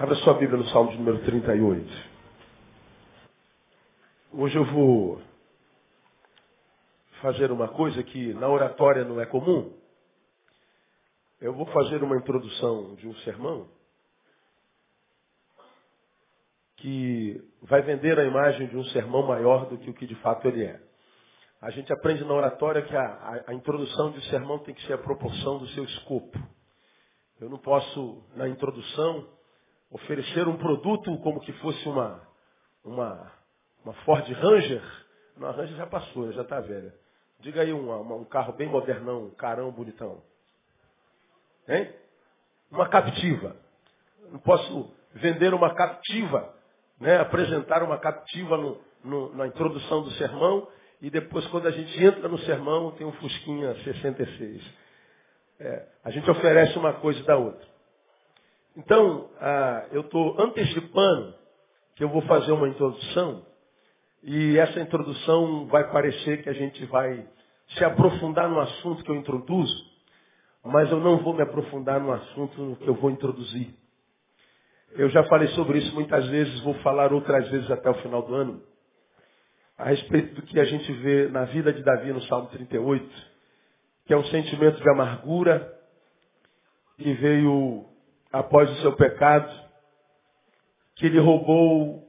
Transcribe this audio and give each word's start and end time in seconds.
Abra 0.00 0.14
sua 0.14 0.32
Bíblia 0.32 0.56
no 0.56 0.66
Salmo 0.68 0.92
de 0.92 0.96
número 0.96 1.22
38. 1.26 1.86
Hoje 4.32 4.56
eu 4.56 4.64
vou 4.64 5.20
fazer 7.20 7.52
uma 7.52 7.68
coisa 7.68 8.02
que 8.02 8.32
na 8.32 8.48
oratória 8.48 9.04
não 9.04 9.20
é 9.20 9.26
comum. 9.26 9.76
Eu 11.38 11.52
vou 11.52 11.66
fazer 11.66 12.02
uma 12.02 12.16
introdução 12.16 12.94
de 12.94 13.06
um 13.06 13.14
sermão 13.16 13.68
que 16.78 17.38
vai 17.60 17.82
vender 17.82 18.18
a 18.18 18.24
imagem 18.24 18.68
de 18.68 18.78
um 18.78 18.84
sermão 18.84 19.26
maior 19.26 19.66
do 19.66 19.76
que 19.76 19.90
o 19.90 19.94
que 19.94 20.06
de 20.06 20.14
fato 20.22 20.48
ele 20.48 20.64
é. 20.64 20.80
A 21.60 21.68
gente 21.72 21.92
aprende 21.92 22.24
na 22.24 22.32
oratória 22.32 22.80
que 22.80 22.96
a, 22.96 23.04
a, 23.04 23.50
a 23.50 23.54
introdução 23.54 24.12
de 24.12 24.18
um 24.20 24.30
sermão 24.30 24.60
tem 24.60 24.74
que 24.74 24.86
ser 24.86 24.94
a 24.94 24.98
proporção 24.98 25.58
do 25.58 25.68
seu 25.68 25.84
escopo. 25.84 26.38
Eu 27.38 27.50
não 27.50 27.58
posso, 27.58 28.24
na 28.34 28.48
introdução, 28.48 29.38
oferecer 29.90 30.46
um 30.46 30.56
produto 30.56 31.18
como 31.18 31.40
que 31.40 31.52
fosse 31.54 31.88
uma, 31.88 32.20
uma, 32.84 33.32
uma 33.84 33.92
Ford 34.04 34.26
Ranger. 34.30 34.82
Não, 35.36 35.48
a 35.48 35.52
Ranger 35.52 35.76
já 35.76 35.86
passou, 35.86 36.32
já 36.32 36.42
está 36.42 36.60
velha. 36.60 36.94
Diga 37.40 37.62
aí 37.62 37.72
um, 37.72 37.90
um 38.14 38.24
carro 38.24 38.52
bem 38.52 38.68
modernão, 38.68 39.24
um 39.24 39.30
carão 39.30 39.70
bonitão. 39.72 40.22
Hein? 41.68 41.92
Uma 42.70 42.88
captiva. 42.88 43.56
Não 44.30 44.38
posso 44.38 44.92
vender 45.14 45.52
uma 45.54 45.74
captiva, 45.74 46.54
né? 47.00 47.18
apresentar 47.18 47.82
uma 47.82 47.98
captiva 47.98 48.56
no, 48.56 48.80
no, 49.02 49.34
na 49.34 49.46
introdução 49.46 50.02
do 50.02 50.10
sermão 50.12 50.68
e 51.00 51.10
depois 51.10 51.46
quando 51.48 51.66
a 51.66 51.70
gente 51.70 52.02
entra 52.04 52.28
no 52.28 52.38
sermão 52.40 52.92
tem 52.92 53.06
um 53.06 53.12
Fusquinha 53.12 53.74
66. 53.82 54.62
É, 55.58 55.86
a 56.04 56.10
gente 56.10 56.30
oferece 56.30 56.78
uma 56.78 56.94
coisa 56.94 57.22
da 57.24 57.36
outra. 57.36 57.69
Então, 58.76 59.28
ah, 59.40 59.86
eu 59.92 60.02
estou 60.02 60.40
antecipando 60.40 61.34
que 61.96 62.04
eu 62.04 62.08
vou 62.08 62.22
fazer 62.22 62.52
uma 62.52 62.68
introdução 62.68 63.44
e 64.22 64.58
essa 64.58 64.80
introdução 64.80 65.66
vai 65.66 65.90
parecer 65.90 66.42
que 66.42 66.48
a 66.48 66.52
gente 66.52 66.84
vai 66.86 67.26
se 67.76 67.84
aprofundar 67.84 68.48
no 68.48 68.60
assunto 68.60 69.02
que 69.02 69.10
eu 69.10 69.16
introduzo, 69.16 69.90
mas 70.64 70.90
eu 70.90 71.00
não 71.00 71.18
vou 71.18 71.34
me 71.34 71.42
aprofundar 71.42 72.00
no 72.00 72.12
assunto 72.12 72.76
que 72.80 72.88
eu 72.88 72.94
vou 72.94 73.10
introduzir. 73.10 73.74
Eu 74.92 75.08
já 75.08 75.24
falei 75.24 75.48
sobre 75.48 75.78
isso 75.78 75.94
muitas 75.94 76.26
vezes, 76.28 76.60
vou 76.60 76.74
falar 76.74 77.12
outras 77.12 77.48
vezes 77.48 77.70
até 77.70 77.88
o 77.88 77.94
final 77.94 78.22
do 78.22 78.34
ano, 78.34 78.62
a 79.78 79.84
respeito 79.84 80.34
do 80.34 80.42
que 80.42 80.60
a 80.60 80.64
gente 80.64 80.92
vê 80.92 81.28
na 81.28 81.44
vida 81.44 81.72
de 81.72 81.82
Davi 81.82 82.12
no 82.12 82.22
Salmo 82.22 82.48
38, 82.48 83.08
que 84.04 84.12
é 84.12 84.16
um 84.16 84.24
sentimento 84.24 84.80
de 84.80 84.90
amargura 84.90 85.72
que 86.98 87.14
veio 87.14 87.89
após 88.32 88.70
o 88.70 88.82
seu 88.82 88.92
pecado, 88.94 89.50
que 90.96 91.08
lhe 91.08 91.18
roubou 91.18 92.06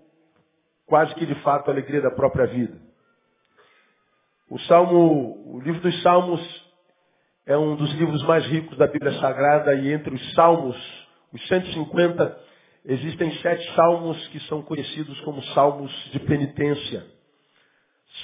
quase 0.85 1.15
que 1.15 1.25
de 1.25 1.35
fato 1.41 1.69
a 1.69 1.73
alegria 1.73 2.01
da 2.01 2.11
própria 2.11 2.45
vida. 2.47 2.77
O 4.49 4.59
Salmo, 4.59 5.55
o 5.55 5.61
livro 5.61 5.81
dos 5.81 6.01
Salmos 6.01 6.71
é 7.45 7.57
um 7.57 7.75
dos 7.75 7.91
livros 7.93 8.21
mais 8.23 8.45
ricos 8.45 8.77
da 8.77 8.87
Bíblia 8.87 9.17
Sagrada 9.19 9.73
e 9.75 9.93
entre 9.93 10.13
os 10.13 10.33
Salmos, 10.33 10.75
os 11.31 11.47
150, 11.47 12.37
existem 12.85 13.33
sete 13.37 13.73
salmos 13.73 14.27
que 14.27 14.39
são 14.41 14.61
conhecidos 14.61 15.19
como 15.21 15.41
salmos 15.53 15.91
de 16.11 16.19
penitência. 16.19 17.05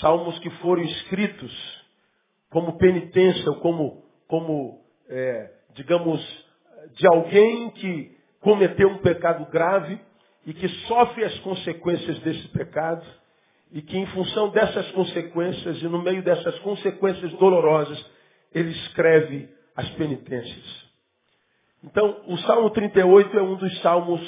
Salmos 0.02 0.38
que 0.40 0.50
foram 0.62 0.84
escritos 0.84 1.86
como 2.50 2.78
penitência, 2.78 3.50
ou 3.50 3.60
como, 3.62 4.04
como 4.28 4.82
é, 5.10 5.52
digamos, 5.74 6.47
de 6.94 7.08
alguém 7.08 7.70
que 7.72 8.18
cometeu 8.42 8.90
um 8.90 9.00
pecado 9.00 9.46
grave 9.52 10.00
e 10.46 10.54
que 10.54 10.68
sofre 10.88 11.24
as 11.24 11.38
consequências 11.40 12.20
desse 12.20 12.48
pecado 12.50 13.06
e 13.72 13.82
que 13.82 13.98
em 13.98 14.06
função 14.08 14.50
dessas 14.50 14.90
consequências 14.92 15.82
e 15.82 15.88
no 15.88 16.02
meio 16.02 16.24
dessas 16.24 16.58
consequências 16.60 17.32
dolorosas, 17.34 18.04
ele 18.54 18.70
escreve 18.72 19.50
as 19.76 19.90
penitências. 19.92 20.88
Então, 21.84 22.24
o 22.28 22.38
Salmo 22.40 22.70
38 22.70 23.38
é 23.38 23.42
um 23.42 23.56
dos 23.56 23.82
salmos 23.82 24.22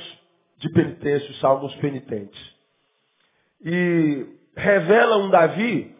de 0.58 0.70
penitência, 0.72 1.31
os 1.31 1.40
salmos 1.40 1.74
penitentes. 1.76 2.40
E 3.64 4.26
revela 4.56 5.18
um 5.18 5.30
Davi 5.30 5.96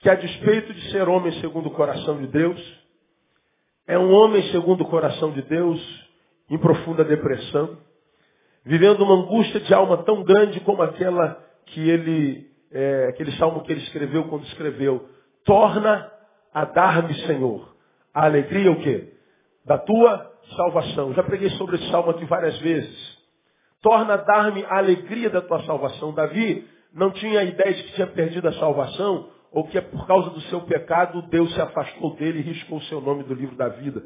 que, 0.00 0.08
a 0.08 0.14
despeito 0.14 0.72
de 0.72 0.90
ser 0.90 1.08
homem 1.08 1.32
segundo 1.40 1.66
o 1.66 1.74
coração 1.74 2.18
de 2.18 2.28
Deus, 2.28 2.83
é 3.86 3.98
um 3.98 4.12
homem 4.12 4.42
segundo 4.50 4.82
o 4.82 4.88
coração 4.88 5.30
de 5.32 5.42
Deus, 5.42 5.80
em 6.48 6.58
profunda 6.58 7.04
depressão, 7.04 7.78
vivendo 8.64 9.02
uma 9.02 9.14
angústia 9.14 9.60
de 9.60 9.74
alma 9.74 9.98
tão 10.04 10.22
grande 10.22 10.60
como 10.60 10.82
aquela 10.82 11.38
que 11.66 11.88
ele, 11.88 12.46
é, 12.72 13.08
aquele 13.08 13.32
salmo 13.32 13.62
que 13.62 13.72
ele 13.72 13.82
escreveu 13.82 14.24
quando 14.24 14.44
escreveu, 14.44 15.08
torna 15.44 16.10
a 16.52 16.64
dar-me, 16.64 17.14
Senhor, 17.26 17.74
a 18.12 18.24
alegria 18.24 18.70
o 18.70 18.80
quê? 18.80 19.12
Da 19.66 19.78
tua 19.78 20.32
salvação. 20.56 21.12
Já 21.14 21.22
preguei 21.22 21.50
sobre 21.50 21.76
esse 21.76 21.90
salmo 21.90 22.10
aqui 22.10 22.24
várias 22.24 22.58
vezes. 22.58 23.18
Torna 23.82 24.14
a 24.14 24.18
dar-me 24.18 24.64
a 24.64 24.78
alegria 24.78 25.28
da 25.28 25.42
tua 25.42 25.62
salvação. 25.64 26.12
Davi 26.12 26.66
não 26.94 27.10
tinha 27.10 27.40
a 27.40 27.44
ideia 27.44 27.74
de 27.74 27.82
que 27.82 27.92
tinha 27.94 28.06
perdido 28.06 28.48
a 28.48 28.52
salvação, 28.54 29.28
ou 29.54 29.68
que 29.68 29.78
é 29.78 29.80
por 29.80 30.04
causa 30.06 30.30
do 30.30 30.40
seu 30.42 30.62
pecado 30.62 31.22
Deus 31.22 31.54
se 31.54 31.60
afastou 31.60 32.16
dele 32.16 32.40
e 32.40 32.42
riscou 32.42 32.78
o 32.78 32.82
seu 32.82 33.00
nome 33.00 33.22
do 33.22 33.32
livro 33.32 33.56
da 33.56 33.68
vida. 33.68 34.04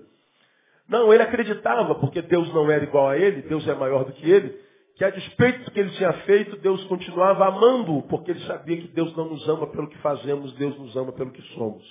Não, 0.87 1.13
ele 1.13 1.23
acreditava, 1.23 1.95
porque 1.97 2.23
Deus 2.23 2.53
não 2.53 2.71
era 2.71 2.85
igual 2.85 3.09
a 3.09 3.17
ele, 3.17 3.43
Deus 3.43 3.67
é 3.67 3.75
maior 3.75 4.05
do 4.05 4.13
que 4.13 4.31
ele, 4.31 4.59
que 4.95 5.05
a 5.05 5.11
despeito 5.11 5.65
do 5.65 5.71
que 5.71 5.81
ele 5.81 5.91
tinha 5.91 6.13
feito, 6.25 6.57
Deus 6.57 6.85
continuava 6.85 7.47
amando-o, 7.47 8.03
porque 8.03 8.31
ele 8.31 8.41
sabia 8.47 8.77
que 8.77 8.89
Deus 8.89 9.15
não 9.17 9.27
nos 9.31 9.49
ama 9.49 9.67
pelo 9.69 9.89
que 9.89 9.99
fazemos, 9.99 10.53
Deus 10.55 10.79
nos 10.79 10.95
ama 10.97 11.13
pelo 11.13 11.31
que 11.31 11.43
somos. 11.55 11.85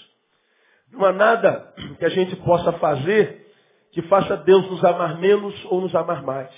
Não 0.91 1.03
há 1.03 1.12
nada 1.12 1.74
que 1.97 2.06
a 2.06 2.09
gente 2.09 2.35
possa 2.38 2.74
fazer 2.74 3.45
que 3.91 4.01
faça 4.03 4.38
Deus 4.38 4.69
nos 4.69 4.84
amar 4.84 5.19
menos 5.19 5.53
ou 5.66 5.81
nos 5.81 5.95
amar 5.95 6.22
mais. 6.24 6.51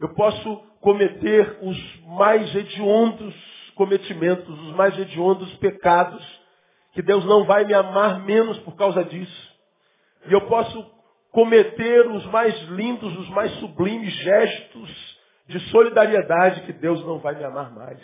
Eu 0.00 0.10
posso 0.14 0.56
cometer 0.80 1.58
os 1.62 2.00
mais 2.06 2.54
hediondos 2.54 3.34
cometimentos, 3.78 4.48
os 4.48 4.74
mais 4.74 4.98
hediondos 4.98 5.54
pecados, 5.58 6.22
que 6.92 7.00
Deus 7.00 7.24
não 7.24 7.44
vai 7.44 7.64
me 7.64 7.72
amar 7.72 8.18
menos 8.24 8.58
por 8.58 8.74
causa 8.74 9.04
disso. 9.04 9.56
E 10.26 10.32
eu 10.32 10.40
posso 10.48 10.84
cometer 11.30 12.08
os 12.08 12.26
mais 12.26 12.60
lindos, 12.70 13.16
os 13.16 13.28
mais 13.30 13.52
sublimes 13.60 14.12
gestos 14.14 15.18
de 15.46 15.60
solidariedade 15.70 16.62
que 16.62 16.72
Deus 16.72 17.04
não 17.06 17.20
vai 17.20 17.36
me 17.36 17.44
amar 17.44 17.72
mais. 17.72 18.00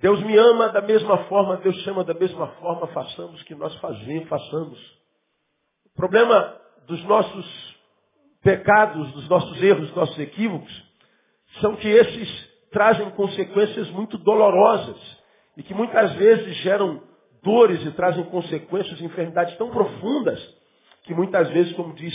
Deus 0.00 0.22
me 0.22 0.34
ama 0.34 0.70
da 0.70 0.80
mesma 0.80 1.24
forma, 1.24 1.58
Deus 1.58 1.76
chama 1.82 2.02
da 2.02 2.14
mesma 2.14 2.46
forma, 2.52 2.86
façamos 2.88 3.42
o 3.42 3.44
que 3.44 3.54
nós 3.54 3.74
fazemos, 3.76 4.28
façamos. 4.28 4.78
O 5.92 5.96
problema 5.96 6.58
dos 6.86 7.04
nossos 7.04 7.76
pecados, 8.42 9.12
dos 9.12 9.28
nossos 9.28 9.62
erros, 9.62 9.88
dos 9.88 9.96
nossos 9.96 10.18
equívocos, 10.18 10.84
são 11.60 11.76
que 11.76 11.88
esses 11.88 12.45
trazem 12.70 13.10
consequências 13.10 13.90
muito 13.90 14.18
dolorosas 14.18 14.96
e 15.56 15.62
que 15.62 15.74
muitas 15.74 16.12
vezes 16.14 16.56
geram 16.58 17.02
dores 17.42 17.84
e 17.84 17.90
trazem 17.92 18.24
consequências, 18.24 19.00
enfermidades 19.00 19.56
tão 19.56 19.70
profundas, 19.70 20.40
que 21.04 21.14
muitas 21.14 21.48
vezes, 21.50 21.72
como 21.74 21.94
diz 21.94 22.12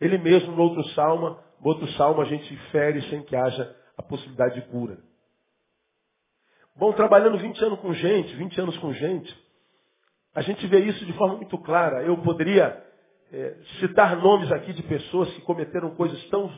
ele 0.00 0.18
mesmo 0.18 0.52
no 0.52 0.62
outro 0.62 0.82
salmo, 0.90 1.38
no 1.60 1.68
outro 1.68 1.86
salmo 1.92 2.20
a 2.20 2.24
gente 2.24 2.56
fere 2.72 3.00
sem 3.02 3.22
que 3.22 3.36
haja 3.36 3.74
a 3.96 4.02
possibilidade 4.02 4.56
de 4.56 4.62
cura. 4.68 4.98
Bom, 6.74 6.92
trabalhando 6.92 7.38
20 7.38 7.64
anos 7.64 7.80
com 7.80 7.92
gente, 7.92 8.34
20 8.34 8.60
anos 8.60 8.78
com 8.78 8.92
gente, 8.92 9.32
a 10.34 10.40
gente 10.40 10.66
vê 10.66 10.80
isso 10.80 11.04
de 11.04 11.12
forma 11.12 11.36
muito 11.36 11.56
clara. 11.58 12.02
Eu 12.02 12.16
poderia 12.18 12.82
é, 13.32 13.56
citar 13.78 14.16
nomes 14.16 14.50
aqui 14.50 14.72
de 14.72 14.82
pessoas 14.82 15.32
que 15.34 15.42
cometeram 15.42 15.94
coisas 15.94 16.22
tão, 16.30 16.50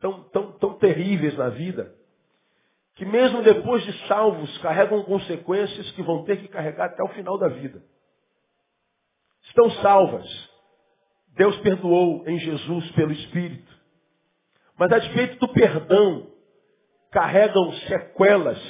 tão, 0.00 0.24
tão, 0.24 0.52
tão 0.58 0.74
terríveis 0.74 1.36
na 1.36 1.48
vida, 1.48 1.94
que 3.00 3.06
mesmo 3.06 3.42
depois 3.42 3.82
de 3.82 4.06
salvos 4.08 4.58
carregam 4.58 5.02
consequências 5.04 5.90
que 5.92 6.02
vão 6.02 6.22
ter 6.24 6.36
que 6.36 6.48
carregar 6.48 6.84
até 6.84 7.02
o 7.02 7.08
final 7.08 7.38
da 7.38 7.48
vida. 7.48 7.82
Estão 9.44 9.70
salvas. 9.80 10.28
Deus 11.34 11.56
perdoou 11.60 12.28
em 12.28 12.38
Jesus 12.38 12.90
pelo 12.90 13.10
Espírito. 13.10 13.74
Mas 14.78 14.92
a 14.92 14.98
despeito 14.98 15.38
do 15.38 15.50
perdão 15.50 16.30
carregam 17.10 17.72
sequelas 17.88 18.60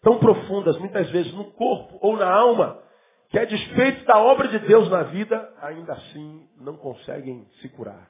tão 0.00 0.20
profundas, 0.20 0.78
muitas 0.78 1.10
vezes 1.10 1.32
no 1.32 1.50
corpo 1.50 1.98
ou 2.00 2.16
na 2.16 2.32
alma, 2.32 2.80
que 3.30 3.38
a 3.40 3.44
despeito 3.44 4.04
da 4.04 4.16
obra 4.16 4.46
de 4.46 4.60
Deus 4.60 4.88
na 4.90 5.02
vida, 5.02 5.52
ainda 5.60 5.94
assim 5.94 6.48
não 6.60 6.76
conseguem 6.76 7.48
se 7.60 7.68
curar. 7.70 8.08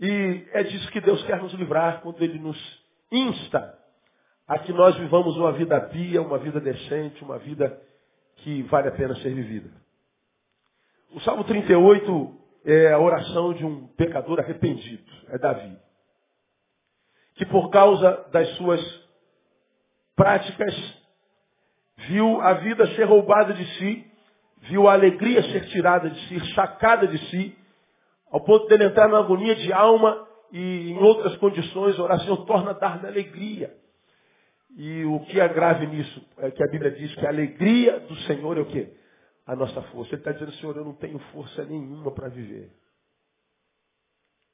E 0.00 0.46
é 0.52 0.62
disso 0.62 0.88
que 0.92 1.00
Deus 1.00 1.24
quer 1.24 1.42
nos 1.42 1.52
livrar 1.54 2.02
quando 2.02 2.22
Ele 2.22 2.38
nos 2.38 2.56
insta 3.10 3.81
a 4.46 4.58
que 4.58 4.72
nós 4.72 4.96
vivamos 4.96 5.36
uma 5.36 5.52
vida 5.52 5.80
pia, 5.80 6.20
uma 6.20 6.38
vida 6.38 6.60
decente, 6.60 7.22
uma 7.22 7.38
vida 7.38 7.80
que 8.36 8.62
vale 8.64 8.88
a 8.88 8.92
pena 8.92 9.14
ser 9.16 9.34
vivida. 9.34 9.70
O 11.14 11.20
Salmo 11.20 11.44
38 11.44 12.36
é 12.64 12.92
a 12.92 12.98
oração 12.98 13.52
de 13.52 13.64
um 13.64 13.86
pecador 13.88 14.40
arrependido, 14.40 15.10
é 15.28 15.38
Davi. 15.38 15.76
Que 17.34 17.46
por 17.46 17.70
causa 17.70 18.26
das 18.32 18.48
suas 18.56 18.80
práticas 20.16 20.74
viu 22.08 22.40
a 22.40 22.54
vida 22.54 22.86
ser 22.94 23.04
roubada 23.04 23.52
de 23.54 23.64
si, 23.78 24.06
viu 24.62 24.88
a 24.88 24.92
alegria 24.92 25.42
ser 25.42 25.66
tirada 25.68 26.10
de 26.10 26.28
si, 26.28 26.54
sacada 26.54 27.06
de 27.06 27.18
si, 27.30 27.56
ao 28.30 28.40
ponto 28.40 28.66
dele 28.66 28.84
entrar 28.84 29.08
na 29.08 29.18
agonia 29.18 29.54
de 29.54 29.72
alma 29.72 30.26
e 30.50 30.90
em 30.90 30.98
outras 30.98 31.36
condições 31.36 31.96
Senhor, 31.96 32.44
torna 32.46 32.70
a 32.70 32.74
dar-me 32.74 33.06
alegria. 33.06 33.74
E 34.76 35.04
o 35.04 35.20
que 35.26 35.38
é 35.38 35.48
grave 35.48 35.86
nisso 35.86 36.26
é 36.38 36.50
que 36.50 36.62
a 36.62 36.68
Bíblia 36.68 36.90
diz 36.92 37.14
que 37.14 37.26
a 37.26 37.28
alegria 37.28 38.00
do 38.00 38.16
Senhor 38.20 38.56
é 38.56 38.60
o 38.60 38.66
quê? 38.66 38.96
A 39.46 39.54
nossa 39.54 39.82
força. 39.82 40.14
Ele 40.14 40.20
está 40.20 40.32
dizendo, 40.32 40.52
Senhor, 40.52 40.76
eu 40.76 40.84
não 40.84 40.94
tenho 40.94 41.18
força 41.32 41.64
nenhuma 41.64 42.10
para 42.12 42.28
viver. 42.28 42.72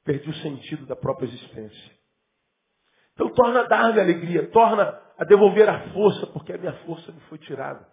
Perdi 0.03 0.29
o 0.29 0.33
sentido 0.35 0.85
da 0.85 0.95
própria 0.95 1.27
existência. 1.27 1.99
Então 3.13 3.29
torna 3.33 3.61
a 3.61 3.67
dar-me 3.67 3.99
alegria, 3.99 4.47
torna 4.49 4.99
a 5.17 5.25
devolver 5.25 5.69
a 5.69 5.89
força, 5.91 6.27
porque 6.27 6.53
a 6.53 6.57
minha 6.57 6.73
força 6.85 7.11
me 7.11 7.19
foi 7.21 7.37
tirada. 7.37 7.87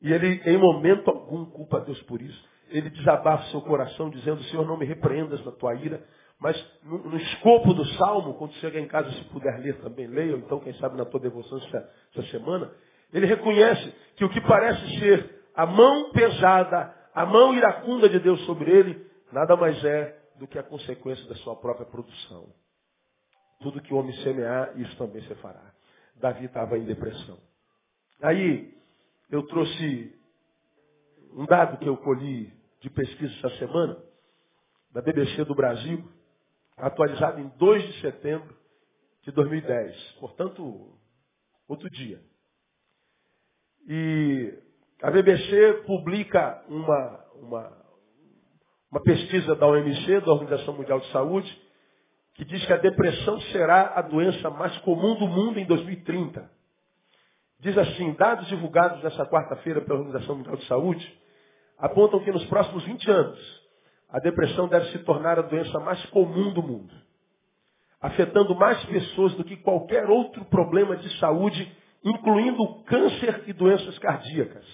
E 0.00 0.12
ele, 0.12 0.40
em 0.46 0.56
momento 0.56 1.10
algum, 1.10 1.44
culpa 1.46 1.78
a 1.78 1.80
Deus 1.80 2.00
por 2.02 2.22
isso. 2.22 2.48
Ele 2.68 2.90
desabafa 2.90 3.44
o 3.44 3.50
seu 3.50 3.62
coração, 3.62 4.10
dizendo, 4.10 4.42
Senhor, 4.44 4.66
não 4.66 4.76
me 4.76 4.86
repreendas 4.86 5.44
na 5.44 5.52
tua 5.52 5.74
ira, 5.74 6.06
mas 6.40 6.56
no, 6.84 6.98
no, 6.98 7.16
escopo 7.16 7.74
do 7.74 7.84
salmo, 7.96 8.34
quando 8.34 8.52
chega 8.54 8.78
em 8.78 8.86
casa, 8.86 9.10
se 9.10 9.24
puder 9.24 9.58
ler 9.58 9.80
também, 9.80 10.06
leia, 10.06 10.34
ou 10.34 10.38
então, 10.38 10.60
quem 10.60 10.72
sabe, 10.74 10.96
na 10.96 11.04
tua 11.04 11.18
devoção 11.18 11.58
essa, 11.58 11.90
essa 12.14 12.30
semana, 12.30 12.72
ele 13.12 13.26
reconhece 13.26 13.92
que 14.16 14.24
o 14.24 14.30
que 14.30 14.40
parece 14.42 14.98
ser 15.00 15.44
a 15.54 15.66
mão 15.66 16.12
pesada, 16.12 16.94
a 17.12 17.26
mão 17.26 17.52
iracunda 17.54 18.08
de 18.08 18.20
Deus 18.20 18.40
sobre 18.46 18.70
ele, 18.70 19.04
nada 19.32 19.56
mais 19.56 19.82
é 19.84 20.16
do 20.38 20.46
que 20.46 20.58
a 20.58 20.62
consequência 20.62 21.28
da 21.28 21.34
sua 21.36 21.56
própria 21.56 21.86
produção. 21.86 22.52
Tudo 23.60 23.82
que 23.82 23.92
o 23.92 23.96
homem 23.96 24.14
semear, 24.22 24.72
isso 24.76 24.96
também 24.96 25.20
se 25.22 25.34
fará. 25.36 25.72
Davi 26.14 26.44
estava 26.44 26.78
em 26.78 26.84
depressão. 26.84 27.38
Aí, 28.22 28.72
eu 29.30 29.42
trouxe 29.48 30.16
um 31.34 31.44
dado 31.44 31.78
que 31.78 31.88
eu 31.88 31.96
colhi 31.96 32.52
de 32.80 32.90
pesquisa 32.90 33.34
essa 33.38 33.56
semana, 33.58 33.96
da 34.92 35.02
BBC 35.02 35.44
do 35.44 35.54
Brasil, 35.54 36.08
atualizado 36.78 37.40
em 37.40 37.48
2 37.56 37.82
de 37.82 38.00
setembro 38.00 38.56
de 39.22 39.32
2010. 39.32 40.12
Portanto, 40.20 40.98
outro 41.68 41.90
dia. 41.90 42.20
E 43.86 44.58
a 45.02 45.10
BBC 45.10 45.84
publica 45.86 46.64
uma, 46.68 47.24
uma, 47.36 47.84
uma 48.90 49.02
pesquisa 49.02 49.54
da 49.54 49.66
OMC, 49.66 50.20
da 50.20 50.32
Organização 50.32 50.74
Mundial 50.74 51.00
de 51.00 51.10
Saúde, 51.12 51.68
que 52.34 52.44
diz 52.44 52.64
que 52.64 52.72
a 52.72 52.76
depressão 52.76 53.40
será 53.52 53.94
a 53.96 54.02
doença 54.02 54.50
mais 54.50 54.76
comum 54.78 55.14
do 55.18 55.26
mundo 55.26 55.58
em 55.58 55.66
2030. 55.66 56.50
Diz 57.60 57.76
assim, 57.76 58.12
dados 58.14 58.46
divulgados 58.46 59.02
nessa 59.02 59.26
quarta-feira 59.26 59.80
pela 59.80 59.98
Organização 59.98 60.36
Mundial 60.36 60.56
de 60.56 60.66
Saúde 60.66 61.18
apontam 61.78 62.22
que 62.22 62.30
nos 62.30 62.44
próximos 62.46 62.84
20 62.84 63.10
anos 63.10 63.57
a 64.10 64.18
depressão 64.20 64.68
deve 64.68 64.90
se 64.92 64.98
tornar 65.00 65.38
a 65.38 65.42
doença 65.42 65.78
mais 65.80 66.04
comum 66.06 66.52
do 66.52 66.62
mundo, 66.62 66.94
afetando 68.00 68.54
mais 68.54 68.82
pessoas 68.86 69.34
do 69.34 69.44
que 69.44 69.56
qualquer 69.56 70.08
outro 70.08 70.44
problema 70.46 70.96
de 70.96 71.18
saúde, 71.18 71.76
incluindo 72.04 72.82
câncer 72.84 73.44
e 73.46 73.52
doenças 73.52 73.98
cardíacas. 73.98 74.66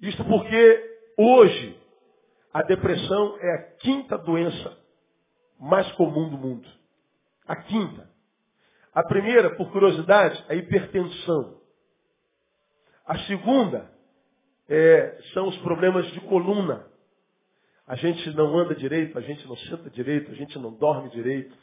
Isto 0.00 0.24
porque 0.24 0.98
hoje 1.16 1.80
a 2.52 2.62
depressão 2.62 3.36
é 3.40 3.54
a 3.54 3.62
quinta 3.78 4.16
doença 4.18 4.78
mais 5.58 5.90
comum 5.92 6.28
do 6.28 6.38
mundo. 6.38 6.68
A 7.46 7.56
quinta. 7.56 8.08
A 8.94 9.02
primeira, 9.02 9.54
por 9.56 9.70
curiosidade, 9.72 10.42
é 10.48 10.54
a 10.54 10.56
hipertensão. 10.56 11.60
A 13.06 13.18
segunda 13.20 13.90
é, 14.68 15.18
são 15.34 15.48
os 15.48 15.58
problemas 15.58 16.06
de 16.12 16.20
coluna. 16.22 16.86
A 17.86 17.94
gente 17.94 18.30
não 18.30 18.58
anda 18.58 18.74
direito, 18.74 19.16
a 19.16 19.20
gente 19.20 19.46
não 19.46 19.56
senta 19.56 19.88
direito, 19.90 20.30
a 20.30 20.34
gente 20.34 20.58
não 20.58 20.72
dorme 20.72 21.08
direito. 21.10 21.56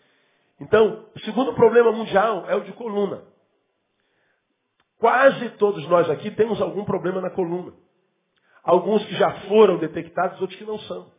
Então, 0.59 1.05
o 1.13 1.19
segundo 1.19 1.53
problema 1.53 1.91
mundial 1.91 2.45
é 2.47 2.55
o 2.55 2.61
de 2.61 2.71
coluna. 2.73 3.23
Quase 4.99 5.49
todos 5.57 5.85
nós 5.89 6.09
aqui 6.09 6.31
temos 6.31 6.61
algum 6.61 6.85
problema 6.85 7.19
na 7.19 7.29
coluna. 7.29 7.73
Alguns 8.63 9.05
que 9.05 9.15
já 9.15 9.31
foram 9.47 9.77
detectados, 9.77 10.39
outros 10.39 10.57
que 10.57 10.63
não 10.63 10.79
são. 10.79 11.11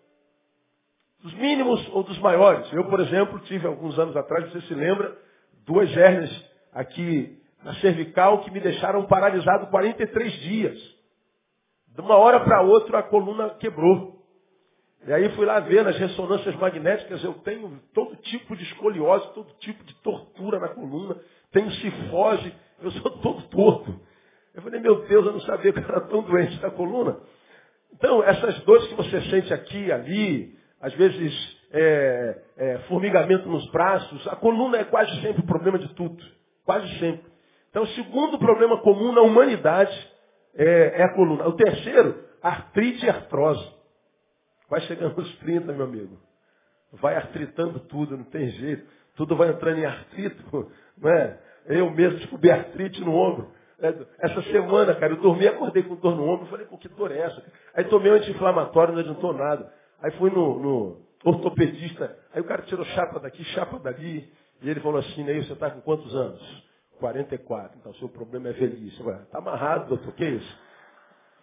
Dos 1.20 1.34
mínimos 1.34 1.86
ou 1.92 2.02
dos 2.02 2.18
maiores. 2.20 2.72
Eu, 2.72 2.88
por 2.88 3.00
exemplo, 3.00 3.38
tive 3.40 3.66
alguns 3.66 3.98
anos 3.98 4.16
atrás, 4.16 4.50
você 4.50 4.62
se 4.62 4.74
lembra, 4.74 5.14
duas 5.66 5.94
hérnias 5.94 6.30
aqui 6.72 7.38
na 7.62 7.74
cervical 7.76 8.42
que 8.42 8.50
me 8.50 8.60
deixaram 8.60 9.04
paralisado 9.06 9.66
43 9.66 10.32
dias. 10.40 10.78
De 11.88 12.00
uma 12.00 12.16
hora 12.16 12.40
para 12.40 12.62
outra 12.62 12.98
a 13.00 13.02
coluna 13.02 13.50
quebrou. 13.56 14.13
E 15.06 15.12
aí 15.12 15.28
fui 15.30 15.44
lá 15.44 15.60
ver 15.60 15.84
nas 15.84 15.98
ressonâncias 15.98 16.54
magnéticas, 16.56 17.22
eu 17.22 17.34
tenho 17.34 17.78
todo 17.92 18.16
tipo 18.16 18.56
de 18.56 18.64
escoliose, 18.64 19.34
todo 19.34 19.52
tipo 19.58 19.84
de 19.84 19.94
tortura 19.96 20.58
na 20.58 20.68
coluna, 20.68 21.16
tenho 21.52 21.70
cifose, 21.72 22.54
eu 22.82 22.90
sou 22.90 23.10
todo 23.20 23.42
torto. 23.48 24.00
Eu 24.54 24.62
falei, 24.62 24.80
meu 24.80 25.06
Deus, 25.06 25.26
eu 25.26 25.32
não 25.32 25.40
sabia 25.40 25.72
que 25.72 25.78
eu 25.78 25.84
era 25.84 26.00
tão 26.02 26.22
doente 26.22 26.58
da 26.58 26.70
coluna. 26.70 27.18
Então, 27.92 28.22
essas 28.22 28.58
dores 28.60 28.86
que 28.86 28.94
você 28.94 29.20
sente 29.22 29.52
aqui, 29.52 29.92
ali, 29.92 30.56
às 30.80 30.94
vezes 30.94 31.58
é, 31.70 32.42
é, 32.56 32.78
formigamento 32.88 33.48
nos 33.48 33.68
braços, 33.70 34.26
a 34.28 34.36
coluna 34.36 34.78
é 34.78 34.84
quase 34.84 35.20
sempre 35.20 35.42
o 35.42 35.46
problema 35.46 35.78
de 35.78 35.92
tudo. 35.94 36.24
Quase 36.64 36.88
sempre. 36.98 37.24
Então, 37.68 37.82
o 37.82 37.88
segundo 37.88 38.38
problema 38.38 38.80
comum 38.80 39.12
na 39.12 39.20
humanidade 39.20 39.92
é, 40.54 41.00
é 41.00 41.02
a 41.02 41.14
coluna. 41.14 41.46
O 41.48 41.56
terceiro, 41.56 42.24
artrite 42.40 43.04
e 43.04 43.10
artrose. 43.10 43.73
Vai 44.68 44.80
chegando 44.82 45.18
aos 45.18 45.36
30, 45.38 45.72
meu 45.72 45.84
amigo. 45.84 46.18
Vai 46.92 47.16
artritando 47.16 47.80
tudo, 47.80 48.16
não 48.16 48.24
tem 48.24 48.48
jeito. 48.50 48.86
Tudo 49.16 49.36
vai 49.36 49.50
entrando 49.50 49.78
em 49.78 49.84
artrito, 49.84 50.70
não 50.98 51.10
é? 51.10 51.38
Eu 51.66 51.90
mesmo 51.90 52.18
descobri 52.18 52.50
artrite 52.50 53.00
no 53.00 53.14
ombro. 53.14 53.52
É, 53.80 53.94
essa 54.20 54.42
semana, 54.42 54.94
cara, 54.94 55.12
eu 55.12 55.20
dormi, 55.20 55.46
acordei 55.46 55.82
com 55.82 55.96
dor 55.96 56.16
no 56.16 56.24
ombro, 56.24 56.46
falei, 56.46 56.66
pô, 56.66 56.78
que 56.78 56.88
dor 56.88 57.10
é 57.10 57.18
essa? 57.18 57.42
Aí 57.74 57.84
tomei 57.84 58.12
um 58.12 58.14
anti-inflamatório, 58.14 58.94
não 58.94 59.00
adiantou 59.00 59.32
nada. 59.32 59.72
Aí 60.00 60.10
fui 60.12 60.30
no, 60.30 60.58
no, 60.58 61.04
ortopedista, 61.24 62.16
aí 62.32 62.40
o 62.40 62.44
cara 62.44 62.62
tirou 62.62 62.84
chapa 62.84 63.18
daqui, 63.18 63.42
chapa 63.44 63.78
dali, 63.78 64.30
e 64.62 64.70
ele 64.70 64.80
falou 64.80 64.98
assim, 64.98 65.28
aí 65.28 65.44
você 65.44 65.54
está 65.54 65.70
com 65.70 65.80
quantos 65.80 66.14
anos? 66.14 66.64
44. 67.00 67.76
Então, 67.78 67.92
seu 67.94 68.08
problema 68.08 68.48
é 68.48 68.52
velhice. 68.52 69.00
Está 69.00 69.38
amarrado, 69.38 69.88
doutor, 69.88 70.12
que 70.14 70.24
isso? 70.24 70.58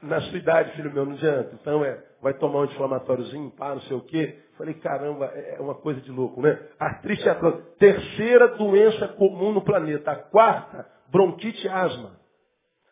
Na 0.02 0.22
sua 0.22 0.38
idade, 0.38 0.72
filho 0.76 0.92
meu, 0.94 1.06
não 1.06 1.14
adianta. 1.14 1.52
Então 1.60 1.84
é, 1.84 2.04
vai 2.22 2.34
tomar 2.34 2.60
um 2.60 2.62
anti-inflamatóriozinho, 2.64 3.52
pá, 3.52 3.76
não 3.76 3.82
sei 3.82 3.98
o 3.98 4.02
quê. 4.02 4.40
Falei, 4.58 4.74
caramba, 4.76 5.26
é, 5.34 5.56
é 5.58 5.62
uma 5.62 5.76
coisa 5.76 6.02
de 6.02 6.12
louco, 6.12 6.42
né? 6.42 6.60
Artrite 6.80 7.28
é 7.28 7.32
a 7.32 7.52
terceira 7.78 8.50
doença 8.50 9.08
comum 9.10 9.52
no 9.52 9.62
planeta. 9.62 10.12
A 10.12 10.16
quarta, 10.16 10.88
bronquite 11.10 11.66
e 11.66 11.70
asma. 11.70 12.20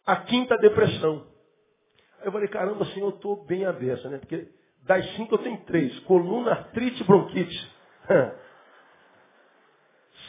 A 0.06 0.16
quinta, 0.18 0.58
depressão. 0.58 1.28
Eu 2.24 2.32
falei, 2.32 2.48
caramba, 2.48 2.84
assim, 2.84 3.00
eu 3.00 3.10
estou 3.10 3.46
bem 3.46 3.66
aberta, 3.66 4.10
né? 4.10 4.18
Porque 4.18 4.48
das 4.84 5.06
cinco 5.16 5.36
eu 5.36 5.40
tenho 5.40 5.58
três. 5.66 5.98
Coluna, 6.02 6.52
artrite 6.52 7.04
bronquite. 7.04 7.72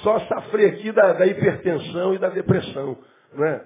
Só 0.02 0.18
sofri 0.20 0.66
aqui 0.66 0.92
da, 0.92 1.14
da 1.14 1.26
hipertensão 1.26 2.14
e 2.14 2.18
da 2.18 2.28
depressão, 2.28 2.96
né? 3.32 3.64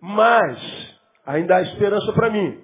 Mas, 0.00 0.91
ainda 1.24 1.56
há 1.56 1.62
esperança 1.62 2.12
para 2.12 2.30
mim. 2.30 2.62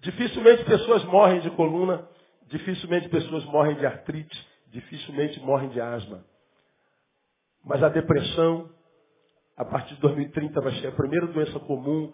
Dificilmente 0.00 0.64
pessoas 0.64 1.04
morrem 1.04 1.40
de 1.40 1.50
coluna, 1.50 2.08
dificilmente 2.48 3.08
pessoas 3.08 3.44
morrem 3.44 3.76
de 3.76 3.86
artrite, 3.86 4.48
dificilmente 4.68 5.40
morrem 5.40 5.68
de 5.70 5.80
asma. 5.80 6.24
Mas 7.64 7.82
a 7.82 7.88
depressão, 7.88 8.68
a 9.56 9.64
partir 9.64 9.94
de 9.94 10.00
2030, 10.00 10.60
vai 10.60 10.72
ser 10.80 10.88
a 10.88 10.92
primeira 10.92 11.26
doença 11.28 11.58
comum. 11.60 12.12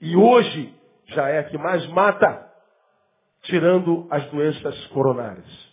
E 0.00 0.14
hoje 0.14 0.74
já 1.06 1.28
é 1.28 1.38
a 1.38 1.44
que 1.44 1.56
mais 1.56 1.86
mata, 1.88 2.50
tirando 3.42 4.06
as 4.10 4.24
doenças 4.30 4.86
coronárias. 4.88 5.72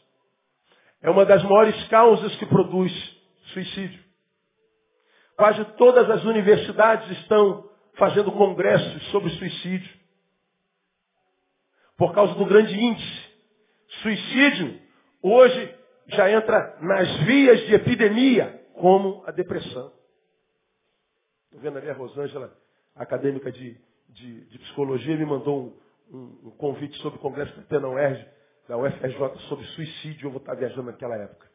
É 1.02 1.10
uma 1.10 1.26
das 1.26 1.44
maiores 1.44 1.88
causas 1.88 2.36
que 2.38 2.46
produz 2.46 2.92
suicídio. 3.54 4.04
Quase 5.36 5.64
todas 5.78 6.10
as 6.10 6.24
universidades 6.24 7.10
estão 7.20 7.69
fazendo 8.00 8.32
congressos 8.32 9.04
sobre 9.12 9.30
suicídio. 9.32 10.00
Por 11.98 12.14
causa 12.14 12.34
do 12.34 12.46
grande 12.46 12.74
índice. 12.74 13.30
Suicídio 14.02 14.80
hoje 15.22 15.76
já 16.08 16.32
entra 16.32 16.78
nas 16.82 17.08
vias 17.26 17.60
de 17.68 17.76
epidemia, 17.76 18.66
como 18.74 19.24
a 19.28 19.32
depressão. 19.32 19.92
Estou 21.46 21.60
vendo 21.60 21.78
ali 21.78 21.90
a 21.90 21.94
Rosângela, 21.94 22.56
acadêmica 22.96 23.52
de, 23.52 23.78
de, 24.08 24.46
de 24.46 24.60
psicologia, 24.60 25.18
me 25.18 25.26
mandou 25.26 25.76
um, 26.10 26.18
um, 26.18 26.48
um, 26.48 26.52
convite 26.52 26.98
sobre 27.02 27.20
o 27.20 27.22
congresso 27.22 27.54
que 27.54 27.68
tem 27.68 27.80
na 27.80 27.90
UERJ, 27.90 28.26
da 28.68 28.78
UFRJ, 28.78 29.40
sobre 29.50 29.66
suicídio. 29.66 30.28
Eu 30.28 30.32
vou 30.32 30.40
estar 30.40 30.56
viajando 30.56 30.84
naquela 30.84 31.18
época. 31.18 31.50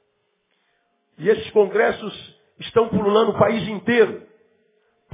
E 1.17 1.29
esses 1.29 1.51
congressos 1.53 2.41
estão 2.59 2.89
pululando 2.89 3.33
o 3.33 3.39
país 3.39 3.67
inteiro 3.69 4.34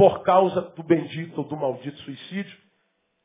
por 0.00 0.23
causa 0.23 0.62
do 0.62 0.83
bendito 0.83 1.37
ou 1.37 1.45
do 1.45 1.54
maldito 1.54 1.99
suicídio, 1.99 2.57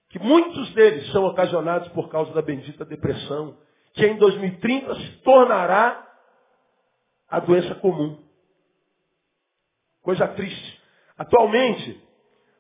que 0.10 0.20
muitos 0.20 0.74
deles 0.74 1.10
são 1.14 1.24
ocasionados 1.24 1.88
por 1.94 2.10
causa 2.10 2.34
da 2.34 2.42
bendita 2.42 2.84
depressão, 2.84 3.58
que 3.94 4.06
em 4.06 4.18
2030 4.18 4.94
se 4.94 5.12
tornará 5.24 6.06
a 7.30 7.40
doença 7.40 7.76
comum. 7.76 8.22
Coisa 10.02 10.28
triste. 10.28 10.82
Atualmente, 11.18 12.04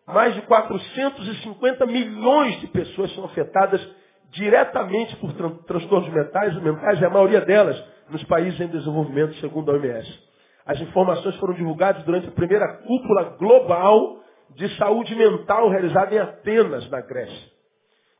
mais 0.07 0.34
de 0.34 0.43
450 0.43 1.86
milhões 1.86 2.62
de 2.62 2.67
pessoas 2.67 3.13
são 3.15 3.25
afetadas 3.25 3.86
diretamente 4.29 5.13
por 5.17 5.34
tran 5.34 5.57
transtornos 5.67 6.10
mentais, 6.13 6.55
mentais, 6.63 7.01
e 7.01 7.05
a 7.05 7.10
maioria 7.10 7.41
delas 7.41 7.84
nos 8.10 8.24
países 8.24 8.62
em 8.62 8.67
desenvolvimento, 8.67 9.36
segundo 9.41 9.72
a 9.72 9.74
OMS. 9.74 10.35
As 10.65 10.81
informações 10.81 11.36
foram 11.38 11.53
divulgadas 11.53 12.03
durante 12.03 12.27
a 12.27 12.31
primeira 12.31 12.77
cúpula 12.77 13.36
global 13.38 14.24
de 14.51 14.67
saúde 14.77 15.15
mental 15.15 15.69
realizada 15.69 16.15
em 16.15 16.17
Atenas, 16.17 16.89
na 16.89 17.01
Grécia. 17.01 17.51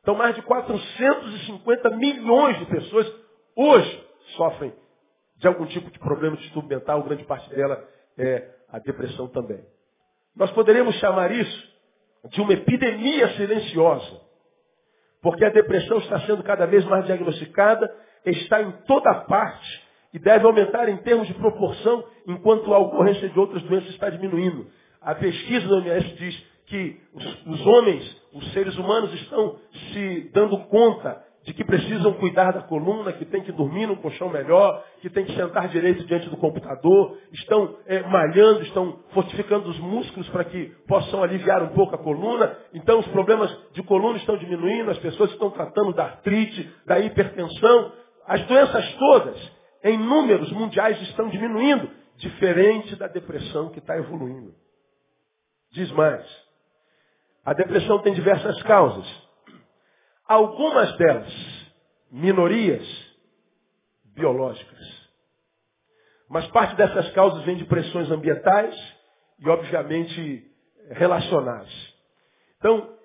Então, 0.00 0.14
mais 0.14 0.36
de 0.36 0.42
450 0.42 1.90
milhões 1.96 2.58
de 2.60 2.66
pessoas 2.66 3.12
hoje 3.56 4.06
sofrem 4.36 4.72
de 5.38 5.48
algum 5.48 5.66
tipo 5.66 5.90
de 5.90 5.98
problema 5.98 6.36
de 6.36 6.42
distúrbio 6.42 6.78
mental, 6.78 7.02
grande 7.02 7.24
parte 7.24 7.50
dela 7.50 7.82
é 8.16 8.48
a 8.70 8.78
depressão 8.78 9.26
também. 9.28 9.64
Nós 10.34 10.50
poderíamos 10.52 10.94
chamar 10.96 11.32
isso 11.32 11.76
de 12.30 12.40
uma 12.40 12.52
epidemia 12.52 13.28
silenciosa, 13.36 14.20
porque 15.20 15.44
a 15.44 15.50
depressão 15.50 15.98
está 15.98 16.20
sendo 16.20 16.42
cada 16.42 16.66
vez 16.66 16.84
mais 16.84 17.04
diagnosticada, 17.06 17.92
está 18.24 18.62
em 18.62 18.70
toda 18.86 19.12
parte 19.22 19.85
e 20.16 20.18
deve 20.18 20.46
aumentar 20.46 20.88
em 20.88 20.96
termos 20.96 21.28
de 21.28 21.34
proporção, 21.34 22.02
enquanto 22.26 22.72
a 22.72 22.78
ocorrência 22.78 23.28
de 23.28 23.38
outras 23.38 23.62
doenças 23.64 23.90
está 23.90 24.08
diminuindo. 24.08 24.66
A 24.98 25.14
pesquisa 25.14 25.68
da 25.68 25.74
OMS 25.74 26.14
diz 26.14 26.46
que 26.64 26.98
os, 27.12 27.46
os 27.46 27.66
homens, 27.66 28.22
os 28.32 28.50
seres 28.54 28.74
humanos 28.78 29.12
estão 29.12 29.58
se 29.92 30.30
dando 30.32 30.56
conta 30.68 31.22
de 31.44 31.52
que 31.52 31.62
precisam 31.62 32.14
cuidar 32.14 32.52
da 32.52 32.62
coluna, 32.62 33.12
que 33.12 33.26
tem 33.26 33.42
que 33.42 33.52
dormir 33.52 33.86
num 33.86 33.96
colchão 33.96 34.30
melhor, 34.30 34.82
que 35.02 35.10
tem 35.10 35.26
que 35.26 35.36
sentar 35.36 35.68
direito 35.68 36.06
diante 36.06 36.30
do 36.30 36.38
computador, 36.38 37.18
estão 37.34 37.76
é, 37.86 38.02
malhando, 38.04 38.62
estão 38.62 38.98
fortificando 39.12 39.68
os 39.68 39.78
músculos 39.78 40.26
para 40.30 40.44
que 40.44 40.72
possam 40.88 41.22
aliviar 41.22 41.62
um 41.62 41.74
pouco 41.74 41.94
a 41.94 41.98
coluna. 41.98 42.56
Então 42.72 43.00
os 43.00 43.06
problemas 43.08 43.54
de 43.74 43.82
coluna 43.82 44.16
estão 44.16 44.38
diminuindo, 44.38 44.90
as 44.90 44.98
pessoas 44.98 45.30
estão 45.32 45.50
tratando 45.50 45.92
da 45.92 46.04
artrite, 46.04 46.70
da 46.86 46.98
hipertensão. 47.00 47.92
As 48.26 48.42
doenças 48.46 48.94
todas, 48.94 49.55
em 49.86 49.98
números 49.98 50.50
mundiais, 50.52 51.00
estão 51.02 51.28
diminuindo, 51.28 51.90
diferente 52.16 52.96
da 52.96 53.06
depressão 53.06 53.70
que 53.70 53.78
está 53.78 53.96
evoluindo. 53.96 54.54
Diz 55.70 55.90
mais, 55.92 56.26
a 57.44 57.52
depressão 57.52 58.00
tem 58.00 58.14
diversas 58.14 58.60
causas. 58.62 59.06
Algumas 60.26 60.96
delas, 60.96 61.32
minorias 62.10 62.84
biológicas. 64.14 65.06
Mas 66.28 66.46
parte 66.48 66.74
dessas 66.74 67.10
causas 67.12 67.44
vem 67.44 67.56
de 67.56 67.64
pressões 67.66 68.10
ambientais 68.10 68.74
e, 69.38 69.48
obviamente, 69.48 70.50
relacionais. 70.90 71.94
Então, 72.58 72.96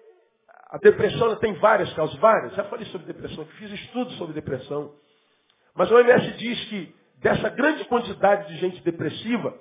a 0.71 0.77
depressão 0.77 1.35
tem 1.35 1.53
várias 1.55 1.93
causas, 1.93 2.15
várias. 2.19 2.55
Já 2.55 2.63
falei 2.63 2.85
sobre 2.88 3.05
depressão, 3.05 3.45
fiz 3.45 3.71
estudos 3.71 4.17
sobre 4.17 4.33
depressão. 4.33 4.95
Mas 5.75 5.90
o 5.92 5.96
OMS 5.96 6.32
diz 6.38 6.63
que 6.66 6.96
dessa 7.18 7.50
grande 7.50 7.86
quantidade 7.86 8.48
de 8.48 8.58
gente 8.60 8.82
depressiva, 8.84 9.56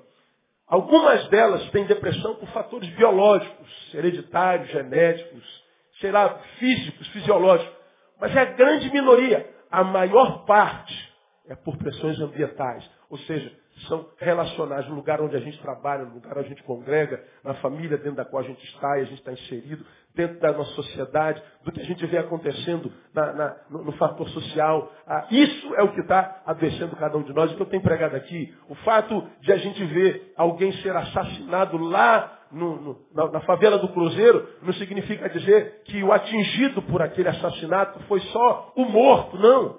algumas 0.66 1.28
delas 1.28 1.68
têm 1.70 1.84
depressão 1.84 2.34
por 2.36 2.48
fatores 2.50 2.88
biológicos, 2.90 3.94
hereditários, 3.94 4.70
genéticos, 4.70 5.64
sei 6.00 6.10
lá, 6.10 6.38
físicos, 6.58 7.06
fisiológicos. 7.08 7.74
Mas 8.20 8.34
é 8.34 8.40
a 8.40 8.44
grande 8.46 8.90
minoria. 8.90 9.48
A 9.70 9.84
maior 9.84 10.44
parte 10.44 11.10
é 11.48 11.54
por 11.54 11.76
pressões 11.76 12.18
ambientais. 12.20 12.88
Ou 13.08 13.18
seja, 13.18 13.52
são 13.88 14.08
relacionais 14.18 14.86
no 14.88 14.94
lugar 14.94 15.20
onde 15.20 15.36
a 15.36 15.40
gente 15.40 15.58
trabalha, 15.60 16.04
no 16.04 16.14
lugar 16.14 16.36
onde 16.36 16.46
a 16.46 16.48
gente 16.50 16.62
congrega, 16.64 17.24
na 17.42 17.54
família 17.54 17.96
dentro 17.96 18.16
da 18.16 18.24
qual 18.24 18.42
a 18.42 18.46
gente 18.46 18.62
está 18.66 18.98
e 18.98 19.02
a 19.02 19.04
gente 19.04 19.18
está 19.18 19.32
inserido, 19.32 19.84
dentro 20.14 20.40
da 20.40 20.52
nossa 20.52 20.72
sociedade, 20.72 21.42
do 21.64 21.72
que 21.72 21.80
a 21.80 21.84
gente 21.84 22.04
vê 22.06 22.18
acontecendo 22.18 22.92
na, 23.14 23.32
na, 23.32 23.56
no, 23.70 23.84
no, 23.84 23.92
fator 23.92 24.28
social. 24.30 24.92
Ah, 25.06 25.26
isso 25.30 25.74
é 25.76 25.82
o 25.82 25.92
que 25.92 26.00
está 26.00 26.42
adoecendo 26.46 26.96
cada 26.96 27.16
um 27.16 27.22
de 27.22 27.32
nós. 27.32 27.52
O 27.52 27.56
que 27.56 27.62
eu 27.62 27.66
tenho 27.66 27.82
pregado 27.82 28.16
aqui, 28.16 28.54
o 28.68 28.74
fato 28.76 29.26
de 29.40 29.52
a 29.52 29.56
gente 29.56 29.84
ver 29.84 30.32
alguém 30.36 30.72
ser 30.74 30.94
assassinado 30.96 31.78
lá 31.78 32.38
no, 32.50 32.80
no, 32.80 32.98
na, 33.14 33.30
na 33.30 33.40
favela 33.42 33.78
do 33.78 33.88
Cruzeiro, 33.88 34.46
não 34.62 34.72
significa 34.74 35.28
dizer 35.28 35.82
que 35.84 36.02
o 36.02 36.12
atingido 36.12 36.82
por 36.82 37.00
aquele 37.00 37.28
assassinato 37.28 38.00
foi 38.08 38.20
só 38.20 38.72
o 38.76 38.84
morto, 38.86 39.38
não. 39.38 39.78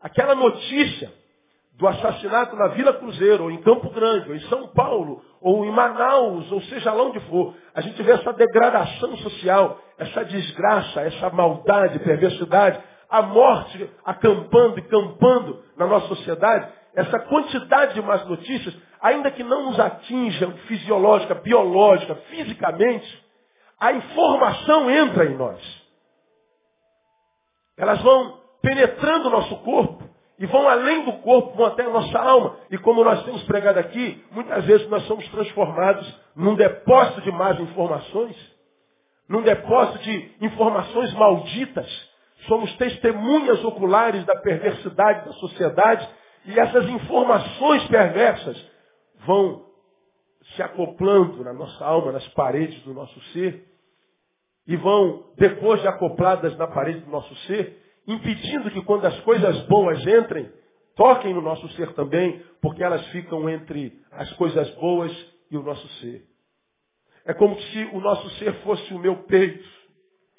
Aquela 0.00 0.34
notícia 0.34 1.12
do 1.76 1.86
assassinato 1.86 2.56
na 2.56 2.68
Vila 2.68 2.94
Cruzeiro, 2.94 3.44
ou 3.44 3.50
em 3.50 3.60
Campo 3.60 3.90
Grande, 3.90 4.30
ou 4.30 4.34
em 4.34 4.40
São 4.48 4.68
Paulo, 4.68 5.22
ou 5.40 5.64
em 5.64 5.70
Manaus, 5.70 6.50
ou 6.50 6.62
seja 6.62 6.92
lá 6.92 7.02
onde 7.02 7.20
for, 7.20 7.54
a 7.74 7.82
gente 7.82 8.02
vê 8.02 8.12
essa 8.12 8.32
degradação 8.32 9.16
social, 9.18 9.78
essa 9.98 10.24
desgraça, 10.24 11.02
essa 11.02 11.28
maldade, 11.30 11.98
perversidade, 11.98 12.80
a 13.10 13.22
morte 13.22 13.90
acampando 14.04 14.78
e 14.78 14.82
campando 14.82 15.62
na 15.76 15.86
nossa 15.86 16.08
sociedade, 16.08 16.72
essa 16.94 17.18
quantidade 17.20 17.94
de 17.94 18.00
más 18.00 18.26
notícias, 18.26 18.74
ainda 19.00 19.30
que 19.30 19.44
não 19.44 19.66
nos 19.66 19.78
atinjam 19.78 20.52
fisiológica, 20.66 21.34
biológica, 21.34 22.14
fisicamente, 22.30 23.24
a 23.78 23.92
informação 23.92 24.90
entra 24.90 25.26
em 25.26 25.36
nós. 25.36 25.60
Elas 27.76 28.00
vão 28.00 28.40
penetrando 28.62 29.28
o 29.28 29.30
nosso 29.30 29.56
corpo 29.58 30.05
e 30.38 30.46
vão 30.46 30.68
além 30.68 31.04
do 31.04 31.14
corpo, 31.14 31.56
vão 31.56 31.66
até 31.66 31.84
a 31.84 31.90
nossa 31.90 32.18
alma. 32.18 32.56
E 32.70 32.76
como 32.78 33.02
nós 33.02 33.24
temos 33.24 33.42
pregado 33.44 33.78
aqui, 33.78 34.22
muitas 34.30 34.64
vezes 34.64 34.88
nós 34.88 35.02
somos 35.06 35.26
transformados 35.28 36.20
num 36.34 36.54
depósito 36.54 37.22
de 37.22 37.32
más 37.32 37.58
informações, 37.58 38.36
num 39.28 39.42
depósito 39.42 39.98
de 40.00 40.34
informações 40.42 41.12
malditas. 41.14 41.86
Somos 42.46 42.74
testemunhas 42.76 43.64
oculares 43.64 44.24
da 44.26 44.36
perversidade 44.36 45.24
da 45.24 45.32
sociedade 45.32 46.06
e 46.44 46.58
essas 46.58 46.86
informações 46.90 47.86
perversas 47.88 48.70
vão 49.26 49.64
se 50.54 50.62
acoplando 50.62 51.42
na 51.42 51.52
nossa 51.52 51.84
alma, 51.84 52.12
nas 52.12 52.28
paredes 52.28 52.80
do 52.84 52.94
nosso 52.94 53.20
ser, 53.32 53.64
e 54.66 54.76
vão, 54.76 55.24
depois 55.36 55.80
de 55.80 55.88
acopladas 55.88 56.56
na 56.56 56.66
parede 56.66 57.00
do 57.00 57.10
nosso 57.10 57.34
ser, 57.46 57.85
impedindo 58.06 58.70
que 58.70 58.82
quando 58.82 59.06
as 59.06 59.18
coisas 59.20 59.60
boas 59.66 60.00
entrem, 60.06 60.50
toquem 60.94 61.34
no 61.34 61.40
nosso 61.42 61.68
ser 61.70 61.92
também, 61.94 62.42
porque 62.60 62.82
elas 62.82 63.04
ficam 63.08 63.48
entre 63.48 64.00
as 64.12 64.32
coisas 64.34 64.68
boas 64.76 65.12
e 65.50 65.56
o 65.56 65.62
nosso 65.62 65.86
ser. 66.00 66.24
É 67.24 67.34
como 67.34 67.60
se 67.60 67.84
o 67.92 68.00
nosso 68.00 68.28
ser 68.38 68.52
fosse 68.62 68.94
o 68.94 68.98
meu 68.98 69.24
peito, 69.24 69.68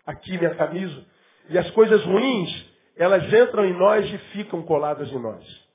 aqui 0.06 0.38
minha 0.38 0.56
camisa, 0.56 1.06
e 1.50 1.58
as 1.58 1.70
coisas 1.72 2.04
ruins, 2.04 2.66
elas 2.96 3.32
entram 3.32 3.66
em 3.66 3.74
nós 3.74 4.06
e 4.12 4.18
ficam 4.34 4.62
coladas 4.64 5.12
em 5.12 5.20
nós. 5.20 5.68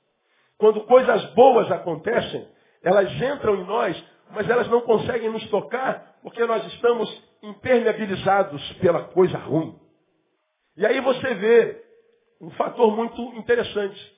Quando 0.57 0.81
coisas 0.81 1.23
boas 1.33 1.71
acontecem, 1.71 2.47
elas 2.83 3.11
entram 3.21 3.55
em 3.55 3.65
nós, 3.65 4.03
mas 4.31 4.49
elas 4.49 4.67
não 4.69 4.81
conseguem 4.81 5.29
nos 5.29 5.47
tocar 5.49 6.17
porque 6.21 6.43
nós 6.45 6.65
estamos 6.73 7.23
impermeabilizados 7.43 8.73
pela 8.73 9.03
coisa 9.03 9.37
ruim. 9.37 9.77
E 10.77 10.85
aí 10.85 10.99
você 11.01 11.33
vê 11.35 11.82
um 12.43 12.51
fator 12.51 12.95
muito 12.95 13.21
interessante. 13.35 14.13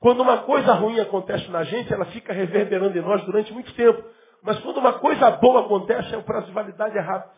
Quando 0.00 0.20
uma 0.20 0.38
coisa 0.38 0.72
ruim 0.74 1.00
acontece 1.00 1.50
na 1.50 1.64
gente, 1.64 1.92
ela 1.92 2.04
fica 2.06 2.32
reverberando 2.32 2.96
em 2.96 3.02
nós 3.02 3.22
durante 3.24 3.52
muito 3.52 3.72
tempo. 3.74 4.02
Mas 4.42 4.58
quando 4.60 4.78
uma 4.78 4.94
coisa 4.94 5.30
boa 5.32 5.62
acontece, 5.62 6.14
é 6.14 6.16
o 6.16 6.22
prazo 6.22 6.46
de 6.46 6.52
validade 6.52 6.96
é 6.96 7.00
rápido. 7.00 7.36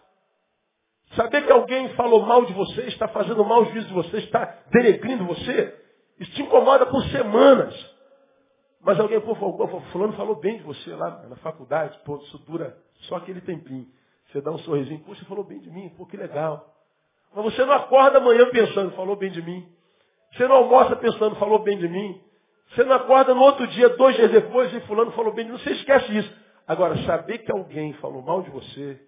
Saber 1.16 1.44
que 1.44 1.52
alguém 1.52 1.88
falou 1.94 2.24
mal 2.24 2.44
de 2.44 2.52
você, 2.52 2.82
está 2.82 3.08
fazendo 3.08 3.44
mal 3.44 3.64
juízo 3.64 3.88
de 3.88 3.94
você, 3.94 4.18
está 4.18 4.58
denegrindo 4.70 5.24
você, 5.24 5.76
isso 6.20 6.30
te 6.32 6.42
incomoda 6.42 6.86
por 6.86 7.02
semanas. 7.06 7.74
Mas 8.82 9.00
alguém, 9.00 9.20
pô, 9.20 9.34
fulano 9.34 10.12
falou 10.12 10.36
bem 10.36 10.58
de 10.58 10.62
você 10.62 10.94
lá 10.94 11.26
na 11.28 11.36
faculdade, 11.36 11.98
pô, 12.04 12.16
isso 12.18 12.38
dura 12.46 12.76
só 13.08 13.16
aquele 13.16 13.40
tempinho. 13.40 13.86
Você 14.30 14.40
dá 14.40 14.52
um 14.52 14.58
sorrisinho, 14.58 15.00
poxa, 15.00 15.24
falou 15.24 15.44
bem 15.44 15.58
de 15.58 15.70
mim, 15.70 15.88
pô, 15.96 16.06
que 16.06 16.16
legal. 16.16 16.72
Mas 17.34 17.44
você 17.44 17.64
não 17.64 17.72
acorda 17.72 18.18
amanhã 18.18 18.48
pensando, 18.50 18.92
falou 18.92 19.16
bem 19.16 19.30
de 19.30 19.42
mim. 19.42 19.66
Você 20.32 20.46
não 20.46 20.56
almoça 20.56 20.96
pensando, 20.96 21.36
falou 21.36 21.60
bem 21.60 21.78
de 21.78 21.88
mim. 21.88 22.20
Você 22.70 22.84
não 22.84 22.94
acorda 22.94 23.34
no 23.34 23.40
outro 23.40 23.66
dia, 23.66 23.88
dois 23.90 24.14
dias 24.16 24.30
depois, 24.30 24.72
e 24.72 24.80
fulano 24.82 25.10
falou 25.12 25.32
bem 25.32 25.44
de 25.44 25.52
mim. 25.52 25.58
Você 25.58 25.70
esquece 25.72 26.16
isso. 26.16 26.40
Agora, 26.66 26.96
saber 27.04 27.38
que 27.38 27.50
alguém 27.50 27.92
falou 27.94 28.22
mal 28.22 28.42
de 28.42 28.50
você, 28.50 29.00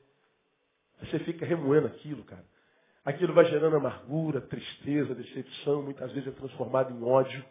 você 1.00 1.18
fica 1.20 1.46
remoendo 1.46 1.86
aquilo, 1.86 2.24
cara. 2.24 2.44
Aquilo 3.04 3.32
vai 3.34 3.44
gerando 3.46 3.76
amargura, 3.76 4.40
tristeza, 4.40 5.14
decepção, 5.14 5.82
muitas 5.82 6.10
vezes 6.12 6.28
é 6.28 6.32
transformado 6.32 6.92
em 6.92 7.02
ódio. 7.04 7.44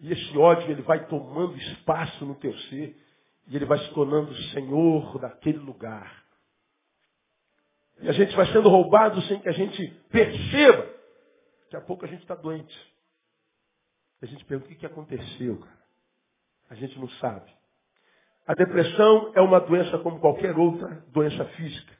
E 0.00 0.12
esse 0.12 0.36
ódio 0.36 0.70
ele 0.70 0.82
vai 0.82 1.06
tomando 1.06 1.56
espaço 1.56 2.24
no 2.24 2.34
teu 2.36 2.54
ser 2.54 2.96
e 3.48 3.56
ele 3.56 3.64
vai 3.64 3.78
se 3.78 3.90
tornando 3.94 4.34
senhor 4.52 5.18
daquele 5.18 5.58
lugar. 5.58 6.22
E 8.00 8.08
a 8.08 8.12
gente 8.12 8.34
vai 8.36 8.46
sendo 8.52 8.68
roubado 8.68 9.20
sem 9.22 9.40
que 9.40 9.48
a 9.48 9.52
gente 9.52 9.86
perceba. 10.10 10.97
Daqui 11.68 11.76
a 11.76 11.80
pouco 11.82 12.06
a 12.06 12.08
gente 12.08 12.22
está 12.22 12.34
doente. 12.34 12.74
A 14.22 14.26
gente 14.26 14.42
pergunta 14.46 14.70
o 14.70 14.72
que, 14.72 14.80
que 14.80 14.86
aconteceu, 14.86 15.58
cara. 15.58 15.78
A 16.70 16.74
gente 16.74 16.98
não 16.98 17.08
sabe. 17.10 17.52
A 18.46 18.54
depressão 18.54 19.32
é 19.34 19.42
uma 19.42 19.60
doença 19.60 19.98
como 19.98 20.18
qualquer 20.18 20.56
outra 20.56 21.04
doença 21.08 21.44
física. 21.44 21.92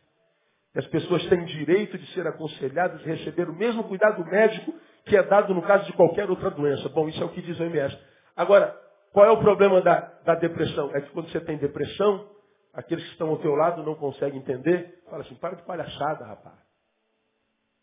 E 0.74 0.78
as 0.78 0.86
pessoas 0.86 1.26
têm 1.26 1.44
direito 1.44 1.98
de 1.98 2.06
ser 2.14 2.26
aconselhadas 2.26 3.02
e 3.02 3.04
receber 3.04 3.50
o 3.50 3.54
mesmo 3.54 3.84
cuidado 3.84 4.24
médico 4.24 4.72
que 5.04 5.14
é 5.14 5.22
dado 5.22 5.52
no 5.52 5.60
caso 5.60 5.84
de 5.84 5.92
qualquer 5.92 6.30
outra 6.30 6.50
doença. 6.50 6.88
Bom, 6.88 7.06
isso 7.06 7.22
é 7.22 7.26
o 7.26 7.30
que 7.30 7.42
diz 7.42 7.60
a 7.60 7.64
OMS. 7.64 7.98
Agora, 8.34 8.74
qual 9.12 9.26
é 9.26 9.30
o 9.30 9.38
problema 9.38 9.82
da, 9.82 10.00
da 10.24 10.34
depressão? 10.34 10.90
É 10.94 11.02
que 11.02 11.10
quando 11.10 11.30
você 11.30 11.40
tem 11.40 11.58
depressão, 11.58 12.26
aqueles 12.72 13.04
que 13.04 13.12
estão 13.12 13.28
ao 13.28 13.38
teu 13.38 13.54
lado 13.54 13.82
não 13.82 13.94
conseguem 13.94 14.38
entender. 14.38 15.02
Fala 15.10 15.22
assim, 15.24 15.34
para 15.34 15.56
de 15.56 15.62
palhaçada, 15.64 16.24
rapaz. 16.24 16.56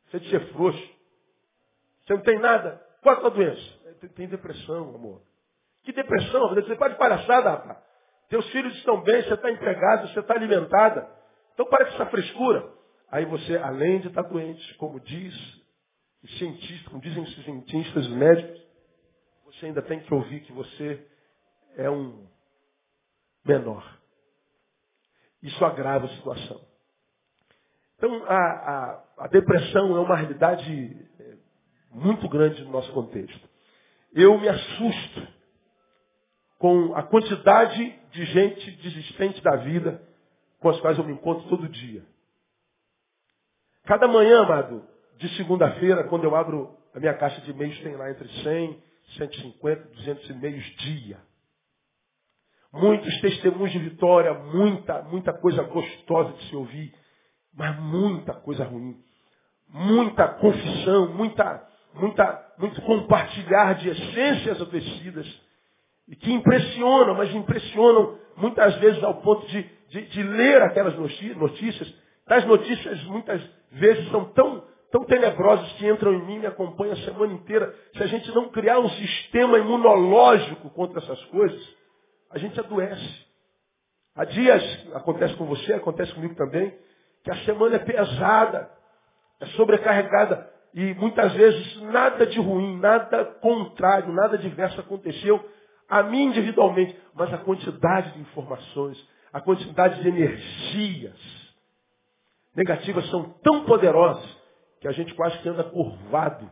Você 0.09 0.19
de 0.19 0.29
ser 0.31 0.51
frouxo. 0.51 0.94
Você 2.05 2.13
não 2.13 2.21
tem 2.21 2.39
nada. 2.39 2.81
Qual 3.01 3.15
é 3.15 3.17
a 3.17 3.21
tua 3.21 3.31
doença? 3.31 3.79
Tem, 4.15 4.27
depressão, 4.27 4.95
amor. 4.95 5.21
Que 5.83 5.91
depressão? 5.91 6.49
Você 6.53 6.75
para 6.75 6.93
de 6.93 6.97
palhaçada, 6.97 7.49
rapaz. 7.49 7.79
Teus 8.29 8.47
filhos 8.49 8.75
estão 8.77 9.01
bem, 9.01 9.21
você 9.23 9.33
está 9.33 9.51
empregado, 9.51 10.07
você 10.07 10.19
está 10.19 10.33
alimentada. 10.33 11.07
Então 11.53 11.65
para 11.67 11.85
com 11.85 11.93
essa 11.93 12.05
frescura. 12.07 12.73
Aí 13.11 13.25
você, 13.25 13.57
além 13.57 13.99
de 13.99 14.07
estar 14.07 14.23
doente, 14.23 14.73
como 14.75 14.99
diz 14.99 15.33
os 16.23 16.37
cientistas, 16.37 16.87
como 16.87 17.01
dizem 17.01 17.23
os 17.23 17.43
cientistas, 17.43 18.07
os 18.07 18.13
médicos, 18.13 18.61
você 19.45 19.67
ainda 19.67 19.81
tem 19.81 19.99
que 19.99 20.13
ouvir 20.13 20.41
que 20.41 20.51
você 20.51 21.07
é 21.77 21.89
um 21.89 22.27
menor. 23.45 23.99
Isso 25.41 25.63
agrava 25.63 26.07
a 26.07 26.09
situação. 26.09 26.59
Então, 27.97 28.25
a, 28.25 28.35
a, 28.35 29.03
a 29.19 29.27
depressão 29.27 29.95
é 29.95 29.99
uma 29.99 30.15
realidade 30.17 31.07
muito 31.95 32.27
grande 32.27 32.61
no 32.63 32.71
nosso 32.71 32.91
contexto. 32.91 33.49
Eu 34.13 34.37
me 34.37 34.47
assusto 34.47 35.27
com 36.59 36.93
a 36.95 37.03
quantidade 37.03 37.99
de 38.11 38.25
gente 38.25 38.71
desistente 38.71 39.41
da 39.41 39.55
vida 39.57 40.01
com 40.59 40.69
as 40.69 40.79
quais 40.79 40.97
eu 40.97 41.03
me 41.03 41.13
encontro 41.13 41.47
todo 41.47 41.69
dia. 41.69 42.03
Cada 43.85 44.07
manhã, 44.07 44.41
amado, 44.41 44.83
de 45.17 45.29
segunda-feira, 45.37 46.05
quando 46.05 46.23
eu 46.23 46.35
abro 46.35 46.75
a 46.93 46.99
minha 46.99 47.13
caixa 47.13 47.39
de 47.41 47.51
e-mails, 47.51 47.79
tem 47.81 47.95
lá 47.95 48.09
entre 48.09 48.27
100, 48.27 48.83
150, 49.17 49.89
200 49.95 50.29
e-mails 50.31 50.63
dia. 50.77 51.19
Muitos 52.73 53.21
testemunhos 53.21 53.71
de 53.71 53.79
vitória, 53.79 54.33
muita, 54.33 55.01
muita 55.03 55.31
coisa 55.33 55.63
gostosa 55.63 56.33
de 56.33 56.49
se 56.49 56.55
ouvir, 56.55 56.93
mas 57.53 57.79
muita 57.79 58.33
coisa 58.33 58.65
ruim. 58.65 59.01
Muita 59.69 60.27
confissão, 60.27 61.13
muita, 61.13 61.65
muita, 61.95 62.53
muito 62.57 62.81
compartilhar 62.81 63.73
de 63.73 63.89
essências 63.89 64.61
adoecidas. 64.61 65.27
E 66.07 66.15
que 66.15 66.31
impressionam, 66.31 67.15
mas 67.15 67.33
impressionam 67.33 68.17
muitas 68.37 68.75
vezes 68.77 69.03
ao 69.03 69.15
ponto 69.21 69.47
de, 69.47 69.63
de, 69.89 70.01
de 70.07 70.23
ler 70.23 70.61
aquelas 70.61 70.95
notícias. 70.95 71.93
Tais 72.27 72.45
notícias 72.45 73.03
muitas 73.05 73.41
vezes 73.71 74.09
são 74.09 74.25
tão, 74.25 74.63
tão 74.91 75.03
tenebrosas 75.05 75.71
que 75.73 75.87
entram 75.87 76.13
em 76.13 76.25
mim 76.25 76.35
e 76.35 76.39
me 76.39 76.47
acompanham 76.47 76.93
a 76.93 76.97
semana 76.97 77.33
inteira. 77.33 77.73
Se 77.95 78.03
a 78.03 78.07
gente 78.07 78.33
não 78.33 78.49
criar 78.49 78.79
um 78.79 78.89
sistema 78.89 79.57
imunológico 79.57 80.69
contra 80.71 80.99
essas 80.99 81.23
coisas, 81.25 81.75
a 82.31 82.37
gente 82.37 82.59
adoece. 82.59 83.25
Há 84.15 84.25
dias, 84.25 84.87
acontece 84.93 85.35
com 85.35 85.45
você, 85.45 85.73
acontece 85.73 86.13
comigo 86.13 86.35
também, 86.35 86.73
que 87.23 87.31
a 87.31 87.37
semana 87.43 87.75
é 87.75 87.79
pesada, 87.79 88.69
é 89.41 89.45
sobrecarregada. 89.47 90.54
E 90.75 90.93
muitas 90.95 91.31
vezes 91.31 91.81
nada 91.83 92.27
de 92.27 92.37
ruim, 92.37 92.77
nada 92.77 93.23
contrário, 93.23 94.11
nada 94.11 94.37
diverso 94.37 94.77
aconteceu 94.81 95.41
a 95.87 96.03
mim 96.03 96.23
individualmente, 96.23 96.99
mas 97.13 97.33
a 97.33 97.37
quantidade 97.37 98.11
de 98.11 98.19
informações, 98.19 99.01
a 99.31 99.39
quantidade 99.39 100.01
de 100.01 100.09
energias 100.09 101.17
negativas 102.53 103.09
são 103.09 103.29
tão 103.41 103.63
poderosas 103.63 104.25
que 104.81 104.87
a 104.89 104.91
gente 104.91 105.13
quase 105.13 105.37
que 105.39 105.47
anda 105.47 105.63
curvado 105.63 106.51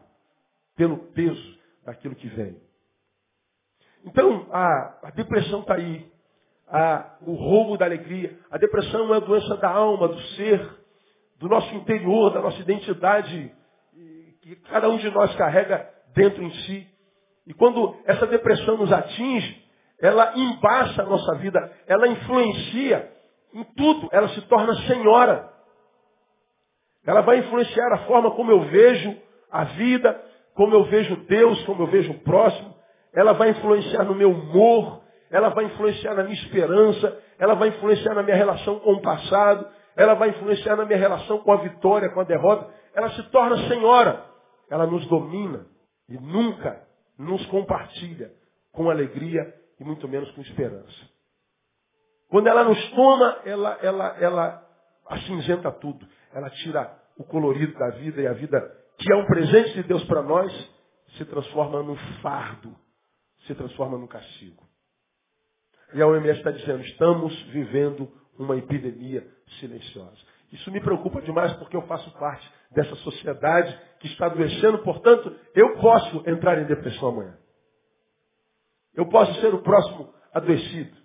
pelo 0.77 0.97
peso 0.97 1.59
daquilo 1.85 2.15
que 2.15 2.27
vem. 2.29 2.55
Então, 4.05 4.47
a, 4.51 4.99
a 5.03 5.11
depressão 5.11 5.59
está 5.59 5.75
aí. 5.75 6.09
A, 6.69 7.17
o 7.21 7.33
roubo 7.33 7.77
da 7.77 7.85
alegria. 7.85 8.39
A 8.49 8.57
depressão 8.57 9.01
é 9.01 9.03
uma 9.03 9.21
doença 9.21 9.57
da 9.57 9.69
alma, 9.69 10.07
do 10.07 10.19
ser, 10.35 10.65
do 11.39 11.49
nosso 11.49 11.75
interior, 11.75 12.31
da 12.31 12.41
nossa 12.41 12.59
identidade, 12.59 13.53
que 14.43 14.55
cada 14.69 14.89
um 14.89 14.97
de 14.97 15.09
nós 15.09 15.33
carrega 15.35 15.89
dentro 16.13 16.43
em 16.43 16.51
si. 16.51 16.87
E 17.47 17.53
quando 17.53 17.95
essa 18.05 18.27
depressão 18.27 18.77
nos 18.77 18.91
atinge, 18.91 19.63
ela 20.01 20.33
embaça 20.37 21.01
a 21.01 21.05
nossa 21.05 21.35
vida, 21.35 21.71
ela 21.87 22.07
influencia 22.09 23.09
em 23.53 23.63
tudo, 23.75 24.09
ela 24.11 24.27
se 24.29 24.41
torna 24.41 24.75
senhora. 24.87 25.49
Ela 27.05 27.21
vai 27.21 27.39
influenciar 27.39 27.93
a 27.93 28.05
forma 28.05 28.31
como 28.31 28.51
eu 28.51 28.61
vejo 28.65 29.15
a 29.49 29.63
vida, 29.63 30.21
como 30.55 30.75
eu 30.75 30.83
vejo 30.85 31.15
Deus, 31.25 31.63
como 31.63 31.83
eu 31.83 31.87
vejo 31.87 32.11
o 32.11 32.19
próximo, 32.19 32.73
ela 33.13 33.33
vai 33.33 33.49
influenciar 33.51 34.03
no 34.03 34.15
meu 34.15 34.31
humor, 34.31 35.01
ela 35.31 35.49
vai 35.49 35.65
influenciar 35.65 36.15
na 36.15 36.23
minha 36.23 36.35
esperança, 36.35 37.17
ela 37.39 37.53
vai 37.55 37.69
influenciar 37.69 38.13
na 38.13 38.23
minha 38.23 38.35
relação 38.35 38.79
com 38.79 38.93
o 38.93 39.01
passado, 39.01 39.67
ela 39.95 40.15
vai 40.15 40.29
influenciar 40.29 40.75
na 40.75 40.85
minha 40.85 40.97
relação 40.97 41.39
com 41.39 41.51
a 41.51 41.57
vitória, 41.57 42.09
com 42.09 42.19
a 42.19 42.23
derrota. 42.23 42.67
Ela 42.95 43.09
se 43.11 43.23
torna 43.29 43.57
senhora, 43.67 44.32
ela 44.73 44.87
nos 44.87 45.05
domina 45.07 45.67
e 46.09 46.17
nunca 46.17 46.81
nos 47.17 47.45
compartilha 47.45 48.33
com 48.71 48.89
alegria 48.89 49.53
e 49.79 49.83
muito 49.83 50.07
menos 50.07 50.31
com 50.31 50.41
esperança. 50.41 51.09
Quando 52.27 52.47
ela 52.47 52.63
nos 52.63 52.89
toma, 52.91 53.41
ela, 53.45 53.77
ela, 53.83 54.17
ela 54.19 54.69
acinzenta 55.05 55.71
tudo. 55.71 56.07
Ela 56.33 56.49
tira 56.49 56.99
o 57.17 57.23
colorido 57.23 57.77
da 57.77 57.91
vida 57.91 58.19
e 58.19 58.25
a 58.25 58.33
vida 58.33 58.59
que 58.97 59.13
é 59.13 59.15
um 59.15 59.27
presente 59.27 59.73
de 59.75 59.83
Deus 59.83 60.03
para 60.05 60.23
nós 60.23 60.51
se 61.17 61.25
transforma 61.25 61.83
num 61.83 61.95
fardo 62.23 62.75
se 63.45 63.53
transforma 63.53 63.97
num 63.97 64.07
castigo. 64.07 64.63
E 65.93 66.01
a 66.01 66.07
OMS 66.07 66.39
está 66.39 66.49
dizendo, 66.49 66.81
estamos 66.83 67.39
vivendo 67.51 68.11
uma 68.39 68.55
epidemia 68.57 69.27
silenciosa. 69.59 70.32
Isso 70.53 70.71
me 70.71 70.79
preocupa 70.79 71.19
demais 71.19 71.51
porque 71.53 71.75
eu 71.75 71.81
faço 71.81 72.11
parte 72.11 72.47
dessa 72.69 72.95
sociedade 72.97 73.75
que 73.99 74.05
está 74.05 74.27
adoecendo, 74.27 74.77
portanto, 74.83 75.35
eu 75.55 75.77
posso 75.79 76.23
entrar 76.29 76.61
em 76.61 76.65
depressão 76.65 77.09
amanhã. 77.09 77.35
Eu 78.93 79.07
posso 79.09 79.33
ser 79.41 79.51
o 79.51 79.63
próximo 79.63 80.13
adoecido. 80.31 80.95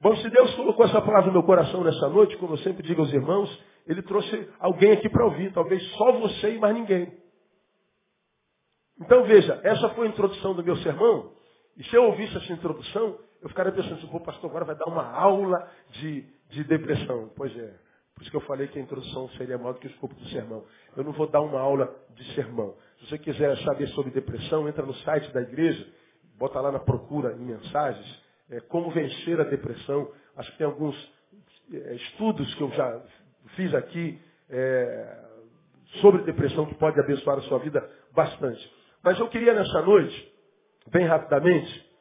Bom, 0.00 0.16
se 0.16 0.30
Deus 0.30 0.54
colocou 0.54 0.86
essa 0.86 1.02
palavra 1.02 1.26
no 1.26 1.32
meu 1.32 1.42
coração 1.42 1.84
nessa 1.84 2.08
noite, 2.08 2.36
como 2.38 2.54
eu 2.54 2.58
sempre 2.58 2.82
digo 2.82 3.02
aos 3.02 3.12
irmãos, 3.12 3.62
Ele 3.86 4.00
trouxe 4.02 4.50
alguém 4.58 4.92
aqui 4.92 5.08
para 5.10 5.26
ouvir, 5.26 5.52
talvez 5.52 5.82
só 5.92 6.12
você 6.12 6.54
e 6.54 6.58
mais 6.58 6.74
ninguém. 6.74 7.12
Então 9.02 9.24
veja, 9.24 9.60
essa 9.62 9.90
foi 9.90 10.06
a 10.06 10.10
introdução 10.10 10.54
do 10.54 10.64
meu 10.64 10.76
sermão. 10.76 11.30
E 11.76 11.84
se 11.84 11.94
eu 11.94 12.04
ouvisse 12.04 12.34
essa 12.38 12.52
introdução, 12.54 13.18
eu 13.42 13.50
ficaria 13.50 13.72
pensando 13.72 13.96
assim, 13.96 14.08
o 14.10 14.20
pastor 14.20 14.48
agora 14.48 14.64
vai 14.64 14.76
dar 14.76 14.86
uma 14.86 15.12
aula 15.14 15.70
de, 15.90 16.22
de 16.48 16.64
depressão. 16.64 17.30
Pois 17.36 17.54
é, 17.54 17.83
por 18.14 18.22
isso 18.22 18.30
que 18.30 18.36
eu 18.36 18.42
falei 18.42 18.68
que 18.68 18.78
a 18.78 18.82
introdução 18.82 19.28
seria 19.30 19.58
maior 19.58 19.72
do 19.72 19.80
que 19.80 19.86
o 19.88 19.90
escopo 19.90 20.14
do 20.14 20.28
sermão. 20.28 20.64
Eu 20.96 21.02
não 21.02 21.12
vou 21.12 21.26
dar 21.26 21.40
uma 21.40 21.60
aula 21.60 21.92
de 22.14 22.34
sermão. 22.34 22.74
Se 22.98 23.08
você 23.08 23.18
quiser 23.18 23.56
saber 23.58 23.88
sobre 23.88 24.12
depressão, 24.12 24.68
entra 24.68 24.86
no 24.86 24.94
site 24.96 25.32
da 25.32 25.42
igreja, 25.42 25.86
bota 26.38 26.60
lá 26.60 26.70
na 26.70 26.78
procura 26.78 27.32
em 27.32 27.44
mensagens, 27.44 28.22
é, 28.50 28.60
como 28.60 28.90
vencer 28.90 29.40
a 29.40 29.44
depressão. 29.44 30.10
Acho 30.36 30.50
que 30.52 30.58
tem 30.58 30.66
alguns 30.66 31.12
é, 31.72 31.94
estudos 31.94 32.54
que 32.54 32.62
eu 32.62 32.70
já 32.70 33.02
fiz 33.56 33.74
aqui 33.74 34.20
é, 34.48 35.18
sobre 36.00 36.22
depressão 36.22 36.66
que 36.66 36.74
pode 36.74 36.98
abençoar 37.00 37.38
a 37.38 37.42
sua 37.42 37.58
vida 37.58 37.88
bastante. 38.12 38.72
Mas 39.02 39.18
eu 39.18 39.28
queria 39.28 39.54
nessa 39.54 39.82
noite, 39.82 40.32
bem 40.90 41.04
rapidamente, 41.06 41.92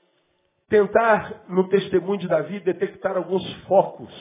tentar, 0.69 1.45
no 1.49 1.67
testemunho 1.69 2.19
de 2.19 2.27
Davi, 2.27 2.59
detectar 2.59 3.17
alguns 3.17 3.43
focos 3.63 4.13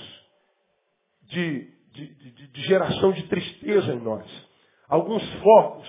de, 1.22 1.70
de, 1.92 2.14
de, 2.14 2.48
de 2.48 2.62
geração 2.62 3.12
de 3.12 3.22
tristeza 3.24 3.92
em 3.92 4.00
nós. 4.00 4.26
Alguns 4.88 5.22
focos 5.34 5.88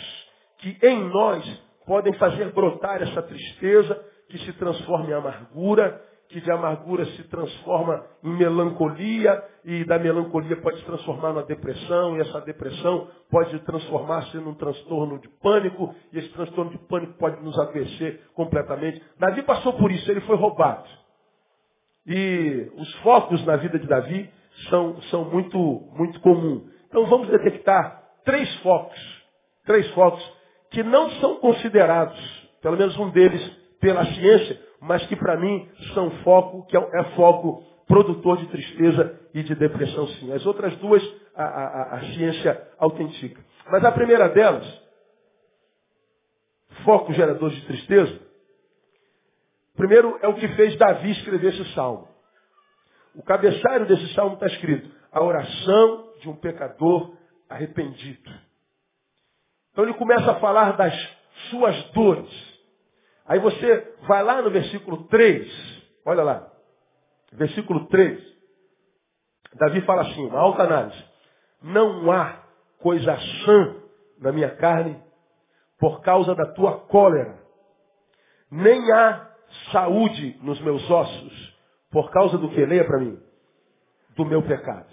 que 0.59 0.77
em 0.81 1.03
nós 1.09 1.61
podem 1.85 2.13
fazer 2.13 2.51
brotar 2.53 3.01
essa 3.01 3.21
tristeza 3.21 4.01
que 4.29 4.37
se 4.39 4.53
transforma 4.53 5.09
em 5.09 5.13
amargura, 5.13 6.01
que 6.29 6.41
de 6.41 6.51
amargura 6.51 7.05
se 7.05 7.23
transforma 7.25 8.03
em 8.23 8.29
melancolia, 8.29 9.43
e 9.65 9.83
da 9.85 9.99
melancolia 9.99 10.59
pode 10.61 10.79
se 10.79 10.85
transformar 10.85 11.29
numa 11.29 11.43
depressão, 11.43 12.17
e 12.17 12.21
essa 12.21 12.41
depressão 12.41 13.07
pode 13.29 13.59
transformar-se 13.59 14.37
num 14.37 14.55
transtorno 14.55 15.19
de 15.19 15.27
pânico, 15.41 15.93
e 16.11 16.19
esse 16.19 16.29
transtorno 16.29 16.71
de 16.71 16.77
pânico 16.79 17.13
pode 17.19 17.41
nos 17.43 17.57
adoecer 17.59 18.21
completamente. 18.33 19.01
Davi 19.19 19.43
passou 19.43 19.73
por 19.73 19.91
isso, 19.91 20.09
ele 20.09 20.21
foi 20.21 20.35
roubado. 20.35 20.89
E 22.07 22.71
os 22.75 22.93
focos 22.95 23.45
na 23.45 23.55
vida 23.57 23.77
de 23.77 23.87
Davi 23.87 24.29
são, 24.69 25.01
são 25.03 25.25
muito, 25.25 25.57
muito 25.97 26.19
comuns. 26.21 26.63
Então 26.87 27.05
vamos 27.07 27.27
detectar 27.29 28.03
três 28.23 28.53
focos, 28.57 28.99
três 29.65 29.89
focos 29.91 30.23
que 30.71 30.83
não 30.83 31.09
são 31.21 31.35
considerados, 31.37 32.19
pelo 32.61 32.77
menos 32.77 32.97
um 32.97 33.09
deles 33.11 33.41
pela 33.79 34.05
ciência, 34.05 34.59
mas 34.81 35.05
que 35.07 35.15
para 35.15 35.37
mim 35.37 35.69
são 35.93 36.09
foco, 36.23 36.65
que 36.67 36.77
é, 36.77 36.79
é, 36.79 37.03
foco 37.15 37.63
produtor 37.87 38.37
de 38.37 38.47
tristeza 38.47 39.19
e 39.33 39.43
de 39.43 39.55
depressão 39.55 40.07
sim. 40.07 40.31
As 40.31 40.45
outras 40.45 40.75
duas, 40.77 41.03
a, 41.35 41.43
a, 41.43 41.95
a 41.95 41.99
ciência 42.13 42.67
autentica. 42.79 43.43
Mas 43.71 43.83
a 43.83 43.91
primeira 43.91 44.29
delas, 44.29 44.65
foco 46.83 47.13
gerador 47.13 47.49
de 47.49 47.65
tristeza, 47.65 48.19
primeiro 49.75 50.17
é 50.21 50.27
o 50.27 50.35
que 50.35 50.47
fez 50.49 50.77
Davi 50.77 51.11
escrever 51.11 51.53
esse 51.53 51.73
salmo. 51.73 52.12
O 53.15 53.23
cabeçalho 53.23 53.85
desse 53.85 54.13
salmo 54.13 54.35
está 54.35 54.47
escrito, 54.47 54.89
a 55.11 55.21
oração 55.21 56.13
de 56.19 56.29
um 56.29 56.35
pecador 56.35 57.15
arrependido. 57.47 58.31
Então 59.71 59.83
ele 59.83 59.93
começa 59.93 60.31
a 60.31 60.39
falar 60.39 60.75
das 60.75 60.93
suas 61.49 61.83
dores. 61.91 62.29
Aí 63.25 63.39
você 63.39 63.95
vai 64.07 64.23
lá 64.23 64.41
no 64.41 64.49
versículo 64.49 65.05
3, 65.07 65.83
olha 66.05 66.23
lá, 66.23 66.51
versículo 67.31 67.87
3. 67.87 68.33
Davi 69.55 69.81
fala 69.81 70.01
assim, 70.01 70.25
uma 70.25 70.39
alta 70.39 70.63
análise. 70.63 71.03
Não 71.61 72.11
há 72.11 72.43
coisa 72.79 73.15
sã 73.45 73.75
na 74.19 74.31
minha 74.31 74.55
carne 74.55 74.99
por 75.79 76.01
causa 76.01 76.33
da 76.33 76.47
tua 76.53 76.79
cólera. 76.87 77.39
Nem 78.49 78.91
há 78.91 79.29
saúde 79.71 80.37
nos 80.41 80.59
meus 80.61 80.89
ossos 80.89 81.52
por 81.93 82.09
causa 82.11 82.39
do 82.39 82.49
que? 82.49 82.65
Leia 82.65 82.83
para 82.83 82.99
mim. 82.99 83.21
Do 84.17 84.25
meu 84.25 84.41
pecado. 84.41 84.91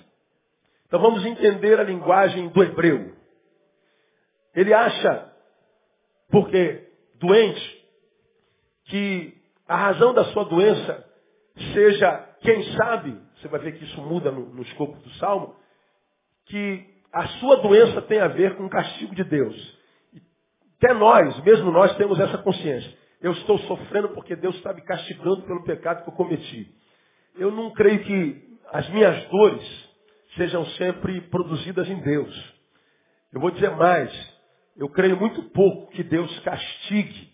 Então 0.87 1.01
vamos 1.01 1.25
entender 1.25 1.81
a 1.81 1.83
linguagem 1.83 2.51
do 2.51 2.63
hebreu. 2.63 3.17
Ele 4.55 4.75
acha, 4.75 5.33
porque 6.31 6.87
doente, 7.15 7.87
que 8.85 9.35
a 9.67 9.77
razão 9.77 10.13
da 10.13 10.25
sua 10.27 10.45
doença 10.45 11.07
seja, 11.73 12.29
quem 12.41 12.63
sabe, 12.75 13.19
você 13.37 13.49
vai 13.49 13.61
ver 13.61 13.79
que 13.79 13.85
isso 13.85 14.03
muda 14.03 14.31
no, 14.31 14.47
no 14.53 14.63
escopo 14.63 14.97
do 14.99 15.11
Salmo, 15.15 15.57
que 16.47 16.85
a 17.13 17.27
sua 17.39 17.57
doença 17.57 18.03
tem 18.03 18.21
a 18.21 18.29
ver 18.29 18.57
com 18.57 18.67
o 18.67 18.71
castigo 18.71 19.15
de 19.15 19.25
Deus. 19.25 19.79
Até 20.77 20.93
nós, 20.93 21.43
mesmo 21.45 21.71
nós, 21.71 21.97
temos 21.97 22.19
essa 22.19 22.39
consciência. 22.39 22.99
Eu 23.23 23.33
estou 23.33 23.59
sofrendo 23.61 24.11
porque 24.11 24.35
Deus 24.35 24.57
está 24.57 24.73
me 24.73 24.83
castigando 24.83 25.43
pelo 25.43 25.63
pecado 25.63 26.03
que 26.03 26.11
eu 26.11 26.15
cometi. 26.15 26.75
Eu 27.37 27.51
não 27.51 27.71
creio 27.73 28.03
que 28.05 28.59
as 28.73 28.89
minhas 28.91 29.25
dores 29.27 29.91
sejam 30.37 30.65
sempre 30.73 31.21
produzidas 31.23 31.89
em 31.89 32.01
Deus. 32.01 32.55
Eu 33.33 33.41
vou 33.41 33.51
dizer 33.51 33.71
mais. 33.71 34.11
Eu 34.77 34.89
creio 34.89 35.17
muito 35.17 35.43
pouco 35.51 35.91
que 35.93 36.03
Deus 36.03 36.39
castigue 36.41 37.31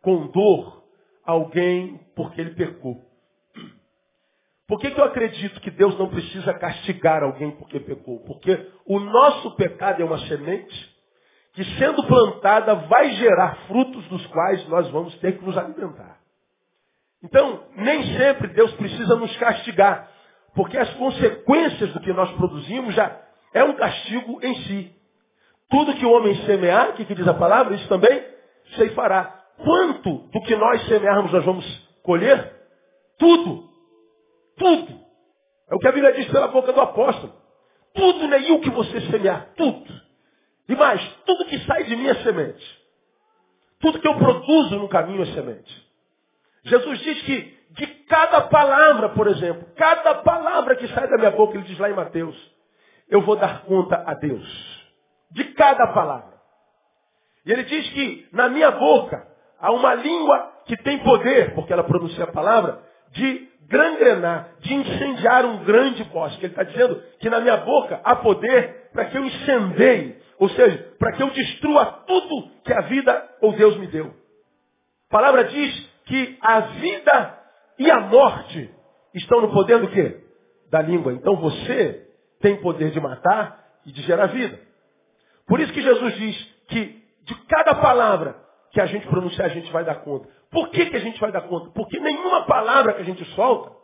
com 0.00 0.26
dor 0.28 0.84
alguém 1.24 2.00
porque 2.14 2.40
ele 2.40 2.54
pecou. 2.54 3.00
Por 4.66 4.80
que, 4.80 4.90
que 4.90 5.00
eu 5.00 5.04
acredito 5.04 5.60
que 5.60 5.70
Deus 5.70 5.98
não 5.98 6.08
precisa 6.08 6.54
castigar 6.54 7.22
alguém 7.22 7.50
porque 7.52 7.78
pecou? 7.78 8.20
Porque 8.20 8.70
o 8.86 8.98
nosso 8.98 9.54
pecado 9.56 10.00
é 10.00 10.04
uma 10.04 10.18
semente 10.26 10.92
que, 11.52 11.62
sendo 11.76 12.06
plantada, 12.06 12.74
vai 12.74 13.10
gerar 13.16 13.66
frutos 13.66 14.06
dos 14.08 14.26
quais 14.28 14.66
nós 14.68 14.88
vamos 14.90 15.14
ter 15.18 15.38
que 15.38 15.44
nos 15.44 15.58
alimentar. 15.58 16.21
Então, 17.22 17.64
nem 17.76 18.16
sempre 18.16 18.48
Deus 18.48 18.72
precisa 18.74 19.14
nos 19.16 19.34
castigar, 19.36 20.10
porque 20.54 20.76
as 20.76 20.92
consequências 20.94 21.92
do 21.92 22.00
que 22.00 22.12
nós 22.12 22.30
produzimos 22.32 22.94
já 22.94 23.20
é 23.54 23.62
um 23.62 23.74
castigo 23.74 24.40
em 24.42 24.54
si. 24.64 24.92
Tudo 25.70 25.94
que 25.94 26.04
o 26.04 26.12
homem 26.12 26.34
semear, 26.44 26.90
o 26.90 26.92
que, 26.94 27.04
que 27.04 27.14
diz 27.14 27.26
a 27.26 27.34
palavra, 27.34 27.74
isso 27.74 27.88
também 27.88 28.24
ceifará. 28.76 29.40
Quanto 29.58 30.28
do 30.28 30.40
que 30.42 30.56
nós 30.56 30.86
semearmos 30.86 31.32
nós 31.32 31.44
vamos 31.44 31.64
colher? 32.02 32.52
Tudo. 33.18 33.70
Tudo. 34.56 35.00
É 35.70 35.74
o 35.74 35.78
que 35.78 35.88
a 35.88 35.92
Bíblia 35.92 36.12
diz 36.12 36.28
pela 36.28 36.48
boca 36.48 36.72
do 36.72 36.80
apóstolo. 36.80 37.32
Tudo, 37.94 38.26
né? 38.26 38.40
E 38.42 38.52
o 38.52 38.60
que 38.60 38.70
você 38.70 39.00
semear? 39.10 39.50
Tudo. 39.56 39.92
E 40.68 40.74
mais, 40.74 41.02
tudo 41.24 41.44
que 41.46 41.58
sai 41.60 41.84
de 41.84 41.96
mim 41.96 42.08
é 42.08 42.14
semente. 42.16 42.82
Tudo 43.80 44.00
que 44.00 44.08
eu 44.08 44.16
produzo 44.16 44.76
no 44.76 44.88
caminho 44.88 45.22
é 45.22 45.26
semente. 45.26 45.81
Jesus 46.64 46.98
diz 47.00 47.22
que 47.22 47.62
de 47.70 47.86
cada 48.06 48.42
palavra, 48.42 49.10
por 49.10 49.26
exemplo, 49.28 49.66
cada 49.76 50.16
palavra 50.16 50.76
que 50.76 50.86
sai 50.88 51.08
da 51.08 51.16
minha 51.16 51.30
boca, 51.30 51.56
ele 51.56 51.66
diz 51.66 51.78
lá 51.78 51.90
em 51.90 51.94
Mateus, 51.94 52.36
eu 53.08 53.22
vou 53.22 53.36
dar 53.36 53.62
conta 53.62 54.02
a 54.06 54.14
Deus. 54.14 54.82
De 55.30 55.44
cada 55.54 55.86
palavra. 55.88 56.32
E 57.44 57.52
ele 57.52 57.64
diz 57.64 57.88
que 57.90 58.28
na 58.32 58.48
minha 58.48 58.70
boca 58.70 59.32
Há 59.62 59.70
uma 59.70 59.94
língua 59.94 60.50
que 60.66 60.76
tem 60.78 60.98
poder, 60.98 61.54
porque 61.54 61.72
ela 61.72 61.84
pronuncia 61.84 62.24
a 62.24 62.32
palavra, 62.32 62.80
de 63.12 63.48
gangrenar, 63.68 64.56
de 64.58 64.74
incendiar 64.74 65.46
um 65.46 65.62
grande 65.62 66.02
bosque. 66.04 66.44
Ele 66.44 66.52
está 66.52 66.64
dizendo 66.64 67.00
que 67.20 67.30
na 67.30 67.38
minha 67.38 67.58
boca 67.58 68.00
há 68.02 68.16
poder 68.16 68.90
para 68.92 69.04
que 69.04 69.16
eu 69.16 69.24
incendeie, 69.24 70.16
ou 70.36 70.48
seja, 70.48 70.94
para 70.98 71.12
que 71.12 71.22
eu 71.22 71.30
destrua 71.30 71.86
tudo 72.08 72.50
que 72.64 72.72
a 72.72 72.80
vida 72.80 73.28
ou 73.40 73.52
Deus 73.52 73.76
me 73.76 73.86
deu. 73.86 74.12
A 75.08 75.12
palavra 75.12 75.44
diz 75.44 75.91
que 76.12 76.38
a 76.42 76.60
vida 76.60 77.38
e 77.78 77.90
a 77.90 78.00
morte 78.00 78.70
estão 79.14 79.40
no 79.40 79.50
poder 79.50 79.80
do 79.80 79.88
quê? 79.88 80.22
Da 80.70 80.82
língua. 80.82 81.14
Então 81.14 81.36
você 81.36 82.06
tem 82.38 82.60
poder 82.60 82.90
de 82.90 83.00
matar 83.00 83.64
e 83.86 83.92
de 83.92 84.02
gerar 84.02 84.26
vida. 84.26 84.60
Por 85.46 85.58
isso 85.58 85.72
que 85.72 85.80
Jesus 85.80 86.14
diz 86.16 86.54
que 86.68 87.02
de 87.22 87.34
cada 87.46 87.76
palavra 87.76 88.36
que 88.72 88.80
a 88.82 88.84
gente 88.84 89.06
pronunciar, 89.06 89.46
a 89.46 89.54
gente 89.54 89.72
vai 89.72 89.84
dar 89.84 90.02
conta. 90.02 90.28
Por 90.50 90.68
que, 90.68 90.84
que 90.84 90.96
a 90.96 91.00
gente 91.00 91.18
vai 91.18 91.32
dar 91.32 91.48
conta? 91.48 91.70
Porque 91.70 91.98
nenhuma 91.98 92.44
palavra 92.44 92.92
que 92.92 93.00
a 93.00 93.06
gente 93.06 93.24
solta 93.34 93.74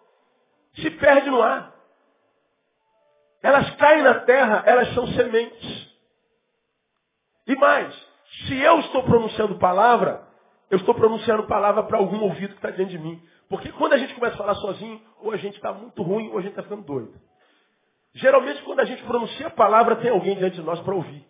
se 0.75 0.91
perde 0.91 1.31
no 1.31 1.41
ar. 1.41 1.75
Elas 3.43 3.75
caem 3.77 4.03
na 4.03 4.21
terra, 4.21 4.65
elas 4.67 4.93
são 4.93 5.07
sementes. 5.07 5.97
E 7.47 7.57
mais, 7.57 7.95
se 8.47 8.61
eu 8.61 8.81
estou 8.81 9.03
pronunciando 9.05 9.59
palavra, 9.59 10.29
eu 10.71 10.79
estou 10.79 10.95
pronunciando 10.95 11.47
palavra 11.47 11.83
para 11.85 11.99
algum 11.99 12.21
ouvido 12.23 12.51
que 12.51 12.59
está 12.59 12.71
dentro 12.71 12.93
de 12.93 12.99
mim. 12.99 13.23
Porque 13.49 13.73
quando 13.73 13.95
a 13.95 13.99
gente 13.99 14.15
começa 14.15 14.35
a 14.35 14.39
falar 14.39 14.55
sozinho, 14.57 15.01
ou 15.23 15.33
a 15.33 15.37
gente 15.37 15.57
está 15.57 15.73
muito 15.73 16.03
ruim, 16.03 16.29
ou 16.31 16.39
a 16.39 16.43
gente 16.43 16.51
está 16.51 16.63
ficando 16.63 16.83
doido. 16.83 17.13
Geralmente, 18.15 18.63
quando 18.63 18.81
a 18.81 18.85
gente 18.85 19.03
pronuncia 19.05 19.47
a 19.47 19.51
palavra, 19.51 19.97
tem 19.97 20.11
alguém 20.11 20.37
diante 20.37 20.57
de 20.57 20.63
nós 20.63 20.81
para 20.81 20.95
ouvir. 20.95 21.25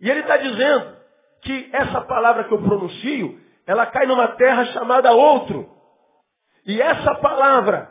E 0.00 0.10
ele 0.10 0.20
está 0.20 0.36
dizendo 0.36 0.96
que 1.42 1.70
essa 1.72 2.00
palavra 2.02 2.44
que 2.44 2.52
eu 2.52 2.62
pronuncio, 2.62 3.40
ela 3.66 3.86
cai 3.86 4.06
numa 4.06 4.28
terra 4.28 4.64
chamada 4.66 5.12
outro. 5.12 5.68
E 6.66 6.80
essa 6.80 7.14
palavra, 7.16 7.90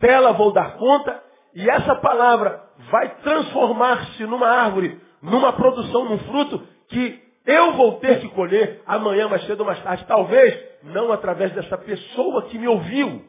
dela 0.00 0.32
vou 0.32 0.52
dar 0.52 0.76
conta, 0.76 1.22
e 1.54 1.68
essa 1.68 1.94
palavra 1.96 2.64
vai 2.90 3.16
transformar-se 3.16 4.24
numa 4.24 4.48
árvore, 4.48 5.00
numa 5.22 5.52
produção, 5.52 6.04
num 6.06 6.18
fruto 6.18 6.66
que 6.88 7.29
eu 7.46 7.72
vou 7.72 7.98
ter 8.00 8.20
que 8.20 8.28
colher 8.30 8.82
amanhã, 8.86 9.28
mais 9.28 9.44
cedo 9.46 9.60
ou 9.60 9.66
mais 9.66 9.82
tarde. 9.82 10.04
Talvez 10.06 10.58
não 10.82 11.12
através 11.12 11.52
dessa 11.52 11.76
pessoa 11.78 12.48
que 12.48 12.58
me 12.58 12.68
ouviu, 12.68 13.24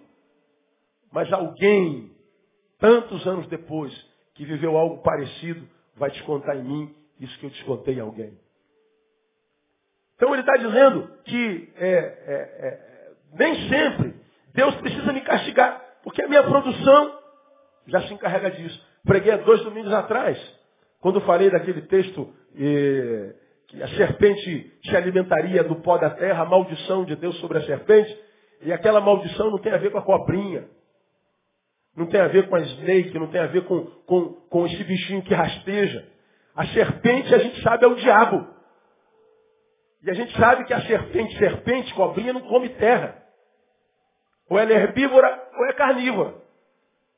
mas 1.11 1.31
alguém, 1.31 2.11
tantos 2.79 3.25
anos 3.27 3.47
depois, 3.47 3.93
que 4.35 4.45
viveu 4.45 4.77
algo 4.77 5.01
parecido, 5.01 5.67
vai 5.95 6.09
descontar 6.11 6.57
em 6.57 6.63
mim 6.63 6.95
isso 7.19 7.37
que 7.39 7.45
eu 7.45 7.49
descontei 7.49 7.95
em 7.95 7.99
alguém. 7.99 8.37
Então 10.15 10.33
ele 10.33 10.41
está 10.41 10.55
dizendo 10.55 11.11
que 11.25 11.73
é, 11.77 11.87
é, 11.87 12.33
é, 12.67 13.11
nem 13.33 13.69
sempre 13.69 14.15
Deus 14.53 14.75
precisa 14.75 15.11
me 15.13 15.21
castigar, 15.21 15.81
porque 16.03 16.23
a 16.23 16.27
minha 16.27 16.43
produção 16.43 17.19
já 17.87 18.01
se 18.03 18.13
encarrega 18.13 18.51
disso. 18.51 18.85
Preguei 19.03 19.31
há 19.31 19.37
dois 19.37 19.63
domingos 19.63 19.91
atrás, 19.93 20.37
quando 20.99 21.21
falei 21.21 21.49
daquele 21.49 21.81
texto 21.83 22.31
eh, 22.55 23.33
que 23.71 23.81
a 23.81 23.87
serpente 23.87 24.79
se 24.83 24.97
alimentaria 24.97 25.63
do 25.63 25.77
pó 25.77 25.97
da 25.97 26.09
terra, 26.09 26.43
a 26.43 26.45
maldição 26.45 27.05
de 27.05 27.15
Deus 27.15 27.39
sobre 27.39 27.57
a 27.57 27.65
serpente. 27.65 28.19
E 28.63 28.73
aquela 28.73 28.99
maldição 28.99 29.49
não 29.49 29.59
tem 29.59 29.71
a 29.71 29.77
ver 29.77 29.91
com 29.91 29.97
a 29.97 30.01
cobrinha. 30.01 30.67
Não 31.95 32.05
tem 32.05 32.19
a 32.19 32.27
ver 32.27 32.49
com 32.49 32.55
a 32.55 32.59
snake, 32.59 33.17
não 33.17 33.27
tem 33.27 33.39
a 33.39 33.47
ver 33.47 33.63
com, 33.65 33.85
com, 34.05 34.33
com 34.49 34.65
esse 34.65 34.83
bichinho 34.83 35.21
que 35.23 35.33
rasteja. 35.33 36.05
A 36.53 36.65
serpente, 36.67 37.33
a 37.33 37.37
gente 37.37 37.61
sabe, 37.61 37.85
é 37.85 37.87
o 37.87 37.95
diabo. 37.95 38.45
E 40.03 40.11
a 40.11 40.13
gente 40.13 40.37
sabe 40.37 40.65
que 40.65 40.73
a 40.73 40.81
serpente, 40.81 41.37
serpente, 41.37 41.93
cobrinha, 41.93 42.33
não 42.33 42.41
come 42.41 42.67
terra. 42.69 43.23
Ou 44.49 44.59
ela 44.59 44.69
é 44.69 44.75
herbívora 44.75 45.49
ou 45.57 45.65
é 45.67 45.73
carnívora. 45.73 46.35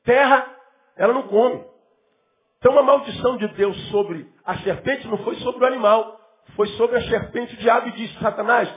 Terra, 0.04 0.54
ela 0.96 1.12
não 1.12 1.26
come. 1.26 1.64
Então 2.58 2.78
a 2.78 2.82
maldição 2.82 3.38
de 3.38 3.48
Deus 3.54 3.76
sobre 3.90 4.28
a 4.44 4.56
serpente 4.58 5.08
não 5.08 5.18
foi 5.18 5.34
sobre 5.36 5.64
o 5.64 5.66
animal, 5.66 6.23
foi 6.56 6.68
sobre 6.68 6.98
a 6.98 7.02
serpente. 7.02 7.54
O 7.54 7.58
diabo 7.58 7.90
disse, 7.92 8.18
Satanás, 8.18 8.68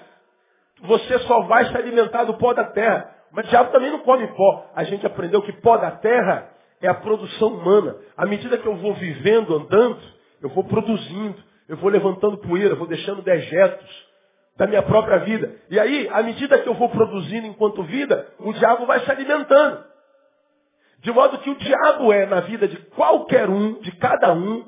você 0.81 1.19
só 1.19 1.41
vai 1.41 1.65
se 1.65 1.77
alimentar 1.77 2.23
do 2.23 2.35
pó 2.35 2.53
da 2.53 2.65
terra. 2.65 3.13
Mas 3.31 3.45
o 3.45 3.49
diabo 3.49 3.71
também 3.71 3.91
não 3.91 3.99
come 3.99 4.27
pó. 4.27 4.71
A 4.75 4.83
gente 4.83 5.05
aprendeu 5.05 5.41
que 5.41 5.53
pó 5.53 5.77
da 5.77 5.91
terra 5.91 6.49
é 6.81 6.87
a 6.87 6.93
produção 6.93 7.49
humana. 7.49 7.95
À 8.15 8.25
medida 8.25 8.57
que 8.57 8.67
eu 8.67 8.75
vou 8.77 8.93
vivendo, 8.93 9.55
andando, 9.55 9.99
eu 10.41 10.49
vou 10.49 10.63
produzindo, 10.63 11.37
eu 11.67 11.77
vou 11.77 11.89
levantando 11.89 12.37
poeira, 12.37 12.75
vou 12.75 12.87
deixando 12.87 13.21
dejetos 13.21 14.07
da 14.55 14.65
minha 14.65 14.81
própria 14.81 15.19
vida. 15.19 15.55
E 15.69 15.79
aí, 15.79 16.09
à 16.11 16.23
medida 16.23 16.57
que 16.59 16.67
eu 16.67 16.73
vou 16.73 16.89
produzindo 16.89 17.47
enquanto 17.47 17.83
vida, 17.83 18.27
o 18.39 18.53
diabo 18.53 18.85
vai 18.85 18.99
se 19.01 19.11
alimentando. 19.11 19.83
De 20.99 21.11
modo 21.11 21.37
que 21.39 21.49
o 21.49 21.55
diabo 21.55 22.11
é, 22.11 22.25
na 22.25 22.41
vida 22.41 22.67
de 22.67 22.77
qualquer 22.89 23.49
um, 23.49 23.79
de 23.79 23.91
cada 23.97 24.33
um, 24.33 24.65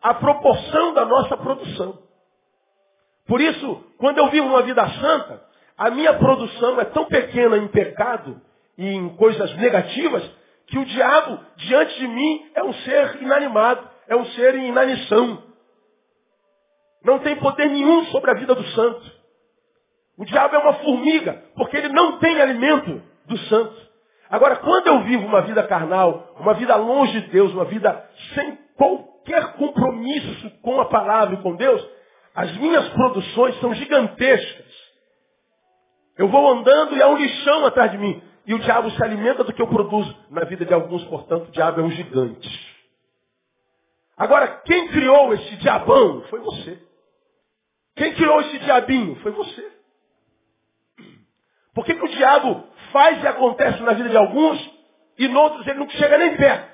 a 0.00 0.14
proporção 0.14 0.94
da 0.94 1.04
nossa 1.04 1.36
produção. 1.36 1.98
Por 3.26 3.40
isso, 3.40 3.84
quando 3.98 4.18
eu 4.18 4.28
vivo 4.28 4.48
uma 4.48 4.62
vida 4.62 4.86
santa, 5.00 5.42
a 5.76 5.90
minha 5.90 6.14
produção 6.14 6.80
é 6.80 6.84
tão 6.86 7.04
pequena 7.06 7.56
em 7.56 7.68
pecado 7.68 8.40
e 8.76 8.86
em 8.86 9.16
coisas 9.16 9.54
negativas, 9.56 10.22
que 10.66 10.78
o 10.78 10.84
diabo, 10.84 11.38
diante 11.56 11.98
de 11.98 12.08
mim, 12.08 12.50
é 12.54 12.62
um 12.62 12.72
ser 12.72 13.22
inanimado, 13.22 13.88
é 14.08 14.16
um 14.16 14.24
ser 14.26 14.54
em 14.54 14.68
inanição. 14.68 15.42
Não 17.04 17.18
tem 17.18 17.36
poder 17.36 17.68
nenhum 17.68 18.04
sobre 18.06 18.30
a 18.30 18.34
vida 18.34 18.54
do 18.54 18.64
santo. 18.68 19.22
O 20.16 20.24
diabo 20.24 20.54
é 20.54 20.58
uma 20.58 20.74
formiga, 20.74 21.42
porque 21.56 21.76
ele 21.76 21.88
não 21.88 22.18
tem 22.18 22.40
alimento 22.40 23.02
do 23.26 23.38
santo. 23.38 23.74
Agora, 24.30 24.56
quando 24.56 24.86
eu 24.86 25.02
vivo 25.02 25.26
uma 25.26 25.42
vida 25.42 25.62
carnal, 25.64 26.34
uma 26.38 26.54
vida 26.54 26.74
longe 26.76 27.20
de 27.20 27.28
Deus, 27.28 27.52
uma 27.52 27.64
vida 27.64 28.08
sem 28.34 28.58
qualquer 28.76 29.54
compromisso 29.54 30.50
com 30.62 30.80
a 30.80 30.86
palavra 30.86 31.34
e 31.34 31.42
com 31.42 31.54
Deus, 31.54 31.86
as 32.34 32.56
minhas 32.56 32.88
produções 32.90 33.58
são 33.60 33.74
gigantescas. 33.74 34.72
Eu 36.16 36.28
vou 36.28 36.50
andando 36.50 36.96
e 36.96 37.02
há 37.02 37.08
um 37.08 37.16
lixão 37.16 37.66
atrás 37.66 37.90
de 37.90 37.98
mim. 37.98 38.22
E 38.46 38.54
o 38.54 38.58
diabo 38.58 38.90
se 38.90 39.02
alimenta 39.02 39.44
do 39.44 39.52
que 39.52 39.62
eu 39.62 39.68
produzo. 39.68 40.14
Na 40.30 40.44
vida 40.44 40.64
de 40.64 40.74
alguns, 40.74 41.04
portanto, 41.04 41.48
o 41.48 41.52
diabo 41.52 41.80
é 41.80 41.84
um 41.84 41.90
gigante. 41.90 42.72
Agora, 44.16 44.46
quem 44.64 44.88
criou 44.88 45.32
esse 45.34 45.56
diabão 45.56 46.22
foi 46.28 46.40
você. 46.40 46.78
Quem 47.96 48.14
criou 48.14 48.40
esse 48.40 48.58
diabinho 48.60 49.16
foi 49.16 49.32
você. 49.32 49.72
Por 51.74 51.84
que, 51.84 51.94
que 51.94 52.04
o 52.04 52.08
diabo 52.08 52.66
faz 52.92 53.22
e 53.22 53.26
acontece 53.26 53.82
na 53.82 53.92
vida 53.92 54.08
de 54.08 54.16
alguns 54.16 54.58
e 55.18 55.28
noutros 55.28 55.66
ele 55.66 55.78
não 55.78 55.88
chega 55.88 56.18
nem 56.18 56.36
perto? 56.36 56.72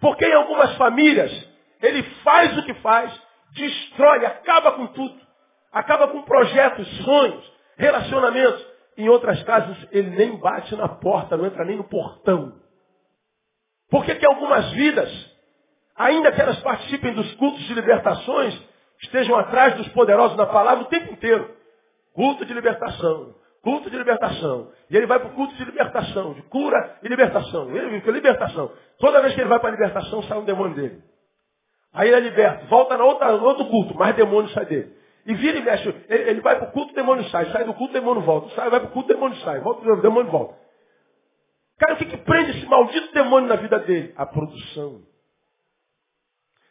Porque 0.00 0.26
em 0.26 0.34
algumas 0.34 0.76
famílias 0.76 1.30
ele 1.80 2.02
faz 2.22 2.56
o 2.58 2.62
que 2.64 2.74
faz, 2.74 3.12
destrói, 3.52 4.24
acaba 4.24 4.72
com 4.72 4.86
tudo. 4.88 5.20
Acaba 5.72 6.08
com 6.08 6.22
projetos, 6.22 6.88
sonhos, 7.04 7.52
relacionamentos. 7.76 8.66
Em 8.96 9.08
outras 9.08 9.42
casas 9.42 9.76
ele 9.92 10.10
nem 10.10 10.36
bate 10.38 10.74
na 10.74 10.88
porta, 10.88 11.36
não 11.36 11.46
entra 11.46 11.64
nem 11.64 11.76
no 11.76 11.84
portão. 11.84 12.54
Por 13.90 14.04
que, 14.04 14.14
que 14.14 14.26
algumas 14.26 14.70
vidas, 14.72 15.10
ainda 15.94 16.32
que 16.32 16.40
elas 16.40 16.58
participem 16.60 17.12
dos 17.12 17.34
cultos 17.34 17.62
de 17.64 17.74
libertações, 17.74 18.58
estejam 19.02 19.36
atrás 19.38 19.74
dos 19.76 19.88
poderosos 19.88 20.36
na 20.36 20.46
palavra 20.46 20.84
o 20.84 20.88
tempo 20.88 21.12
inteiro? 21.12 21.54
Culto 22.14 22.44
de 22.46 22.54
libertação. 22.54 23.34
Culto 23.62 23.90
de 23.90 23.96
libertação. 23.96 24.72
E 24.88 24.96
ele 24.96 25.06
vai 25.06 25.18
para 25.18 25.28
o 25.28 25.34
culto 25.34 25.54
de 25.56 25.64
libertação, 25.64 26.32
de 26.32 26.42
cura 26.42 26.98
e 27.02 27.08
libertação. 27.08 27.68
Ele 27.76 28.00
fica 28.00 28.10
libertação. 28.10 28.72
Toda 28.98 29.20
vez 29.20 29.34
que 29.34 29.40
ele 29.40 29.48
vai 29.48 29.58
para 29.58 29.68
a 29.68 29.72
libertação, 29.72 30.22
sai 30.22 30.38
um 30.38 30.44
demônio 30.44 30.74
dele. 30.74 31.02
Aí 31.96 32.08
ele 32.08 32.16
é 32.16 32.20
liberto. 32.20 32.66
Volta 32.66 32.98
na 32.98 33.04
outra, 33.04 33.32
no 33.32 33.44
outro 33.44 33.64
culto, 33.70 33.94
mais 33.96 34.14
demônio 34.14 34.50
sai 34.50 34.66
dele. 34.66 34.94
E 35.24 35.34
vira 35.34 35.58
e 35.58 35.62
mexe. 35.62 35.88
Ele, 35.88 36.30
ele 36.30 36.40
vai 36.42 36.58
para 36.58 36.68
o 36.68 36.72
culto, 36.72 36.92
o 36.92 36.94
demônio 36.94 37.24
sai. 37.30 37.50
Sai 37.50 37.64
do 37.64 37.72
culto, 37.72 37.90
o 37.90 38.00
demônio 38.00 38.22
volta. 38.22 38.54
Sai, 38.54 38.68
vai 38.68 38.80
para 38.80 38.90
o 38.90 38.92
culto, 38.92 39.10
o 39.10 39.14
demônio 39.14 39.36
sai. 39.38 39.60
Volta, 39.60 39.90
o 39.90 40.02
demônio 40.02 40.30
volta. 40.30 40.54
Cara, 41.78 41.94
o 41.94 41.96
que, 41.96 42.04
que 42.04 42.18
prende 42.18 42.50
esse 42.50 42.66
maldito 42.66 43.14
demônio 43.14 43.48
na 43.48 43.56
vida 43.56 43.78
dele? 43.78 44.12
A 44.14 44.26
produção. 44.26 45.02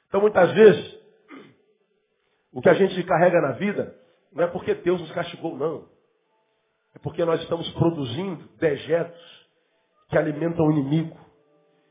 Então, 0.08 0.22
muitas 0.22 0.52
vezes, 0.52 1.00
o 2.54 2.62
que 2.62 2.70
a 2.70 2.76
gente 2.76 3.04
carrega 3.04 3.42
na 3.42 3.54
vida 3.54 3.96
não 4.32 4.44
é 4.44 4.48
porque 4.48 4.76
Deus 4.76 5.02
nos 5.02 5.12
castigou, 5.12 5.58
não. 5.58 5.88
É 6.96 7.00
porque 7.00 7.26
nós 7.26 7.42
estamos 7.42 7.68
produzindo 7.72 8.48
dejetos 8.60 9.50
que 10.08 10.18
alimentam 10.20 10.68
o 10.68 10.72
inimigo, 10.72 11.18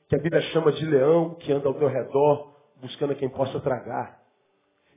que 0.09 0.15
a 0.15 0.21
Bíblia 0.21 0.41
chama 0.53 0.71
de 0.71 0.87
leão, 0.87 1.35
que 1.35 1.53
anda 1.53 1.69
ao 1.69 1.75
meu 1.75 1.89
redor, 1.89 2.54
buscando 2.85 3.15
quem 3.15 3.29
possa 3.31 3.59
tragar. 3.61 4.19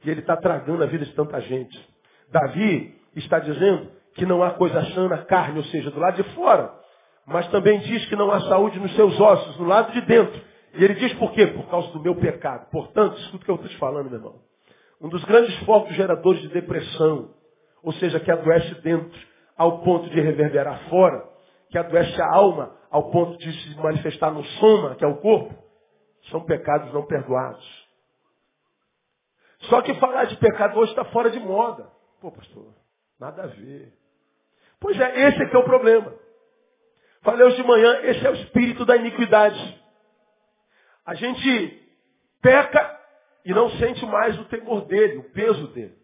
E 0.03 0.09
ele 0.09 0.19
está 0.19 0.35
tragando 0.35 0.83
a 0.83 0.85
vida 0.85 1.05
de 1.05 1.13
tanta 1.13 1.39
gente. 1.41 1.89
Davi 2.29 2.95
está 3.15 3.39
dizendo 3.39 3.89
que 4.13 4.25
não 4.25 4.43
há 4.43 4.51
coisa 4.51 4.83
sã 4.93 5.07
na 5.07 5.19
carne, 5.19 5.59
ou 5.59 5.65
seja, 5.65 5.89
do 5.89 5.99
lado 5.99 6.21
de 6.21 6.35
fora. 6.35 6.73
Mas 7.25 7.47
também 7.47 7.79
diz 7.79 8.05
que 8.07 8.15
não 8.15 8.31
há 8.31 8.41
saúde 8.41 8.79
nos 8.79 8.93
seus 8.95 9.19
ossos, 9.19 9.57
no 9.57 9.65
lado 9.65 9.91
de 9.93 10.01
dentro. 10.01 10.39
E 10.73 10.83
ele 10.83 10.95
diz 10.95 11.13
por 11.13 11.31
quê? 11.31 11.47
Por 11.47 11.67
causa 11.69 11.91
do 11.91 12.01
meu 12.01 12.15
pecado. 12.15 12.69
Portanto, 12.69 13.17
escuta 13.19 13.37
o 13.37 13.45
que 13.45 13.51
eu 13.51 13.55
estou 13.55 13.69
te 13.69 13.77
falando, 13.77 14.09
meu 14.09 14.19
irmão. 14.19 14.35
Um 15.01 15.09
dos 15.09 15.23
grandes 15.23 15.55
focos 15.59 15.95
geradores 15.95 16.41
de 16.41 16.49
depressão, 16.49 17.31
ou 17.83 17.93
seja, 17.93 18.19
que 18.19 18.31
adoece 18.31 18.81
dentro 18.81 19.19
ao 19.55 19.79
ponto 19.79 20.09
de 20.09 20.19
reverberar 20.19 20.89
fora, 20.89 21.23
que 21.69 21.77
adoece 21.77 22.21
a 22.21 22.35
alma 22.35 22.75
ao 22.91 23.11
ponto 23.11 23.37
de 23.37 23.51
se 23.51 23.77
manifestar 23.77 24.31
no 24.31 24.43
soma, 24.43 24.95
que 24.95 25.05
é 25.05 25.07
o 25.07 25.17
corpo, 25.17 25.53
são 26.31 26.41
pecados 26.41 26.93
não 26.93 27.05
perdoados. 27.05 27.76
Só 29.61 29.81
que 29.81 29.93
falar 29.95 30.25
de 30.25 30.37
pecado 30.37 30.79
hoje 30.79 30.91
está 30.91 31.05
fora 31.05 31.29
de 31.29 31.39
moda. 31.39 31.89
Pô, 32.21 32.31
pastor, 32.31 32.73
nada 33.19 33.43
a 33.43 33.47
ver. 33.47 33.93
Pois 34.79 34.99
é, 34.99 35.27
esse 35.27 35.41
é 35.41 35.49
que 35.49 35.55
é 35.55 35.59
o 35.59 35.63
problema. 35.63 36.13
Falei 37.21 37.45
hoje 37.45 37.57
de 37.57 37.63
manhã, 37.63 37.99
esse 38.03 38.25
é 38.25 38.29
o 38.29 38.35
espírito 38.35 38.85
da 38.85 38.95
iniquidade. 38.95 39.83
A 41.05 41.15
gente 41.15 41.83
peca 42.41 42.99
e 43.43 43.53
não 43.53 43.69
sente 43.71 44.05
mais 44.05 44.37
o 44.39 44.45
temor 44.45 44.85
dele, 44.85 45.17
o 45.17 45.31
peso 45.31 45.67
dele. 45.67 45.97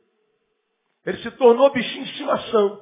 Ele 1.06 1.18
se 1.18 1.32
tornou 1.32 1.72
bichinho 1.72 2.06
de 2.06 2.12
estimação. 2.12 2.82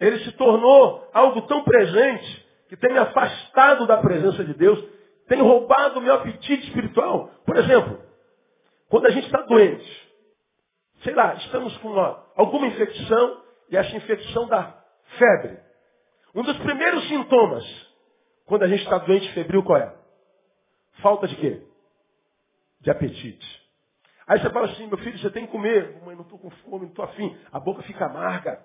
Ele 0.00 0.18
se 0.24 0.32
tornou 0.32 1.08
algo 1.12 1.42
tão 1.42 1.64
presente 1.64 2.46
que 2.68 2.76
tem 2.76 2.92
me 2.92 2.98
afastado 2.98 3.86
da 3.86 3.98
presença 3.98 4.44
de 4.44 4.54
Deus, 4.54 4.82
tem 5.28 5.40
roubado 5.40 5.98
o 5.98 6.02
meu 6.02 6.14
apetite 6.14 6.66
espiritual. 6.66 7.30
Por 7.44 7.56
exemplo, 7.56 8.00
quando 8.94 9.06
a 9.06 9.10
gente 9.10 9.26
está 9.26 9.40
doente, 9.40 10.08
sei 11.02 11.16
lá, 11.16 11.34
estamos 11.34 11.76
com 11.78 11.88
uma, 11.88 12.24
alguma 12.36 12.68
infecção 12.68 13.42
e 13.68 13.76
essa 13.76 13.96
infecção 13.96 14.46
dá 14.46 14.84
febre. 15.18 15.58
Um 16.32 16.44
dos 16.44 16.56
primeiros 16.58 17.08
sintomas, 17.08 17.64
quando 18.46 18.62
a 18.62 18.68
gente 18.68 18.84
está 18.84 18.98
doente 18.98 19.32
febril, 19.32 19.64
qual 19.64 19.78
é? 19.78 19.92
Falta 21.02 21.26
de 21.26 21.34
quê? 21.34 21.66
De 22.82 22.90
apetite. 22.92 23.68
Aí 24.28 24.38
você 24.38 24.48
fala 24.50 24.66
assim, 24.66 24.86
meu 24.86 24.98
filho, 24.98 25.18
você 25.18 25.30
tem 25.30 25.44
que 25.44 25.50
comer. 25.50 26.00
Mãe, 26.04 26.14
não 26.14 26.22
estou 26.22 26.38
com 26.38 26.50
fome, 26.50 26.82
não 26.82 26.90
estou 26.90 27.04
afim. 27.04 27.36
A 27.50 27.58
boca 27.58 27.82
fica 27.82 28.06
amarga. 28.06 28.64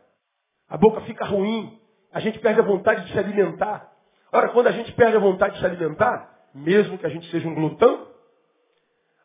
A 0.69 0.77
boca 0.77 1.01
fica 1.01 1.25
ruim. 1.25 1.81
A 2.13 2.19
gente 2.19 2.37
perde 2.37 2.59
a 2.59 2.63
vontade 2.63 3.03
de 3.07 3.13
se 3.13 3.17
alimentar. 3.17 3.91
Ora, 4.31 4.49
quando 4.49 4.67
a 4.67 4.73
gente 4.73 4.91
perde 4.91 5.17
a 5.17 5.19
vontade 5.19 5.55
de 5.55 5.59
se 5.59 5.65
alimentar, 5.65 6.31
mesmo 6.53 6.99
que 6.99 7.05
a 7.07 7.09
gente 7.09 7.27
seja 7.31 7.47
um 7.47 7.55
glutão, 7.55 8.08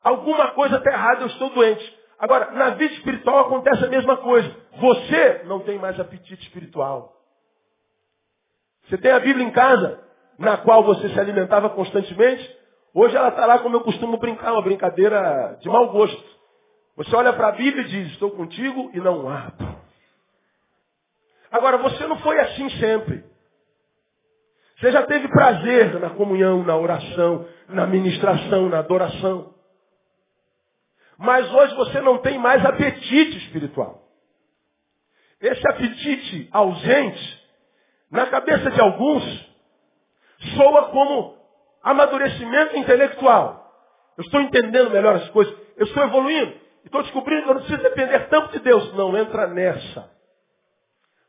alguma 0.04 0.52
coisa 0.52 0.76
está 0.76 0.92
errada, 0.92 1.22
eu 1.22 1.26
estou 1.26 1.50
doente. 1.50 1.98
Agora, 2.18 2.52
na 2.52 2.70
vida 2.70 2.94
espiritual 2.94 3.40
acontece 3.40 3.84
a 3.84 3.88
mesma 3.88 4.18
coisa. 4.18 4.54
Você 4.78 5.42
não 5.46 5.60
tem 5.60 5.78
mais 5.78 5.98
apetite 5.98 6.42
espiritual. 6.44 7.12
Você 8.86 8.98
tem 8.98 9.10
a 9.10 9.18
Bíblia 9.18 9.44
em 9.44 9.50
casa, 9.50 10.00
na 10.38 10.58
qual 10.58 10.84
você 10.84 11.08
se 11.08 11.18
alimentava 11.18 11.70
constantemente, 11.70 12.64
Hoje 12.94 13.16
ela 13.16 13.28
está 13.28 13.44
lá 13.44 13.58
como 13.58 13.74
eu 13.74 13.80
costumo 13.80 14.18
brincar, 14.18 14.52
uma 14.52 14.62
brincadeira 14.62 15.58
de 15.60 15.68
mau 15.68 15.90
gosto. 15.90 16.24
Você 16.96 17.14
olha 17.16 17.32
para 17.32 17.48
a 17.48 17.52
Bíblia 17.52 17.82
e 17.82 17.88
diz, 17.88 18.12
estou 18.12 18.30
contigo 18.30 18.88
e 18.94 19.00
não 19.00 19.28
abro. 19.28 19.76
Agora, 21.50 21.78
você 21.78 22.06
não 22.06 22.18
foi 22.18 22.38
assim 22.38 22.70
sempre. 22.78 23.24
Você 24.78 24.92
já 24.92 25.02
teve 25.02 25.26
prazer 25.26 25.98
na 25.98 26.10
comunhão, 26.10 26.62
na 26.62 26.76
oração, 26.76 27.48
na 27.68 27.84
ministração, 27.84 28.68
na 28.68 28.78
adoração. 28.78 29.53
Mas 31.18 31.52
hoje 31.52 31.74
você 31.76 32.00
não 32.00 32.18
tem 32.18 32.38
mais 32.38 32.64
apetite 32.64 33.38
espiritual. 33.38 34.02
esse 35.40 35.68
apetite 35.68 36.48
ausente, 36.52 37.44
na 38.10 38.26
cabeça 38.26 38.70
de 38.70 38.80
alguns, 38.80 39.22
soa 40.56 40.90
como 40.90 41.36
amadurecimento 41.82 42.76
intelectual. 42.76 43.62
Eu 44.16 44.24
estou 44.24 44.40
entendendo 44.40 44.90
melhor 44.90 45.16
as 45.16 45.28
coisas, 45.30 45.54
eu 45.76 45.86
estou 45.86 46.02
evoluindo, 46.02 46.54
estou 46.84 47.02
descobrindo 47.02 47.42
que 47.42 47.50
eu 47.50 47.54
não 47.54 47.62
preciso 47.62 47.82
depender 47.82 48.28
tanto 48.28 48.52
de 48.52 48.60
Deus. 48.60 48.94
Não 48.94 49.16
entra 49.16 49.46
nessa. 49.48 50.10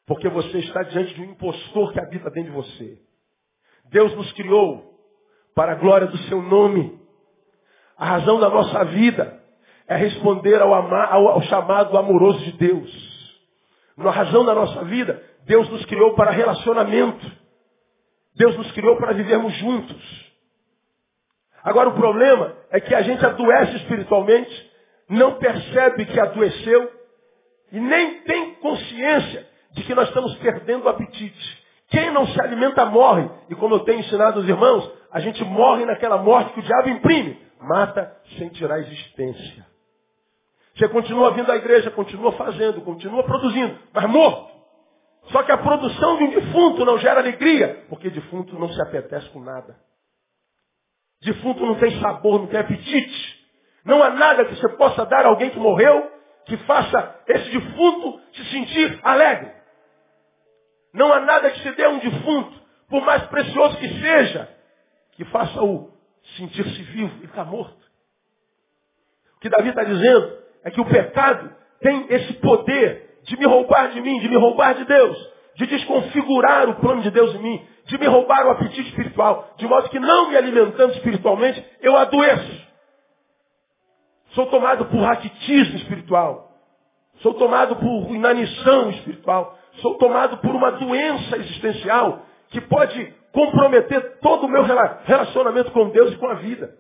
Porque 0.05 0.29
você 0.29 0.59
está 0.59 0.83
diante 0.83 1.13
de 1.13 1.21
um 1.21 1.31
impostor 1.31 1.91
que 1.91 1.99
habita 1.99 2.29
dentro 2.29 2.51
de 2.51 2.55
você. 2.55 2.99
Deus 3.85 4.15
nos 4.15 4.31
criou 4.33 4.93
para 5.55 5.73
a 5.73 5.75
glória 5.75 6.07
do 6.07 6.17
seu 6.19 6.41
nome. 6.41 6.99
A 7.97 8.05
razão 8.05 8.39
da 8.39 8.49
nossa 8.49 8.85
vida 8.85 9.44
é 9.87 9.95
responder 9.95 10.61
ao, 10.61 10.73
ao, 10.73 11.27
ao 11.29 11.41
chamado 11.43 11.97
amoroso 11.97 12.39
de 12.39 12.51
Deus. 12.53 13.15
Na 13.97 14.11
razão 14.11 14.43
da 14.43 14.53
nossa 14.53 14.83
vida, 14.85 15.21
Deus 15.45 15.69
nos 15.69 15.85
criou 15.85 16.13
para 16.15 16.31
relacionamento. 16.31 17.25
Deus 18.35 18.57
nos 18.57 18.71
criou 18.71 18.97
para 18.97 19.13
vivermos 19.13 19.53
juntos. 19.53 20.25
Agora 21.63 21.89
o 21.89 21.95
problema 21.95 22.55
é 22.69 22.79
que 22.79 22.93
a 22.93 23.01
gente 23.01 23.25
adoece 23.25 23.77
espiritualmente, 23.77 24.71
não 25.09 25.35
percebe 25.35 26.05
que 26.05 26.19
adoeceu 26.19 26.91
e 27.71 27.79
nem 27.79 28.21
tem 28.21 28.55
consciência 28.55 29.47
de 29.71 29.83
que 29.83 29.95
nós 29.95 30.07
estamos 30.07 30.35
perdendo 30.37 30.85
o 30.85 30.89
apetite. 30.89 31.65
Quem 31.89 32.11
não 32.11 32.27
se 32.27 32.41
alimenta 32.41 32.85
morre. 32.85 33.29
E 33.49 33.55
como 33.55 33.75
eu 33.75 33.79
tenho 33.79 33.99
ensinado 33.99 34.39
os 34.39 34.49
irmãos, 34.49 34.91
a 35.11 35.19
gente 35.19 35.43
morre 35.43 35.85
naquela 35.85 36.17
morte 36.17 36.53
que 36.53 36.59
o 36.59 36.63
diabo 36.63 36.89
imprime. 36.89 37.39
Mata 37.59 38.15
sem 38.37 38.49
tirar 38.49 38.75
a 38.75 38.79
existência. 38.79 39.74
Você 40.75 40.89
continua 40.89 41.31
vindo 41.31 41.49
à 41.49 41.55
igreja, 41.55 41.89
continua 41.89 42.33
fazendo, 42.33 42.81
continua 42.81 43.23
produzindo, 43.23 43.79
mas 43.93 44.09
morto. 44.09 44.53
Só 45.31 45.41
que 45.43 45.51
a 45.51 45.57
produção 45.57 46.17
de 46.17 46.23
um 46.25 46.29
defunto 46.31 46.83
não 46.83 46.97
gera 46.97 47.21
alegria, 47.21 47.85
porque 47.89 48.09
defunto 48.09 48.59
não 48.59 48.69
se 48.69 48.81
apetece 48.81 49.29
com 49.29 49.39
nada. 49.39 49.77
Defunto 51.21 51.65
não 51.65 51.75
tem 51.75 51.99
sabor, 51.99 52.39
não 52.39 52.47
tem 52.47 52.59
apetite. 52.59 53.45
Não 53.85 54.03
há 54.03 54.09
nada 54.09 54.45
que 54.45 54.55
você 54.55 54.69
possa 54.69 55.05
dar 55.05 55.25
a 55.25 55.29
alguém 55.29 55.49
que 55.49 55.59
morreu 55.59 56.11
que 56.45 56.57
faça 56.57 57.21
esse 57.27 57.49
defunto 57.51 58.21
se 58.33 58.45
sentir 58.51 58.99
alegre. 59.01 59.51
Não 60.93 61.11
há 61.11 61.21
nada 61.21 61.49
que 61.51 61.59
se 61.61 61.71
dê 61.71 61.85
a 61.85 61.89
um 61.89 61.99
defunto, 61.99 62.61
por 62.87 63.01
mais 63.01 63.23
precioso 63.27 63.77
que 63.77 63.99
seja, 63.99 64.49
que 65.13 65.25
faça-o 65.25 65.91
sentir-se 66.37 66.83
vivo 66.83 67.23
e 67.23 67.25
está 67.25 67.43
morto. 67.43 67.83
O 69.37 69.39
que 69.39 69.49
Davi 69.49 69.69
está 69.69 69.83
dizendo 69.83 70.44
é 70.65 70.71
que 70.71 70.81
o 70.81 70.85
pecado 70.85 71.49
tem 71.79 72.07
esse 72.09 72.33
poder 72.33 73.19
de 73.23 73.37
me 73.37 73.45
roubar 73.45 73.91
de 73.91 74.01
mim, 74.01 74.19
de 74.19 74.27
me 74.27 74.35
roubar 74.35 74.75
de 74.75 74.83
Deus, 74.83 75.17
de 75.55 75.65
desconfigurar 75.67 76.69
o 76.69 76.75
plano 76.75 77.01
de 77.01 77.11
Deus 77.11 77.33
em 77.35 77.39
mim, 77.39 77.67
de 77.85 77.97
me 77.97 78.07
roubar 78.07 78.45
o 78.47 78.51
apetite 78.51 78.89
espiritual, 78.89 79.53
de 79.55 79.65
modo 79.67 79.89
que 79.89 79.99
não 79.99 80.29
me 80.29 80.35
alimentando 80.35 80.93
espiritualmente, 80.93 81.63
eu 81.81 81.95
adoeço. 81.95 82.65
Sou 84.31 84.47
tomado 84.47 84.85
por 84.87 84.99
raquitismo 84.99 85.77
espiritual. 85.77 86.51
Sou 87.19 87.33
tomado 87.35 87.77
por 87.77 88.13
inanição 88.13 88.89
espiritual 88.89 89.57
sou 89.81 89.95
tomado 89.97 90.37
por 90.37 90.55
uma 90.55 90.71
doença 90.71 91.37
existencial 91.37 92.25
que 92.49 92.61
pode 92.61 93.13
comprometer 93.31 94.19
todo 94.19 94.45
o 94.45 94.49
meu 94.49 94.63
relacionamento 94.63 95.71
com 95.71 95.89
Deus 95.89 96.13
e 96.13 96.17
com 96.17 96.27
a 96.27 96.35
vida. 96.35 96.73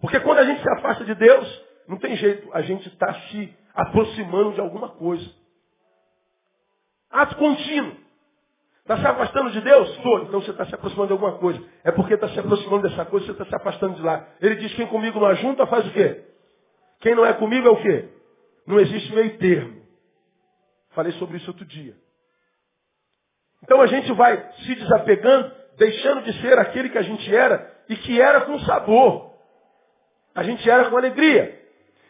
Porque 0.00 0.20
quando 0.20 0.38
a 0.38 0.44
gente 0.44 0.60
se 0.60 0.70
afasta 0.70 1.04
de 1.04 1.14
Deus, 1.14 1.65
não 1.88 1.98
tem 1.98 2.16
jeito, 2.16 2.48
a 2.52 2.62
gente 2.62 2.88
está 2.88 3.12
se 3.28 3.56
aproximando 3.74 4.52
de 4.52 4.60
alguma 4.60 4.88
coisa. 4.90 5.28
Ato 7.10 7.36
contínuo. 7.36 7.96
Está 8.80 8.98
se 8.98 9.06
afastando 9.06 9.50
de 9.50 9.60
Deus? 9.60 9.90
Estou. 9.90 10.22
Então 10.22 10.40
você 10.40 10.52
está 10.52 10.64
se 10.64 10.74
aproximando 10.74 11.08
de 11.08 11.12
alguma 11.12 11.38
coisa. 11.38 11.60
É 11.82 11.90
porque 11.90 12.14
está 12.14 12.28
se 12.28 12.38
aproximando 12.38 12.88
dessa 12.88 13.04
coisa, 13.04 13.26
você 13.26 13.32
está 13.32 13.44
se 13.44 13.54
afastando 13.56 13.96
de 13.96 14.02
lá. 14.02 14.28
Ele 14.40 14.54
diz, 14.56 14.72
quem 14.74 14.86
comigo 14.86 15.18
não 15.18 15.26
ajunta, 15.26 15.66
faz 15.66 15.86
o 15.86 15.92
quê? 15.92 16.24
Quem 17.00 17.14
não 17.14 17.26
é 17.26 17.32
comigo 17.32 17.66
é 17.66 17.70
o 17.70 17.82
quê? 17.82 18.08
Não 18.66 18.78
existe 18.78 19.12
meio 19.12 19.38
termo. 19.38 19.82
Falei 20.90 21.12
sobre 21.12 21.36
isso 21.36 21.50
outro 21.50 21.64
dia. 21.64 21.96
Então 23.62 23.80
a 23.80 23.86
gente 23.86 24.12
vai 24.12 24.52
se 24.64 24.74
desapegando, 24.76 25.52
deixando 25.76 26.22
de 26.22 26.40
ser 26.40 26.58
aquele 26.58 26.88
que 26.88 26.98
a 26.98 27.02
gente 27.02 27.34
era 27.34 27.74
e 27.88 27.96
que 27.96 28.20
era 28.20 28.42
com 28.42 28.58
sabor. 28.60 29.34
A 30.34 30.42
gente 30.42 30.68
era 30.68 30.90
com 30.90 30.96
alegria. 30.96 31.65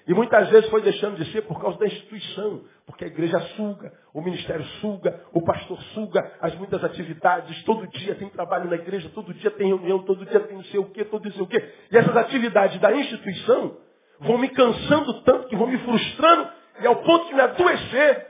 E 0.07 0.15
muitas 0.15 0.49
vezes 0.51 0.71
foi 0.71 0.83
deixando 0.83 1.17
de 1.17 1.33
ser 1.33 1.43
por 1.43 1.61
causa 1.61 1.79
da 1.79 1.87
instituição, 1.87 2.65
porque 2.87 3.05
a 3.05 3.09
igreja 3.09 3.41
suga, 3.57 3.93
o 4.15 4.21
ministério 4.21 4.65
suga, 4.81 5.21
o 5.33 5.43
pastor 5.43 5.81
suga, 5.95 6.33
as 6.41 6.55
muitas 6.55 6.83
atividades, 6.85 7.63
todo 7.65 7.89
dia 7.89 8.15
tem 8.15 8.29
trabalho 8.29 8.71
na 8.71 8.77
igreja, 8.77 9.11
todo 9.13 9.35
dia 9.35 9.51
tem 9.51 9.67
reunião, 9.67 10.05
todo 10.05 10.25
dia 10.25 10.39
tem 10.41 10.57
não 10.57 10.65
sei 10.65 10.79
o 10.79 10.91
quê, 10.91 11.05
todo 11.05 11.25
não 11.25 11.33
sei 11.33 11.43
o 11.43 11.47
quê. 11.47 11.75
E 11.91 11.97
essas 11.97 12.17
atividades 12.17 12.81
da 12.81 12.93
instituição 12.93 13.79
vão 14.21 14.39
me 14.39 14.49
cansando 14.51 15.23
tanto 15.23 15.49
que 15.49 15.57
vão 15.57 15.67
me 15.67 15.79
frustrando 15.79 16.51
e 16.81 16.87
ao 16.87 16.97
ponto 17.03 17.27
de 17.27 17.35
me 17.35 17.41
adoecer 17.41 18.27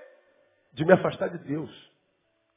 de 0.72 0.84
me 0.84 0.92
afastar 0.92 1.28
de 1.30 1.38
Deus. 1.38 1.70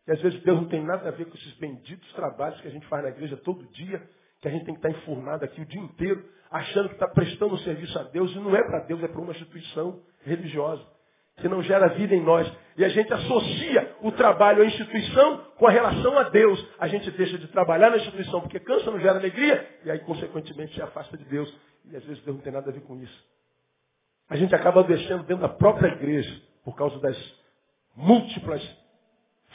E 0.08 0.12
às 0.12 0.22
vezes 0.22 0.42
Deus 0.44 0.62
não 0.62 0.68
tem 0.68 0.84
nada 0.84 1.08
a 1.08 1.12
ver 1.12 1.26
com 1.26 1.38
esses 1.38 1.54
benditos 1.54 2.12
trabalhos 2.14 2.60
que 2.62 2.68
a 2.68 2.72
gente 2.72 2.86
faz 2.88 3.04
na 3.04 3.10
igreja 3.10 3.38
todo 3.38 3.66
dia, 3.72 4.02
que 4.42 4.48
a 4.48 4.52
gente 4.52 4.66
tem 4.66 4.74
que 4.74 4.86
estar 4.86 4.90
enfurnado 4.90 5.44
aqui 5.44 5.62
o 5.62 5.66
dia 5.66 5.82
inteiro, 5.82 6.24
achando 6.50 6.90
que 6.90 6.96
está 6.96 7.08
prestando 7.08 7.56
um 7.56 7.58
serviço 7.60 7.98
a 8.00 8.04
Deus, 8.04 8.32
e 8.32 8.40
não 8.40 8.56
é 8.56 8.64
para 8.64 8.80
Deus, 8.80 9.04
é 9.04 9.08
para 9.08 9.22
uma 9.22 9.32
instituição 9.32 10.02
religiosa, 10.24 10.86
que 11.38 11.48
não 11.48 11.62
gera 11.62 11.90
vida 11.90 12.16
em 12.16 12.24
nós. 12.24 12.52
E 12.78 12.84
a 12.84 12.90
gente 12.90 13.14
associa 13.14 13.96
o 14.02 14.12
trabalho 14.12 14.64
à 14.64 14.66
instituição 14.66 15.46
com 15.58 15.68
a 15.68 15.72
relação 15.72 16.18
a 16.18 16.24
Deus. 16.24 16.66
A 16.80 16.88
gente 16.88 17.12
deixa 17.12 17.38
de 17.38 17.48
trabalhar 17.48 17.90
na 17.90 17.98
instituição 17.98 18.42
porque 18.42 18.60
cansa, 18.60 18.90
não 18.90 19.00
gera 19.00 19.20
alegria, 19.20 19.80
e 19.84 19.92
aí, 19.92 20.00
consequentemente, 20.00 20.74
se 20.74 20.82
afasta 20.82 21.18
de 21.18 21.26
Deus. 21.26 21.54
E 21.92 21.96
às 21.96 22.04
vezes 22.04 22.24
Deus 22.24 22.38
não 22.38 22.44
tem 22.44 22.54
nada 22.54 22.70
a 22.70 22.74
ver 22.74 22.82
com 22.82 22.98
isso. 22.98 23.26
A 24.30 24.36
gente 24.36 24.54
acaba 24.54 24.84
deixando 24.84 25.24
dentro 25.24 25.42
da 25.42 25.50
própria 25.50 25.88
igreja, 25.90 26.42
por 26.64 26.76
causa 26.76 27.00
das 27.00 27.18
múltiplas 27.96 28.62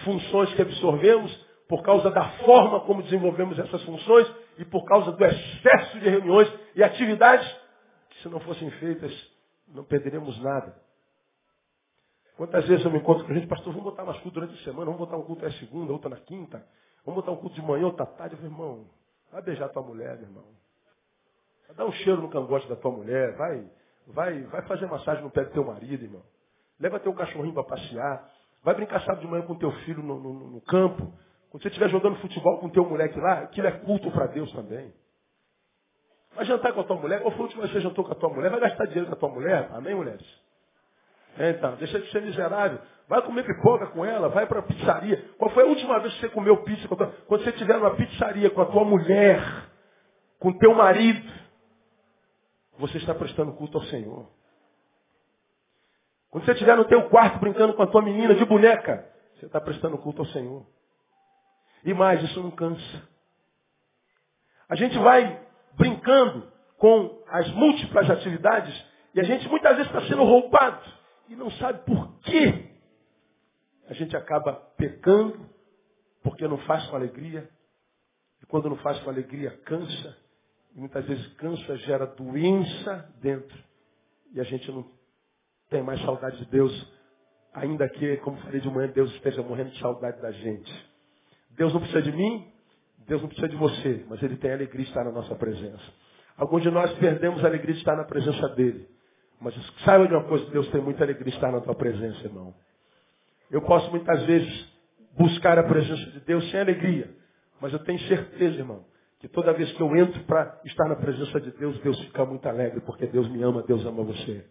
funções 0.05 0.53
que 0.55 0.63
absorvemos, 0.63 1.33
por 1.69 1.83
causa 1.83 2.11
da 2.11 2.29
forma 2.45 2.81
como 2.81 3.03
desenvolvemos 3.03 3.59
essas 3.59 3.83
funções 3.85 4.44
e 4.59 4.65
por 4.65 4.85
causa 4.85 5.13
do 5.13 5.25
excesso 5.25 5.99
de 6.01 6.09
reuniões 6.09 6.53
e 6.75 6.83
atividades 6.83 7.47
que 8.11 8.23
se 8.23 8.29
não 8.29 8.41
fossem 8.41 8.71
feitas 8.73 9.13
não 9.69 9.85
perderíamos 9.85 10.41
nada. 10.43 10.77
Quantas 12.37 12.67
vezes 12.67 12.85
eu 12.85 12.91
me 12.91 12.99
encontro 12.99 13.25
com 13.25 13.33
a 13.33 13.35
gente, 13.35 13.47
pastor, 13.47 13.73
vamos 13.73 13.85
botar 13.85 14.05
mais 14.05 14.19
culto 14.21 14.41
durante 14.41 14.61
a 14.61 14.65
semana, 14.65 14.87
vamos 14.87 14.99
botar 14.99 15.17
um 15.17 15.23
culto 15.23 15.45
na 15.45 15.53
segunda, 15.53 15.93
outra 15.93 16.11
na 16.11 16.17
quinta, 16.17 16.67
vamos 17.05 17.21
botar 17.21 17.33
um 17.33 17.37
culto 17.41 17.55
de 17.55 17.63
manhã, 17.63 17.87
outra 17.87 18.07
tarde. 18.07 18.35
Eu 18.35 18.39
falo, 18.39 18.53
irmão, 18.53 18.87
vai 19.31 19.43
beijar 19.43 19.69
tua 19.69 19.83
mulher, 19.83 20.17
meu 20.17 20.29
irmão. 20.29 20.45
Vai 21.69 21.77
dar 21.77 21.87
um 21.87 21.93
cheiro 21.93 22.21
no 22.21 22.29
cangote 22.29 22.69
da 22.69 22.77
tua 22.77 22.91
mulher, 22.91 23.37
vai, 23.37 23.71
vai, 24.09 24.43
vai 24.43 24.63
fazer 24.63 24.87
massagem 24.87 25.23
no 25.23 25.31
pé 25.31 25.45
do 25.45 25.53
teu 25.53 25.65
marido, 25.65 26.05
irmão. 26.05 26.23
Leva 26.79 26.99
teu 26.99 27.15
cachorrinho 27.15 27.55
para 27.55 27.65
passear. 27.65 28.31
Vai 28.63 28.75
brincar 28.75 29.01
sábado 29.01 29.21
de 29.21 29.27
manhã 29.27 29.45
com 29.47 29.55
teu 29.55 29.71
filho 29.85 30.03
no, 30.03 30.19
no, 30.19 30.33
no 30.51 30.61
campo. 30.63 31.13
Quando 31.55 31.63
você 31.63 31.69
estiver 31.69 31.89
jogando 31.89 32.17
futebol 32.17 32.59
com 32.59 32.69
teu 32.69 32.85
moleque 32.85 33.17
lá, 33.21 33.43
aquilo 33.43 33.69
é 33.69 33.71
culto 33.71 34.11
para 34.11 34.27
Deus 34.27 34.53
também. 34.55 34.93
Vai 36.35 36.45
jantar 36.47 36.73
com 36.73 36.81
a 36.81 36.85
tua 36.85 36.97
mulher. 36.97 37.21
Qual 37.23 37.31
foi 37.31 37.43
a 37.43 37.45
última 37.45 37.63
vez 37.63 37.73
que 37.73 37.79
você 37.79 37.85
jantou 37.85 38.05
com 38.05 38.11
a 38.11 38.17
tua 38.17 38.29
mulher? 38.29 38.51
Vai 38.51 38.59
gastar 38.59 38.87
dinheiro 38.87 39.07
com 39.07 39.13
a 39.13 39.17
tua 39.17 39.29
mulher? 39.29 39.71
Amém, 39.73 39.95
mulheres? 39.95 40.27
É, 41.39 41.51
então, 41.51 41.77
deixa 41.77 42.01
de 42.01 42.11
ser 42.11 42.23
miserável. 42.23 42.81
Vai 43.07 43.23
comer 43.23 43.45
pipoca 43.45 43.87
com 43.87 44.05
ela, 44.05 44.29
vai 44.31 44.49
para 44.49 44.59
a 44.59 44.63
pizzaria. 44.65 45.31
Qual 45.39 45.49
foi 45.53 45.63
a 45.63 45.67
última 45.67 46.01
vez 46.01 46.13
que 46.15 46.23
você 46.23 46.29
comeu 46.31 46.57
pizza? 46.65 46.89
Com 46.89 46.97
tua... 46.97 47.07
Quando 47.29 47.45
você 47.45 47.51
estiver 47.51 47.79
numa 47.79 47.95
pizzaria 47.95 48.51
com 48.51 48.61
a 48.61 48.67
tua 48.67 48.85
mulher, 48.85 49.41
com 50.41 50.53
teu 50.59 50.75
marido, 50.75 51.33
você 52.81 52.99
está 52.99 53.15
prestando 53.15 53.53
culto 53.53 53.79
ao 53.79 53.85
Senhor. 53.85 54.29
Quando 56.31 56.47
você 56.47 56.51
estiver 56.51 56.77
no 56.77 56.85
teu 56.87 57.09
quarto 57.11 57.39
brincando 57.39 57.75
com 57.75 57.83
a 57.85 57.87
tua 57.87 58.03
menina 58.03 58.35
de 58.35 58.45
boneca, 58.45 59.09
você 59.37 59.47
está 59.47 59.61
prestando 59.61 59.97
culto 59.99 60.23
ao 60.23 60.27
Senhor. 60.27 60.67
E 61.85 61.93
mais, 61.93 62.23
isso 62.23 62.43
não 62.43 62.51
cansa. 62.51 63.09
A 64.69 64.75
gente 64.75 64.99
vai 64.99 65.41
brincando 65.77 66.51
com 66.79 67.23
as 67.29 67.51
múltiplas 67.53 68.09
atividades 68.11 68.75
e 69.15 69.21
a 69.21 69.25
gente 69.25 69.49
muitas 69.49 69.77
vezes 69.77 69.93
está 69.93 70.07
sendo 70.09 70.25
roubado 70.25 70.83
e 71.29 71.37
não 71.37 71.51
sabe 71.53 71.85
por 71.85 72.19
quê. 72.21 72.71
A 73.89 73.95
gente 73.95 74.17
acaba 74.17 74.55
pecando 74.77 75.49
porque 76.23 76.49
não 76.49 76.59
faz 76.59 76.87
com 76.87 76.97
alegria. 76.97 77.49
E 78.43 78.47
quando 78.47 78.71
não 78.71 78.77
faz 78.77 78.99
com 79.01 79.11
alegria, 79.11 79.51
cansa. 79.65 80.17
E 80.75 80.81
muitas 80.81 81.05
vezes 81.07 81.27
cansa, 81.35 81.77
gera 81.79 82.07
doença 82.07 83.15
dentro. 83.21 83.57
E 84.33 84.41
a 84.41 84.45
gente 84.45 84.71
não 84.73 84.91
tem 85.69 85.83
mais 85.83 86.01
saudade 86.03 86.39
de 86.39 86.47
Deus, 86.47 86.73
ainda 87.53 87.89
que, 87.89 88.17
como 88.19 88.37
falei 88.39 88.61
de 88.61 88.69
manhã, 88.69 88.89
Deus 88.89 89.13
esteja 89.13 89.43
morrendo 89.43 89.71
de 89.71 89.79
saudade 89.79 90.21
da 90.21 90.33
gente. 90.33 90.94
Deus 91.57 91.73
não 91.73 91.81
precisa 91.81 92.03
de 92.03 92.13
mim, 92.13 92.47
Deus 93.07 93.21
não 93.21 93.29
precisa 93.29 93.49
de 93.49 93.57
você, 93.57 94.05
mas 94.09 94.23
Ele 94.23 94.37
tem 94.37 94.53
alegria 94.53 94.83
de 94.83 94.89
estar 94.89 95.05
na 95.05 95.13
nossa 95.13 95.35
presença. 95.35 95.83
Alguns 96.37 96.63
de 96.63 96.71
nós 96.71 96.93
perdemos 96.95 97.45
a 97.45 97.49
alegria 97.49 97.75
de 97.75 97.81
estar 97.81 97.97
na 97.97 98.05
presença 98.05 98.49
dele. 98.51 98.89
Mas 99.41 99.55
saiba 99.85 100.07
de 100.09 100.15
uma 100.15 100.25
coisa, 100.25 100.45
Deus 100.51 100.69
tem 100.69 100.81
muita 100.81 101.05
alegria 101.05 101.27
de 101.31 101.35
estar 101.35 101.53
na 101.53 101.61
tua 101.61 101.75
presença, 101.75 102.25
irmão. 102.25 102.55
Eu 103.51 103.63
posso 103.63 103.91
muitas 103.91 104.23
vezes 104.25 104.73
buscar 105.17 105.59
a 105.59 105.63
presença 105.63 106.11
de 106.11 106.21
Deus 106.21 106.51
sem 106.51 106.61
alegria. 106.61 107.11
Mas 107.61 107.73
eu 107.73 107.79
tenho 107.81 107.99
certeza, 108.01 108.57
irmão, 108.57 108.85
que 109.21 109.29
toda 109.29 109.53
vez 109.53 109.71
que 109.73 109.81
eu 109.81 109.95
entro 109.97 110.21
para 110.25 110.61
estar 110.65 110.89
na 110.89 110.97
presença 110.97 111.41
de 111.41 111.51
Deus, 111.53 111.79
Deus 111.81 111.99
fica 112.01 112.25
muito 112.25 112.47
alegre, 112.49 112.81
porque 112.81 113.07
Deus 113.07 113.29
me 113.29 113.43
ama, 113.43 113.63
Deus 113.63 113.85
ama 113.87 114.03
você. 114.03 114.45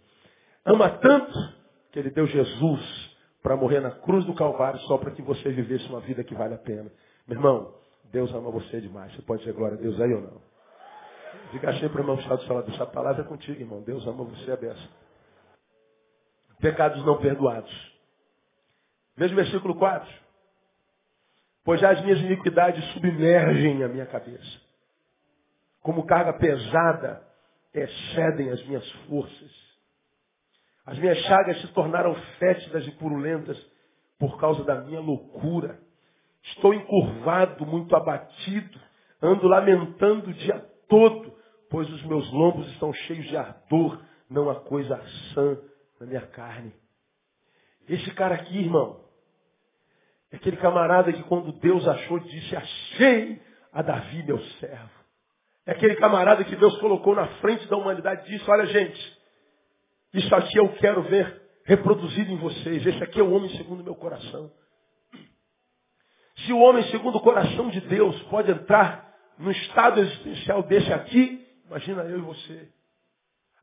Ama 0.65 0.89
tanto 0.89 1.33
que 1.91 1.99
Ele 1.99 2.09
deu 2.11 2.25
Jesus 2.27 3.12
para 3.43 3.57
morrer 3.57 3.81
na 3.81 3.91
cruz 3.91 4.25
do 4.25 4.33
Calvário 4.33 4.79
só 4.81 4.97
para 4.97 5.11
que 5.11 5.21
você 5.21 5.51
vivesse 5.51 5.85
uma 5.89 5.99
vida 5.99 6.23
que 6.23 6.33
vale 6.33 6.55
a 6.55 6.57
pena. 6.57 6.89
Meu 7.27 7.37
irmão, 7.37 7.75
Deus 8.05 8.33
ama 8.33 8.49
você 8.49 8.79
demais. 8.79 9.13
Você 9.13 9.21
pode 9.21 9.41
dizer 9.41 9.53
glória 9.53 9.77
a 9.77 9.81
Deus 9.81 9.99
aí 9.99 10.13
ou 10.13 10.21
não? 10.21 10.41
Diga 11.51 11.71
assim 11.71 11.89
para 11.89 11.97
o 11.97 12.01
irmão 12.01 12.15
que 12.15 12.23
está 12.23 12.35
do 12.35 12.43
seu 12.43 12.55
lado. 12.55 12.71
Essa 12.71 12.85
palavra 12.85 13.21
é 13.21 13.27
contigo, 13.27 13.59
irmão. 13.59 13.81
Deus 13.81 14.07
ama 14.07 14.23
você 14.23 14.51
a 14.51 14.55
beça. 14.55 14.89
Pecados 16.59 17.05
não 17.05 17.17
perdoados. 17.17 17.93
Veja 19.17 19.33
o 19.33 19.35
versículo 19.35 19.75
4. 19.75 20.09
Pois 21.65 21.81
já 21.81 21.91
as 21.91 22.01
minhas 22.01 22.19
iniquidades 22.19 22.83
submergem 22.93 23.83
a 23.83 23.87
minha 23.89 24.05
cabeça. 24.05 24.61
Como 25.81 26.05
carga 26.05 26.33
pesada 26.33 27.21
excedem 27.73 28.49
as 28.51 28.65
minhas 28.65 28.89
forças. 29.07 29.62
As 30.85 30.97
minhas 30.97 31.17
chagas 31.19 31.61
se 31.61 31.67
tornaram 31.69 32.13
fétidas 32.37 32.85
e 32.87 32.91
purulentas 32.91 33.57
por 34.19 34.39
causa 34.39 34.63
da 34.63 34.81
minha 34.81 34.99
loucura. 34.99 35.79
Estou 36.43 36.73
encurvado, 36.73 37.65
muito 37.65 37.95
abatido, 37.95 38.79
ando 39.21 39.47
lamentando 39.47 40.29
o 40.29 40.33
dia 40.33 40.59
todo, 40.89 41.33
pois 41.69 41.89
os 41.89 42.03
meus 42.03 42.29
lombos 42.31 42.67
estão 42.73 42.91
cheios 42.93 43.25
de 43.27 43.37
ardor, 43.37 44.01
não 44.29 44.49
há 44.49 44.55
coisa 44.55 45.01
sã 45.33 45.57
na 45.99 46.05
minha 46.05 46.27
carne. 46.27 46.73
Esse 47.87 48.11
cara 48.11 48.35
aqui, 48.35 48.57
irmão, 48.57 49.03
é 50.31 50.35
aquele 50.35 50.57
camarada 50.57 51.13
que 51.13 51.23
quando 51.23 51.51
Deus 51.53 51.87
achou, 51.87 52.19
disse, 52.19 52.55
achei 52.55 53.41
a 53.71 53.81
Davi, 53.81 54.23
meu 54.23 54.39
servo. 54.59 55.03
É 55.65 55.71
aquele 55.71 55.95
camarada 55.95 56.43
que 56.43 56.55
Deus 56.55 56.77
colocou 56.79 57.15
na 57.15 57.27
frente 57.39 57.67
da 57.67 57.77
humanidade 57.77 58.27
e 58.27 58.37
disse, 58.37 58.49
olha 58.49 58.65
gente, 58.65 59.17
isso 60.13 60.33
aqui 60.35 60.57
eu 60.57 60.69
quero 60.75 61.01
ver 61.03 61.41
reproduzido 61.65 62.31
em 62.31 62.37
vocês. 62.37 62.85
Esse 62.85 63.03
aqui 63.03 63.19
é 63.19 63.23
o 63.23 63.31
homem 63.31 63.49
segundo 63.57 63.81
o 63.81 63.83
meu 63.83 63.95
coração. 63.95 64.51
Se 66.45 66.51
o 66.51 66.59
homem 66.59 66.83
segundo 66.89 67.17
o 67.17 67.21
coração 67.21 67.69
de 67.69 67.81
Deus 67.81 68.21
pode 68.23 68.51
entrar 68.51 69.13
no 69.37 69.51
estado 69.51 69.99
existencial 69.99 70.63
desse 70.63 70.91
aqui, 70.91 71.47
imagina 71.65 72.03
eu 72.03 72.19
e 72.19 72.21
você. 72.21 72.69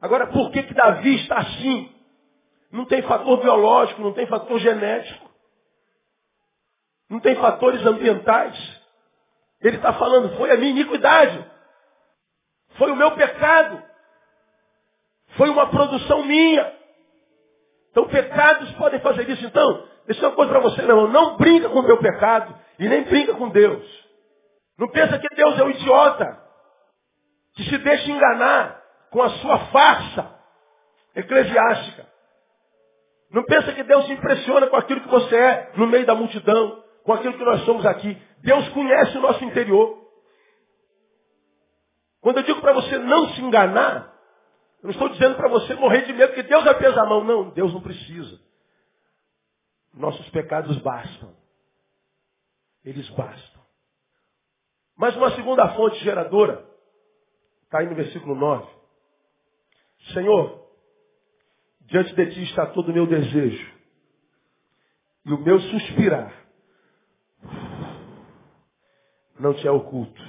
Agora, 0.01 0.29
por 0.29 0.51
que 0.51 0.63
que 0.63 0.75
Davi 0.75 1.17
está 1.17 1.39
assim? 1.39 1.95
Não 2.73 2.87
tem 2.87 3.03
fator 3.03 3.41
biológico, 3.41 4.01
não 4.01 4.13
tem 4.13 4.27
fator 4.27 4.59
genético. 4.59 5.31
Não 7.09 7.21
tem 7.21 7.35
fatores 7.37 7.85
ambientais. 7.85 8.57
Ele 9.61 9.77
está 9.77 9.93
falando, 9.95 10.37
foi 10.37 10.51
a 10.53 10.57
minha 10.57 10.71
iniquidade. 10.71 11.45
Foi 12.79 12.91
o 12.91 12.97
meu 12.97 13.11
pecado. 13.13 13.89
Foi 15.41 15.49
uma 15.49 15.68
produção 15.68 16.22
minha. 16.26 16.70
Então 17.91 18.07
pecados 18.09 18.70
podem 18.72 19.01
fazer 19.01 19.26
isso. 19.26 19.47
Então, 19.47 19.88
deixa 20.07 20.28
uma 20.28 20.36
coisa 20.36 20.53
para 20.53 20.61
você, 20.61 20.82
meu 20.82 20.99
irmão. 20.99 21.09
Não 21.09 21.38
brinca 21.38 21.70
com 21.70 21.78
o 21.78 21.82
meu 21.82 21.97
pecado 21.97 22.55
e 22.78 22.86
nem 22.86 23.05
brinca 23.05 23.32
com 23.32 23.49
Deus. 23.49 23.82
Não 24.78 24.86
pensa 24.88 25.18
que 25.18 25.34
Deus 25.34 25.59
é 25.59 25.64
um 25.64 25.70
idiota 25.70 26.43
que 27.55 27.64
se 27.64 27.78
deixa 27.78 28.11
enganar 28.11 28.82
com 29.11 29.22
a 29.22 29.30
sua 29.30 29.59
farsa 29.68 30.30
eclesiástica. 31.16 32.07
Não 33.30 33.43
pensa 33.45 33.72
que 33.72 33.82
Deus 33.82 34.05
se 34.09 34.12
impressiona 34.12 34.66
com 34.66 34.76
aquilo 34.76 35.01
que 35.01 35.09
você 35.09 35.36
é 35.36 35.72
no 35.74 35.86
meio 35.86 36.05
da 36.05 36.14
multidão 36.14 36.84
com 37.03 37.14
aquilo 37.14 37.38
que 37.38 37.45
nós 37.47 37.64
somos 37.64 37.86
aqui. 37.86 38.14
Deus 38.43 38.68
conhece 38.68 39.16
o 39.16 39.22
nosso 39.22 39.43
interior. 39.43 40.07
Quando 42.20 42.36
eu 42.36 42.43
digo 42.43 42.61
para 42.61 42.74
você 42.74 42.99
não 42.99 43.30
se 43.30 43.41
enganar, 43.41 44.10
eu 44.83 44.87
não 44.87 44.91
estou 44.91 45.09
dizendo 45.11 45.37
para 45.37 45.49
você 45.49 45.74
morrer 45.74 46.07
de 46.07 46.12
medo, 46.12 46.33
que 46.33 46.43
Deus 46.43 46.64
vai 46.64 46.78
pesar 46.78 47.03
a 47.03 47.07
mão. 47.07 47.22
Não, 47.22 47.51
Deus 47.51 47.72
não 47.72 47.83
precisa. 47.83 48.41
Nossos 49.93 50.28
pecados 50.31 50.78
bastam. 50.78 51.37
Eles 52.85 53.09
bastam. 53.11 53.61
Mas 54.97 55.14
uma 55.16 55.35
segunda 55.35 55.68
fonte 55.74 56.03
geradora, 56.03 56.66
está 57.64 57.81
aí 57.81 57.87
no 57.87 57.95
versículo 57.95 58.35
9. 58.35 58.66
Senhor, 60.14 60.66
diante 61.83 62.14
de 62.14 62.26
ti 62.31 62.43
está 62.45 62.66
todo 62.66 62.91
o 62.91 62.95
meu 62.95 63.07
desejo 63.07 63.81
e 65.26 65.33
o 65.33 65.39
meu 65.39 65.61
suspirar 65.61 66.33
não 69.39 69.55
te 69.55 69.66
é 69.66 69.70
oculto. 69.70 70.22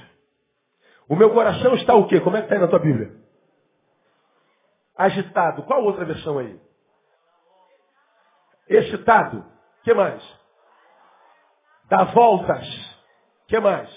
O 1.08 1.16
meu 1.16 1.32
coração 1.32 1.74
está 1.74 1.94
o 1.94 2.06
quê? 2.06 2.20
Como 2.20 2.36
é 2.36 2.40
que 2.40 2.46
está 2.46 2.56
aí 2.56 2.60
na 2.60 2.68
tua 2.68 2.78
Bíblia? 2.78 3.21
Agitado. 5.02 5.64
Qual 5.64 5.82
outra 5.82 6.04
versão 6.04 6.38
aí? 6.38 6.60
Excitado. 8.68 9.44
Que 9.82 9.92
mais? 9.92 10.22
Dá 11.86 12.04
voltas. 12.04 12.64
Que 13.48 13.58
mais? 13.58 13.90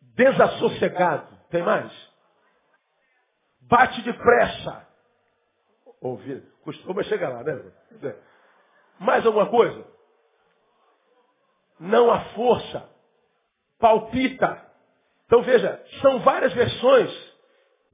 Desassossegado. 0.00 1.36
Tem 1.50 1.62
mais? 1.62 1.92
Bate 3.68 4.00
depressa. 4.00 4.88
Ouvir. 6.00 6.42
Costuma 6.64 7.02
chegar 7.02 7.28
lá, 7.28 7.42
né? 7.42 8.16
Mais 8.98 9.26
alguma 9.26 9.50
coisa? 9.50 9.86
Não 11.78 12.10
há 12.10 12.24
força 12.30 12.88
palpita. 13.78 14.72
Então 15.26 15.42
veja, 15.42 15.84
são 16.00 16.20
várias 16.20 16.54
versões 16.54 17.25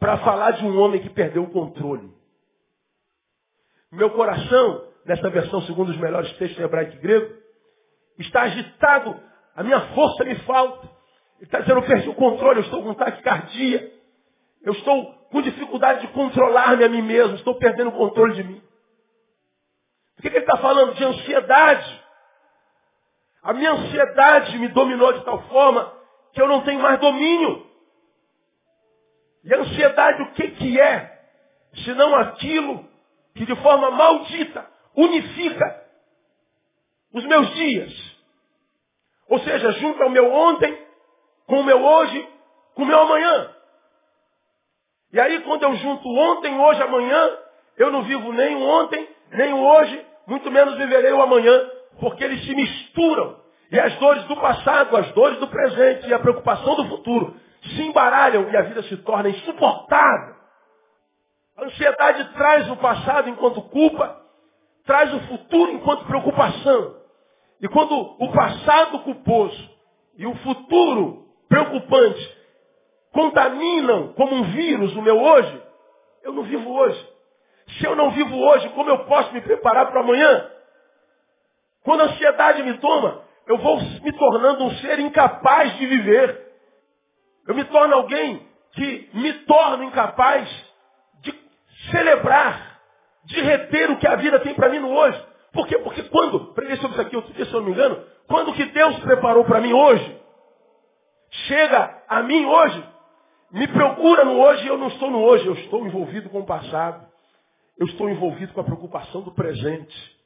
para 0.03 0.19
falar 0.19 0.51
de 0.51 0.65
um 0.67 0.81
homem 0.81 1.01
que 1.01 1.11
perdeu 1.11 1.45
o 1.45 1.51
controle. 1.53 2.13
Meu 3.93 4.11
coração, 4.11 4.89
nessa 5.07 5.31
versão 5.31 5.63
segundo 5.63 5.91
os 5.91 5.97
melhores 5.97 6.33
textos 6.39 6.59
hebraico 6.59 6.97
e 6.97 6.99
grego, 6.99 7.33
está 8.19 8.43
agitado, 8.43 9.21
a 9.55 9.63
minha 9.63 9.81
força 9.95 10.25
me 10.25 10.35
falta. 10.41 10.91
Ele 11.37 11.45
está 11.45 11.61
dizendo, 11.61 11.79
eu 11.79 11.87
perdi 11.87 12.09
o 12.09 12.17
controle, 12.17 12.59
eu 12.59 12.65
estou 12.65 12.83
com 12.83 12.95
taquicardia. 12.95 13.93
Eu 14.65 14.73
estou 14.73 15.15
com 15.31 15.41
dificuldade 15.41 16.01
de 16.01 16.13
controlar-me 16.13 16.83
a 16.83 16.89
mim 16.89 17.03
mesmo, 17.03 17.37
estou 17.37 17.55
perdendo 17.55 17.91
o 17.91 17.97
controle 17.97 18.35
de 18.35 18.43
mim. 18.43 18.61
O 20.19 20.23
que, 20.23 20.31
que 20.31 20.37
ele 20.37 20.45
está 20.45 20.57
falando? 20.57 20.95
De 20.95 21.05
ansiedade. 21.05 22.03
A 23.41 23.53
minha 23.53 23.71
ansiedade 23.71 24.59
me 24.59 24.67
dominou 24.67 25.13
de 25.13 25.25
tal 25.25 25.41
forma 25.45 25.97
que 26.33 26.43
eu 26.43 26.49
não 26.49 26.63
tenho 26.63 26.81
mais 26.81 26.99
domínio. 26.99 27.71
E 29.45 29.55
ansiedade 29.55 30.23
o 30.23 30.33
que, 30.33 30.49
que 30.53 30.81
é? 30.81 31.21
Senão 31.85 32.15
aquilo 32.15 32.89
que 33.35 33.45
de 33.45 33.57
forma 33.57 33.91
maldita 33.91 34.67
unifica 34.97 35.83
os 37.13 37.25
meus 37.25 37.55
dias. 37.55 37.93
Ou 39.29 39.39
seja, 39.41 39.73
junta 39.73 40.07
o 40.07 40.11
meu 40.11 40.33
ontem 40.33 40.79
com 41.47 41.61
o 41.61 41.65
meu 41.65 41.83
hoje, 41.83 42.29
com 42.75 42.83
o 42.83 42.87
meu 42.87 43.01
amanhã. 43.01 43.51
E 45.13 45.21
aí 45.21 45.41
quando 45.41 45.63
eu 45.65 45.75
junto 45.77 46.09
ontem, 46.09 46.59
hoje, 46.59 46.83
amanhã, 46.83 47.39
eu 47.77 47.91
não 47.91 48.03
vivo 48.03 48.33
nem 48.33 48.57
o 48.57 48.63
ontem, 48.63 49.09
nem 49.33 49.53
o 49.53 49.63
hoje, 49.63 50.07
muito 50.27 50.51
menos 50.51 50.77
viverei 50.77 51.13
o 51.13 51.23
amanhã, 51.23 51.71
porque 52.01 52.25
eles 52.25 52.45
se 52.45 52.55
misturam. 52.55 53.41
E 53.71 53.79
as 53.79 53.95
dores 53.97 54.25
do 54.25 54.37
passado, 54.37 54.97
as 54.97 55.11
dores 55.13 55.39
do 55.39 55.49
presente 55.49 56.09
e 56.09 56.15
a 56.15 56.19
preocupação 56.19 56.77
do 56.77 56.89
futuro 56.89 57.37
se 57.63 57.83
embaralham 57.83 58.51
e 58.51 58.57
a 58.57 58.63
vida 58.63 58.83
se 58.85 58.97
torna 58.99 59.29
insuportável. 59.29 60.35
A 61.57 61.65
ansiedade 61.65 62.33
traz 62.35 62.71
o 62.71 62.77
passado 62.77 63.29
enquanto 63.29 63.63
culpa, 63.63 64.21
traz 64.85 65.13
o 65.15 65.21
futuro 65.21 65.73
enquanto 65.73 66.07
preocupação. 66.07 66.97
E 67.61 67.69
quando 67.69 67.95
o 67.95 68.33
passado 68.33 68.99
culposo 69.01 69.71
e 70.17 70.27
o 70.27 70.35
futuro 70.37 71.25
preocupante 71.49 72.39
contaminam 73.13 74.15
como 74.15 74.35
um 74.35 74.43
vírus 74.45 74.97
o 74.97 75.03
meu 75.03 75.21
hoje, 75.21 75.63
eu 76.23 76.33
não 76.33 76.43
vivo 76.43 76.71
hoje. 76.73 77.13
Se 77.79 77.85
eu 77.85 77.95
não 77.95 78.11
vivo 78.11 78.37
hoje, 78.37 78.69
como 78.71 78.91
eu 78.91 79.05
posso 79.05 79.33
me 79.33 79.41
preparar 79.41 79.91
para 79.91 80.01
amanhã? 80.01 80.51
Quando 81.85 82.03
a 82.03 82.05
ansiedade 82.05 82.63
me 82.63 82.79
toma, 82.79 83.23
eu 83.47 83.59
vou 83.59 83.81
me 83.81 84.13
tornando 84.13 84.65
um 84.65 84.71
ser 84.77 84.99
incapaz 85.01 85.77
de 85.77 85.87
viver. 85.87 86.52
Eu 87.47 87.55
me 87.55 87.65
torno 87.65 87.95
alguém 87.95 88.47
que 88.73 89.11
me 89.15 89.33
torno 89.45 89.85
incapaz 89.85 90.49
de 91.21 91.35
celebrar, 91.91 92.81
de 93.25 93.41
reter 93.41 93.91
o 93.91 93.99
que 93.99 94.07
a 94.07 94.17
vida 94.17 94.41
tem 94.41 94.55
para 94.55 94.69
mim 94.69 94.79
no 94.79 94.91
hoje. 94.91 95.23
Por 95.53 95.67
quê? 95.67 95.79
Porque 95.79 96.03
quando, 96.05 96.53
preguei 96.55 96.77
sobre 96.77 96.93
isso 96.93 97.01
aqui 97.01 97.17
outro 97.17 97.33
dia, 97.35 97.45
se 97.45 97.53
eu 97.53 97.61
não 97.61 97.67
me 97.67 97.73
engano, 97.73 98.03
quando 98.27 98.51
o 98.51 98.55
que 98.55 98.65
Deus 98.67 98.99
preparou 99.01 99.45
para 99.45 99.61
mim 99.61 99.73
hoje, 99.73 100.21
chega 101.31 102.03
a 102.09 102.23
mim 102.23 102.47
hoje, 102.47 102.85
me 103.51 103.69
procura 103.69 104.25
no 104.25 104.41
hoje 104.41 104.65
e 104.65 104.69
eu 104.69 104.79
não 104.79 104.89
estou 104.89 105.11
no 105.11 105.23
hoje, 105.23 105.47
eu 105.47 105.55
estou 105.55 105.85
envolvido 105.87 106.31
com 106.31 106.41
o 106.41 106.47
passado. 106.47 107.07
Eu 107.79 107.87
estou 107.87 108.09
envolvido 108.09 108.53
com 108.53 108.61
a 108.61 108.65
preocupação 108.65 109.23
do 109.23 109.33
presente. 109.33 110.21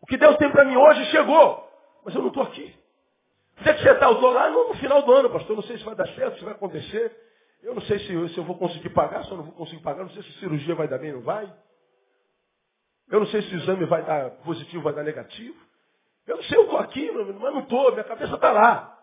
O 0.00 0.06
que 0.06 0.16
Deus 0.16 0.36
tem 0.36 0.50
para 0.50 0.64
mim 0.64 0.76
hoje 0.76 1.04
chegou, 1.06 1.68
mas 2.04 2.14
eu 2.14 2.20
não 2.20 2.28
estou 2.28 2.42
aqui. 2.42 2.74
É 3.64 3.74
que 3.74 3.82
você 3.82 3.90
está? 3.90 4.06
Eu 4.06 4.14
estou 4.14 4.32
lá 4.32 4.50
no, 4.50 4.74
final 4.74 5.02
do 5.02 5.12
ano, 5.12 5.30
pastor. 5.30 5.56
Não 5.56 5.62
sei 5.62 5.78
se 5.78 5.84
vai 5.84 5.94
dar 5.94 6.08
certo, 6.08 6.38
se 6.38 6.44
vai 6.44 6.54
acontecer. 6.54 7.16
Eu 7.62 7.74
não 7.74 7.82
sei 7.82 7.98
se, 8.00 8.28
se 8.30 8.38
eu 8.38 8.44
vou 8.44 8.56
conseguir 8.58 8.90
pagar, 8.90 9.24
se 9.24 9.30
eu 9.30 9.36
não 9.36 9.44
vou 9.44 9.54
conseguir 9.54 9.82
pagar. 9.82 10.02
Não 10.02 10.10
sei 10.10 10.22
se 10.22 10.30
a 10.30 10.40
cirurgia 10.40 10.74
vai 10.74 10.88
dar 10.88 10.98
bem 10.98 11.10
ou 11.10 11.18
não 11.18 11.24
vai. 11.24 11.52
Eu 13.10 13.20
não 13.20 13.26
sei 13.26 13.42
se 13.42 13.54
o 13.54 13.58
exame 13.58 13.84
vai 13.84 14.02
dar 14.02 14.30
positivo, 14.42 14.82
vai 14.82 14.94
dar 14.94 15.02
negativo. 15.04 15.56
Eu 16.26 16.36
não 16.36 16.42
sei, 16.44 16.56
eu 16.56 16.64
estou 16.64 16.78
aqui, 16.78 17.10
mas 17.10 17.26
não 17.28 17.60
estou, 17.60 17.92
minha 17.92 18.04
cabeça 18.04 18.34
está 18.34 18.52
lá. 18.52 18.98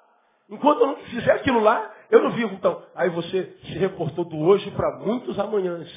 Enquanto 0.50 0.82
eu 0.82 0.88
não 0.88 0.96
fizer 0.98 1.32
aquilo 1.34 1.60
lá, 1.60 1.94
eu 2.10 2.24
não 2.24 2.32
vivo. 2.32 2.56
Então, 2.56 2.84
aí 2.96 3.10
você 3.10 3.56
se 3.62 3.78
reportou 3.78 4.26
do 4.26 4.38
hoje 4.40 4.72
para 4.72 4.98
muitos 4.98 5.38
amanhãs. 5.38 5.88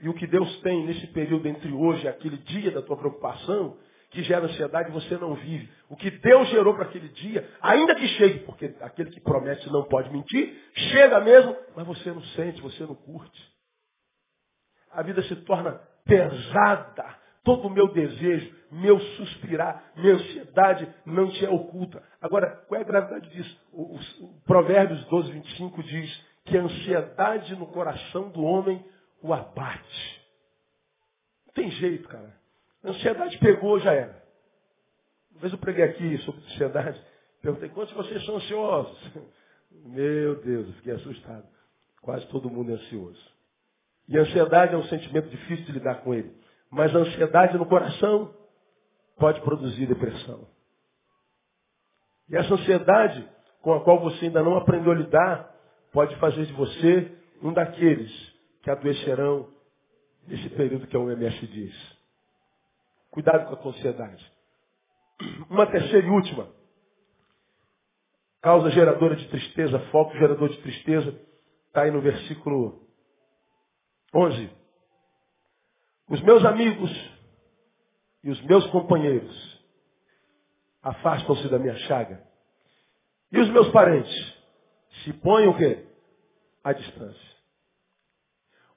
E 0.00 0.08
o 0.08 0.14
que 0.14 0.26
Deus 0.26 0.60
tem 0.60 0.86
nesse 0.86 1.08
período 1.08 1.46
entre 1.46 1.72
hoje 1.72 2.04
e 2.04 2.08
aquele 2.08 2.38
dia 2.38 2.70
da 2.70 2.80
tua 2.80 2.96
preocupação, 2.96 3.76
que 4.10 4.22
gera 4.22 4.46
ansiedade, 4.46 4.90
você 4.90 5.16
não 5.16 5.34
vive. 5.34 5.70
O 5.88 5.96
que 5.96 6.10
Deus 6.10 6.48
gerou 6.48 6.74
para 6.74 6.84
aquele 6.84 7.08
dia, 7.08 7.48
ainda 7.60 7.94
que 7.94 8.06
chegue, 8.08 8.40
porque 8.40 8.74
aquele 8.80 9.10
que 9.10 9.20
promete 9.20 9.70
não 9.70 9.84
pode 9.84 10.10
mentir, 10.10 10.58
chega 10.74 11.20
mesmo, 11.20 11.56
mas 11.76 11.86
você 11.86 12.10
não 12.10 12.22
sente, 12.22 12.60
você 12.62 12.84
não 12.84 12.94
curte. 12.94 13.40
A 14.90 15.02
vida 15.02 15.22
se 15.22 15.36
torna 15.36 15.80
pesada 16.04 17.18
todo 17.44 17.66
o 17.66 17.70
meu 17.70 17.88
desejo, 17.88 18.54
meu 18.70 19.00
suspirar, 19.00 19.92
minha 19.96 20.14
ansiedade 20.14 20.94
não 21.06 21.30
te 21.30 21.44
é 21.44 21.50
oculta. 21.50 22.02
Agora, 22.20 22.64
qual 22.68 22.78
é 22.78 22.84
a 22.84 22.86
gravidade 22.86 23.30
disso? 23.30 23.60
O, 23.72 23.94
o, 23.94 24.00
o 24.24 24.40
Provérbios 24.44 25.02
12, 25.06 25.32
25 25.32 25.82
diz 25.82 26.24
que 26.44 26.58
a 26.58 26.62
ansiedade 26.62 27.54
no 27.56 27.66
coração 27.66 28.30
do 28.30 28.42
homem 28.42 28.84
o 29.22 29.32
abate. 29.32 30.22
Não 31.46 31.54
tem 31.54 31.70
jeito, 31.70 32.08
cara. 32.08 32.37
A 32.84 32.90
ansiedade 32.90 33.38
pegou, 33.38 33.78
já 33.80 33.92
era. 33.92 34.22
Uma 35.32 35.40
vez 35.40 35.52
eu 35.52 35.58
preguei 35.58 35.84
aqui 35.84 36.18
sobre 36.18 36.40
ansiedade, 36.46 37.00
perguntei 37.42 37.68
quantos 37.68 37.90
de 37.90 37.94
vocês 37.94 38.24
são 38.24 38.36
ansiosos? 38.36 39.12
Meu 39.84 40.36
Deus, 40.42 40.66
eu 40.68 40.72
fiquei 40.74 40.92
assustado. 40.94 41.46
Quase 42.02 42.26
todo 42.28 42.50
mundo 42.50 42.70
é 42.70 42.74
ansioso. 42.74 43.20
E 44.08 44.16
a 44.18 44.22
ansiedade 44.22 44.74
é 44.74 44.76
um 44.76 44.84
sentimento 44.84 45.28
difícil 45.28 45.66
de 45.66 45.72
lidar 45.72 45.96
com 46.02 46.14
ele. 46.14 46.34
Mas 46.70 46.94
a 46.94 46.98
ansiedade 46.98 47.56
no 47.58 47.66
coração 47.66 48.34
pode 49.18 49.40
produzir 49.42 49.86
depressão. 49.86 50.46
E 52.28 52.36
essa 52.36 52.54
ansiedade 52.54 53.28
com 53.60 53.72
a 53.74 53.82
qual 53.82 54.00
você 54.00 54.26
ainda 54.26 54.42
não 54.42 54.56
aprendeu 54.56 54.92
a 54.92 54.94
lidar 54.94 55.54
pode 55.92 56.14
fazer 56.16 56.46
de 56.46 56.52
você 56.52 57.12
um 57.42 57.52
daqueles 57.52 58.10
que 58.62 58.70
adoecerão 58.70 59.48
nesse 60.26 60.48
período 60.50 60.86
que 60.86 60.96
a 60.96 61.00
OMS 61.00 61.46
diz. 61.46 61.97
Cuidado 63.10 63.46
com 63.46 63.54
a 63.54 63.56
tua 63.56 63.72
ansiedade. 63.72 64.32
Uma 65.50 65.66
terceira 65.66 66.06
e 66.06 66.10
última. 66.10 66.48
Causa 68.40 68.70
geradora 68.70 69.16
de 69.16 69.28
tristeza, 69.28 69.78
foco 69.90 70.16
gerador 70.16 70.48
de 70.48 70.62
tristeza, 70.62 71.18
está 71.66 71.82
aí 71.82 71.90
no 71.90 72.00
versículo 72.00 72.86
11. 74.14 74.50
Os 76.08 76.22
meus 76.22 76.44
amigos 76.44 76.90
e 78.22 78.30
os 78.30 78.40
meus 78.42 78.66
companheiros 78.70 79.58
afastam-se 80.82 81.48
da 81.48 81.58
minha 81.58 81.76
chaga. 81.80 82.24
E 83.32 83.38
os 83.40 83.48
meus 83.50 83.70
parentes 83.72 84.38
se 85.02 85.12
põem 85.14 85.48
o 85.48 85.56
quê? 85.56 85.86
À 86.64 86.72
distância. 86.72 87.28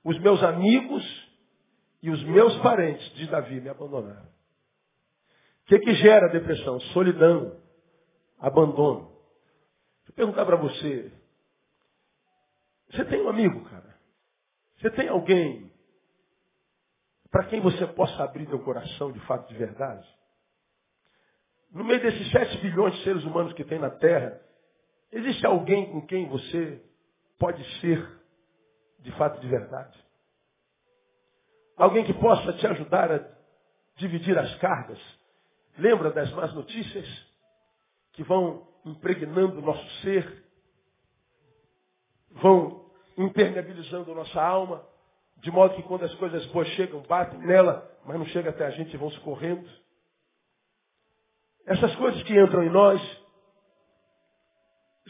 Os 0.03 0.19
meus 0.19 0.41
amigos 0.43 1.30
e 2.01 2.09
os 2.09 2.23
meus 2.23 2.57
parentes, 2.61 3.07
diz 3.15 3.29
Davi, 3.29 3.61
me 3.61 3.69
abandonaram. 3.69 4.25
O 4.25 5.65
que, 5.65 5.79
que 5.79 5.93
gera 5.95 6.27
depressão? 6.29 6.79
Solidão, 6.93 7.61
abandono. 8.39 9.11
Deixa 9.99 10.11
eu 10.11 10.15
perguntar 10.15 10.45
para 10.45 10.55
você. 10.55 11.11
Você 12.89 13.05
tem 13.05 13.21
um 13.21 13.29
amigo, 13.29 13.63
cara? 13.69 13.95
Você 14.79 14.89
tem 14.91 15.07
alguém 15.07 15.71
para 17.29 17.45
quem 17.45 17.61
você 17.61 17.87
possa 17.87 18.23
abrir 18.23 18.47
teu 18.47 18.59
coração 18.59 19.11
de 19.11 19.19
fato 19.21 19.47
de 19.47 19.55
verdade. 19.55 20.05
No 21.71 21.85
meio 21.85 22.01
desses 22.01 22.29
7 22.31 22.57
bilhões 22.57 22.93
de 22.95 23.03
seres 23.03 23.23
humanos 23.23 23.53
que 23.53 23.63
tem 23.63 23.79
na 23.79 23.89
Terra, 23.89 24.41
existe 25.11 25.45
alguém 25.45 25.89
com 25.91 26.05
quem 26.05 26.27
você 26.27 26.83
pode 27.39 27.63
ser 27.79 28.05
de 28.99 29.11
fato 29.13 29.39
de 29.39 29.47
verdade? 29.47 29.97
Alguém 31.81 32.03
que 32.03 32.13
possa 32.13 32.53
te 32.53 32.67
ajudar 32.67 33.11
a 33.11 33.27
dividir 33.95 34.37
as 34.37 34.53
cargas? 34.59 34.99
Lembra 35.79 36.11
das 36.11 36.31
más 36.33 36.53
notícias 36.53 37.07
que 38.13 38.21
vão 38.21 38.67
impregnando 38.85 39.57
o 39.57 39.61
nosso 39.63 39.89
ser, 40.01 40.45
vão 42.33 42.85
impermeabilizando 43.17 44.13
nossa 44.13 44.39
alma, 44.39 44.85
de 45.37 45.49
modo 45.49 45.73
que 45.73 45.81
quando 45.81 46.03
as 46.03 46.13
coisas 46.15 46.45
boas 46.51 46.67
chegam, 46.75 47.01
batem 47.01 47.39
nela, 47.39 47.91
mas 48.05 48.15
não 48.19 48.27
chega 48.27 48.51
até 48.51 48.63
a 48.63 48.69
gente 48.69 48.93
e 48.93 48.97
vão 48.97 49.09
se 49.09 49.19
correndo. 49.21 49.67
Essas 51.65 51.95
coisas 51.95 52.21
que 52.21 52.39
entram 52.39 52.61
em 52.63 52.69
nós, 52.69 53.01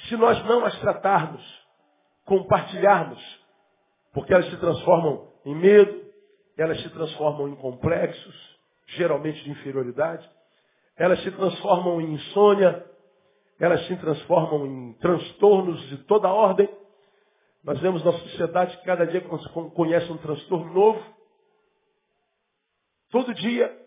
se 0.07 0.15
nós 0.15 0.41
não 0.45 0.63
as 0.63 0.79
tratarmos, 0.79 1.43
compartilharmos, 2.23 3.21
porque 4.13 4.33
elas 4.33 4.49
se 4.49 4.55
transformam 4.55 5.29
em 5.43 5.53
medo, 5.53 6.00
elas 6.61 6.81
se 6.81 6.89
transformam 6.89 7.49
em 7.49 7.55
complexos, 7.55 8.59
geralmente 8.87 9.43
de 9.43 9.51
inferioridade, 9.51 10.29
elas 10.97 11.21
se 11.23 11.31
transformam 11.31 12.01
em 12.01 12.13
insônia, 12.13 12.85
elas 13.59 13.85
se 13.87 13.95
transformam 13.97 14.65
em 14.65 14.93
transtornos 14.93 15.81
de 15.89 15.97
toda 16.05 16.27
ordem, 16.29 16.69
nós 17.63 17.79
vemos 17.79 18.03
na 18.03 18.11
sociedade 18.11 18.75
que 18.77 18.85
cada 18.85 19.05
dia 19.05 19.21
conhece 19.75 20.11
um 20.11 20.17
transtorno 20.17 20.73
novo. 20.73 21.03
Todo 23.11 23.33
dia 23.35 23.79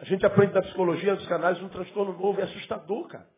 a 0.00 0.04
gente 0.04 0.26
aprende 0.26 0.52
da 0.52 0.62
psicologia, 0.62 1.14
dos 1.14 1.26
canais, 1.28 1.62
um 1.62 1.68
transtorno 1.68 2.12
novo 2.18 2.40
é 2.40 2.44
assustador, 2.44 3.06
cara. 3.06 3.28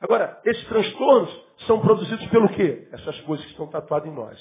Agora, 0.00 0.40
esses 0.44 0.66
transtornos 0.68 1.44
são 1.66 1.80
produzidos 1.80 2.26
pelo 2.28 2.48
quê? 2.50 2.88
Essas 2.92 3.20
coisas 3.22 3.44
que 3.44 3.52
estão 3.52 3.66
tatuadas 3.66 4.08
em 4.08 4.14
nós. 4.14 4.38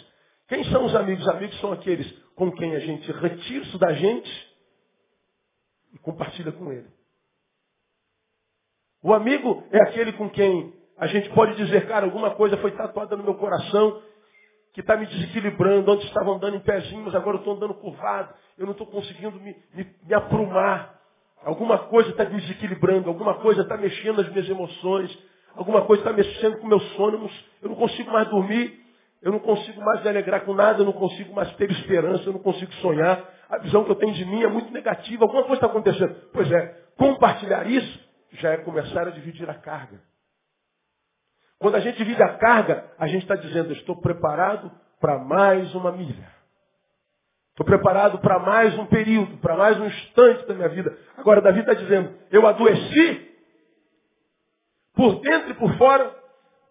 Quem 0.48 0.64
são 0.66 0.86
os 0.86 0.96
amigos? 0.96 1.28
Amigos 1.28 1.60
são 1.60 1.74
aqueles 1.74 2.10
com 2.38 2.52
quem 2.52 2.76
a 2.76 2.80
gente 2.80 3.12
retira 3.12 3.66
isso 3.66 3.80
da 3.80 3.92
gente 3.94 4.48
e 5.92 5.98
compartilha 5.98 6.52
com 6.52 6.72
ele. 6.72 6.88
O 9.02 9.12
amigo 9.12 9.64
é 9.72 9.82
aquele 9.82 10.14
com 10.14 10.30
quem 10.30 10.72
a 10.98 11.08
gente 11.08 11.30
pode 11.32 11.56
dizer, 11.56 11.88
cara, 11.88 12.06
alguma 12.06 12.36
coisa 12.36 12.56
foi 12.58 12.72
tatuada 12.72 13.18
no 13.18 13.24
meu 13.24 13.34
coração 13.36 14.04
que 14.72 14.82
está 14.82 14.96
me 14.96 15.08
desequilibrando. 15.08 15.92
Antes 15.92 16.06
estava 16.06 16.30
andando 16.30 16.58
em 16.58 16.60
pezinho, 16.60 17.06
mas 17.06 17.16
agora 17.16 17.38
estou 17.38 17.56
andando 17.56 17.74
curvado. 17.74 18.32
Eu 18.56 18.66
não 18.66 18.74
estou 18.74 18.86
conseguindo 18.86 19.40
me, 19.40 19.56
me, 19.74 19.96
me 20.04 20.14
aprumar. 20.14 20.96
Alguma 21.44 21.80
coisa 21.88 22.12
está 22.12 22.26
me 22.26 22.40
desequilibrando, 22.40 23.10
alguma 23.10 23.36
coisa 23.36 23.62
está 23.62 23.78
mexendo 23.78 24.18
nas 24.18 24.30
minhas 24.30 24.50
emoções, 24.50 25.18
alguma 25.56 25.86
coisa 25.86 26.04
está 26.04 26.14
mexendo 26.14 26.58
com 26.60 26.66
o 26.66 26.70
meu 26.70 26.80
sono. 26.80 27.30
Eu 27.64 27.70
não 27.70 27.76
consigo 27.76 28.12
mais 28.12 28.28
dormir, 28.30 28.80
eu 29.22 29.32
não 29.32 29.40
consigo 29.40 29.82
mais 29.82 30.02
me 30.04 30.10
alegrar 30.10 30.46
com 30.46 30.54
nada, 30.54 30.82
eu 30.82 30.86
não 30.86 30.94
consigo 30.94 31.34
mais 31.34 31.52
ter 31.56 31.70
esperança, 31.72 32.24
eu 32.26 32.34
não 32.34 32.40
consigo 32.40 32.72
sonhar. 32.76 33.24
A 33.50 33.58
visão 33.58 33.84
que 33.84 33.92
eu 33.92 33.96
tenho 33.96 34.14
de 34.14 34.26
mim 34.26 34.44
é 34.44 34.48
muito 34.48 34.72
negativa, 34.72 35.24
alguma 35.24 35.44
coisa 35.44 35.56
está 35.56 35.68
acontecendo. 35.68 36.16
Pois 36.32 36.52
é, 36.52 36.84
compartilhar 36.98 37.66
isso 37.68 38.08
já 38.34 38.52
é 38.52 38.58
começar 38.58 39.08
a 39.08 39.12
dividir 39.12 39.50
a 39.50 39.54
carga. 39.54 40.02
Quando 41.60 41.76
a 41.76 41.80
gente 41.80 41.98
divide 41.98 42.22
a 42.22 42.38
carga, 42.38 42.92
a 43.00 43.08
gente 43.08 43.24
está 43.24 43.36
dizendo, 43.36 43.74
estou 43.74 44.00
preparado 44.00 44.72
para 45.00 45.18
mais 45.18 45.74
uma 45.74 45.92
milha. 45.92 46.32
Estou 47.52 47.66
preparado 47.66 48.20
para 48.20 48.38
mais 48.38 48.78
um 48.78 48.86
período, 48.86 49.38
para 49.38 49.58
mais 49.58 49.80
um 49.80 49.86
instante 49.88 50.46
da 50.46 50.54
minha 50.54 50.70
vida. 50.70 50.96
Agora 51.18 51.42
Davi 51.42 51.62
está 51.62 51.74
dizendo, 51.74 52.14
eu 52.30 52.46
adoeci 52.46 53.36
por 54.94 55.20
dentro 55.22 55.50
e 55.50 55.54
por 55.56 55.76
fora. 55.78 56.16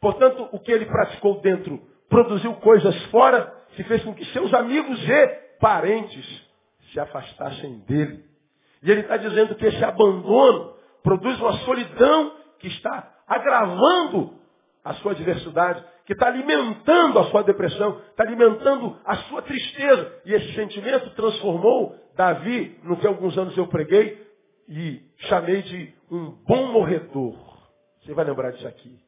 Portanto, 0.00 0.48
o 0.52 0.60
que 0.60 0.70
ele 0.70 0.86
praticou 0.86 1.40
dentro 1.40 1.82
produziu 2.08 2.54
coisas 2.54 2.96
fora 3.06 3.52
que 3.74 3.84
fez 3.84 4.02
com 4.04 4.14
que 4.14 4.24
seus 4.26 4.52
amigos 4.54 4.98
e 5.08 5.26
parentes 5.60 6.46
se 6.92 7.00
afastassem 7.00 7.80
dele. 7.80 8.24
E 8.82 8.90
ele 8.90 9.00
está 9.00 9.16
dizendo 9.16 9.54
que 9.54 9.66
esse 9.66 9.84
abandono 9.84 10.74
produz 11.02 11.38
uma 11.40 11.52
solidão 11.58 12.32
que 12.58 12.68
está 12.68 13.12
agravando 13.26 14.34
a 14.84 14.94
sua 14.94 15.12
adversidade, 15.12 15.84
que 16.04 16.12
está 16.12 16.28
alimentando 16.28 17.18
a 17.18 17.24
sua 17.24 17.42
depressão, 17.42 18.00
está 18.10 18.22
alimentando 18.22 18.96
a 19.04 19.16
sua 19.16 19.42
tristeza. 19.42 20.20
E 20.24 20.32
esse 20.32 20.54
sentimento 20.54 21.10
transformou 21.10 21.96
Davi 22.14 22.78
no 22.84 22.96
que 22.96 23.06
alguns 23.06 23.36
anos 23.36 23.56
eu 23.56 23.66
preguei 23.66 24.24
e 24.68 25.00
chamei 25.28 25.62
de 25.62 25.92
um 26.10 26.30
bom 26.46 26.72
morredor. 26.72 27.36
Você 28.02 28.14
vai 28.14 28.24
lembrar 28.24 28.52
disso 28.52 28.66
aqui. 28.66 29.05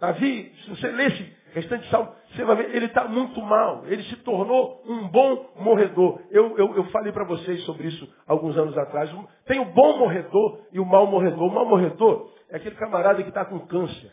Davi, 0.00 0.52
se 0.62 0.70
você 0.70 0.88
lê 0.88 1.06
esse 1.06 1.36
restante 1.52 1.88
salmo, 1.88 2.12
você 2.34 2.44
vai 2.44 2.56
ver, 2.56 2.74
ele 2.74 2.86
está 2.86 3.04
muito 3.08 3.40
mal. 3.40 3.86
Ele 3.86 4.02
se 4.04 4.16
tornou 4.16 4.82
um 4.86 5.08
bom 5.08 5.52
morredor. 5.56 6.20
Eu, 6.30 6.56
eu, 6.58 6.76
eu 6.76 6.84
falei 6.90 7.12
para 7.12 7.24
vocês 7.24 7.62
sobre 7.64 7.88
isso 7.88 8.14
alguns 8.26 8.56
anos 8.58 8.76
atrás. 8.76 9.10
Tem 9.46 9.58
o 9.58 9.64
bom 9.64 9.98
morredor 9.98 10.60
e 10.70 10.78
o 10.78 10.84
mau 10.84 11.06
morredor. 11.06 11.42
O 11.42 11.54
mau 11.54 11.66
morredor 11.66 12.30
é 12.50 12.56
aquele 12.56 12.76
camarada 12.76 13.22
que 13.22 13.30
está 13.30 13.44
com 13.44 13.58
câncer. 13.60 14.12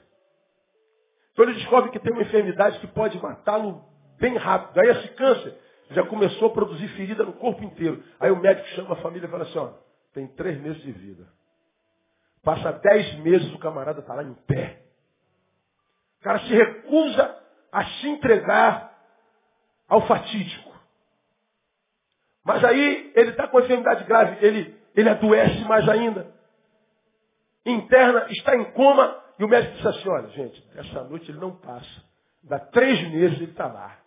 Então 1.34 1.46
ele 1.46 1.56
descobre 1.56 1.92
que 1.92 2.00
tem 2.00 2.14
uma 2.14 2.22
enfermidade 2.22 2.80
que 2.80 2.88
pode 2.88 3.22
matá-lo 3.22 3.84
bem 4.20 4.38
rápido. 4.38 4.80
Aí 4.80 4.90
esse 4.90 5.10
câncer 5.10 5.58
já 5.92 6.06
começou 6.06 6.48
a 6.48 6.52
produzir 6.52 6.88
ferida 6.90 7.26
no 7.26 7.34
corpo 7.34 7.64
inteiro. 7.64 8.02
Aí 8.20 8.32
o 8.32 8.40
médico 8.40 8.68
chama 8.70 8.94
a 8.94 8.98
família 8.98 9.28
e 9.28 9.30
fala 9.30 9.44
assim, 9.44 9.58
ó, 9.58 9.72
tem 10.14 10.28
três 10.28 10.62
meses 10.62 10.82
de 10.82 10.92
vida. 10.92 11.28
Passa 12.44 12.72
dez 12.72 13.16
meses, 13.20 13.54
o 13.54 13.60
camarada 13.60 14.00
está 14.00 14.14
lá 14.14 14.24
em 14.24 14.34
pé. 14.34 14.83
O 16.24 16.30
cara 16.32 16.40
se 16.40 16.54
recusa 16.54 17.38
a 17.70 17.84
se 17.84 18.08
entregar 18.08 18.98
ao 19.90 20.08
fatídico. 20.08 20.72
Mas 22.46 22.64
aí 22.64 23.12
ele 23.14 23.32
está 23.32 23.46
com 23.46 23.60
enfermidade 23.60 24.06
grave, 24.06 24.38
ele, 24.46 24.74
ele 24.96 25.10
adoece 25.10 25.66
mais 25.66 25.88
ainda. 25.90 26.34
Interna, 27.66 28.28
está 28.30 28.56
em 28.56 28.72
coma, 28.72 29.22
e 29.38 29.44
o 29.44 29.50
médico 29.50 29.76
diz 29.76 29.86
assim, 29.86 30.08
olha, 30.08 30.30
gente, 30.30 30.66
essa 30.78 31.04
noite 31.04 31.30
ele 31.30 31.40
não 31.40 31.58
passa. 31.58 32.04
Dá 32.42 32.58
três 32.58 33.02
meses 33.12 33.42
ele 33.42 33.52
está 33.52 33.68
lá. 33.68 33.98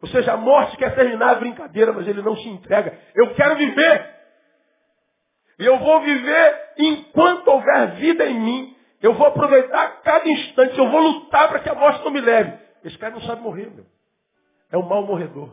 Ou 0.00 0.08
seja, 0.08 0.32
a 0.32 0.36
morte 0.38 0.78
quer 0.78 0.94
terminar 0.94 1.32
a 1.32 1.40
brincadeira, 1.40 1.92
mas 1.92 2.08
ele 2.08 2.22
não 2.22 2.36
se 2.36 2.48
entrega. 2.48 2.98
Eu 3.14 3.34
quero 3.34 3.54
viver. 3.56 4.14
E 5.58 5.66
eu 5.66 5.78
vou 5.78 6.00
viver 6.00 6.72
enquanto 6.78 7.48
houver 7.48 7.96
vida 7.96 8.24
em 8.24 8.40
mim. 8.40 8.77
Eu 9.00 9.14
vou 9.14 9.26
aproveitar 9.26 10.02
cada 10.02 10.28
instante, 10.28 10.76
eu 10.76 10.90
vou 10.90 11.00
lutar 11.00 11.48
para 11.48 11.60
que 11.60 11.68
a 11.68 11.74
morte 11.74 12.04
não 12.04 12.10
me 12.10 12.20
leve. 12.20 12.58
Esse 12.84 12.98
cara 12.98 13.14
não 13.14 13.22
sabe 13.22 13.42
morrer, 13.42 13.70
meu. 13.70 13.86
É 14.70 14.76
um 14.76 14.82
mau 14.82 15.04
morredor. 15.06 15.52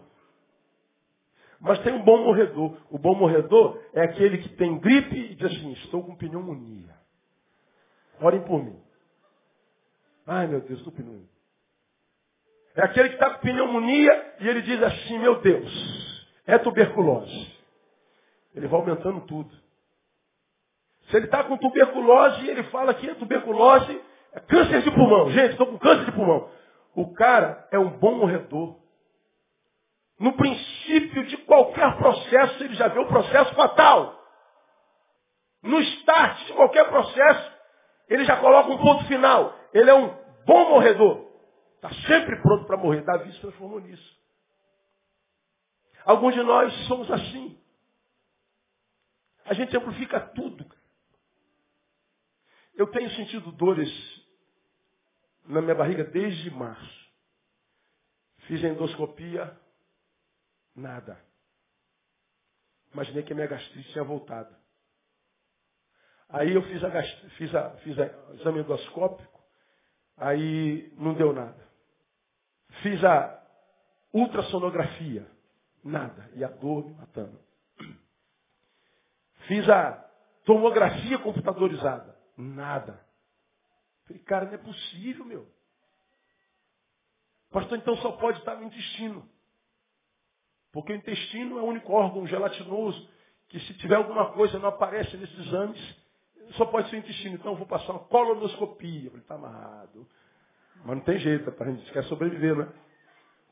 Mas 1.60 1.80
tem 1.80 1.94
um 1.94 2.04
bom 2.04 2.24
morredor. 2.24 2.78
O 2.90 2.98
bom 2.98 3.16
morredor 3.16 3.82
é 3.94 4.02
aquele 4.02 4.40
que 4.40 4.50
tem 4.50 4.78
gripe 4.80 5.16
e 5.16 5.36
diz 5.36 5.52
assim, 5.52 5.72
estou 5.74 6.04
com 6.04 6.16
pneumonia. 6.16 6.94
Orem 8.22 8.42
por 8.42 8.64
mim. 8.64 8.80
Ai, 10.28 10.48
meu 10.48 10.62
Deus, 10.62 10.80
estou 10.80 10.92
com 10.92 10.98
pneumonia. 10.98 11.30
É 12.76 12.84
aquele 12.84 13.10
que 13.10 13.16
está 13.16 13.30
com 13.30 13.42
pneumonia 13.42 14.36
e 14.40 14.48
ele 14.48 14.62
diz 14.62 14.82
assim, 14.84 15.20
meu 15.20 15.40
Deus, 15.40 16.28
é 16.46 16.58
tuberculose. 16.58 17.56
Ele 18.54 18.68
vai 18.68 18.80
aumentando 18.80 19.22
tudo. 19.22 19.65
Se 21.10 21.18
ele 21.18 21.26
está 21.26 21.44
com 21.44 21.58
tuberculose, 21.58 22.48
ele 22.48 22.64
fala 22.66 22.94
que 22.94 23.10
a 23.10 23.16
tuberculose 23.16 24.02
é 24.34 24.40
câncer 24.40 24.82
de 24.82 24.92
pulmão. 24.92 25.30
Gente, 25.32 25.52
estou 25.52 25.68
com 25.68 25.78
câncer 25.78 26.06
de 26.06 26.12
pulmão. 26.12 26.50
O 26.96 27.14
cara 27.14 27.68
é 27.72 27.78
um 27.78 27.90
bom 27.98 28.16
morredor. 28.16 28.80
No 30.20 30.34
princípio 30.34 31.26
de 31.26 31.38
qualquer 31.38 31.98
processo, 31.98 32.64
ele 32.64 32.74
já 32.76 32.88
vê 32.88 33.00
o 33.00 33.08
processo 33.08 33.54
fatal. 33.54 34.22
No 35.62 35.80
start 35.82 36.46
de 36.46 36.54
qualquer 36.54 36.88
processo, 36.90 37.52
ele 38.08 38.24
já 38.24 38.38
coloca 38.38 38.70
um 38.70 38.78
ponto 38.78 39.06
final. 39.06 39.58
Ele 39.74 39.90
é 39.90 39.94
um 39.94 40.08
bom 40.46 40.70
morredor. 40.70 41.26
Está 41.76 41.90
sempre 42.08 42.42
pronto 42.42 42.66
para 42.66 42.78
morrer. 42.78 43.02
Davi 43.02 43.32
se 43.34 43.42
transformou 43.42 43.80
nisso. 43.80 44.16
Alguns 46.06 46.34
de 46.34 46.44
nós 46.44 46.74
somos 46.88 47.12
assim. 47.12 47.60
A 49.46 49.54
gente 49.54 49.76
amplifica 49.76 50.20
tudo. 50.20 50.66
Eu 52.76 52.88
tenho 52.88 53.10
sentido 53.12 53.52
dores 53.52 53.90
na 55.46 55.62
minha 55.62 55.76
barriga 55.76 56.04
desde 56.04 56.50
março. 56.52 57.06
Fiz 58.48 58.64
endoscopia, 58.64 59.58
nada. 60.76 61.20
Imaginei 62.94 63.24
que 63.24 63.34
a 63.34 63.36
minha 63.36 63.48
gastrite 63.48 63.92
tinha 63.92 64.04
voltado. 64.04 64.54
Aí 66.30 66.54
eu 66.54 66.62
fiz, 66.64 66.84
a, 66.84 67.04
fiz, 67.38 67.56
a, 67.56 67.70
fiz 67.78 68.00
a, 68.00 68.30
o 68.30 68.36
exame 68.36 68.60
endoscópico, 68.60 69.42
aí 70.18 70.92
não 70.98 71.14
deu 71.14 71.32
nada. 71.32 71.66
Fiz 72.82 73.04
a 73.04 73.44
ultrassonografia, 74.14 75.26
nada. 75.84 76.30
E 76.36 76.44
a 76.44 76.48
dor 76.48 76.86
me 76.86 76.94
matando. 76.96 77.40
Fiz 79.48 79.70
a 79.70 79.94
tomografia 80.46 81.20
computadorizada. 81.20 82.15
Nada. 82.38 83.00
Falei, 84.06 84.22
cara, 84.24 84.46
não 84.46 84.54
é 84.54 84.58
possível, 84.58 85.26
meu. 85.26 85.48
Pastor, 87.52 87.78
então 87.78 87.96
só 87.98 88.12
pode 88.14 88.40
estar 88.40 88.56
no 88.56 88.64
intestino. 88.64 89.28
Porque 90.72 90.92
o 90.92 90.96
intestino 90.96 91.58
é 91.58 91.62
o 91.62 91.66
único 91.66 91.92
órgão 91.94 92.28
gelatinoso 92.28 93.10
que 93.48 93.60
se 93.62 93.74
tiver 93.76 93.96
alguma 93.96 94.34
coisa 94.34 94.60
não 94.60 94.70
aparece 94.70 95.16
nesses 95.16 95.40
exames, 95.48 95.96
só 96.58 96.66
pode 96.66 96.90
ser 96.90 96.98
o 96.98 97.00
intestino. 97.00 97.36
Então 97.36 97.54
eu 97.54 97.58
vou 97.58 97.68
passar 97.68 97.94
uma 97.94 98.04
colonoscopia. 98.06 99.10
Falei, 99.10 99.22
está 99.22 99.36
amarrado. 99.36 100.06
Mas 100.84 100.98
não 100.98 101.04
tem 101.04 101.18
jeito, 101.20 101.50
a 101.58 101.72
gente 101.72 101.92
quer 101.92 102.04
sobreviver, 102.04 102.56
né? 102.56 102.72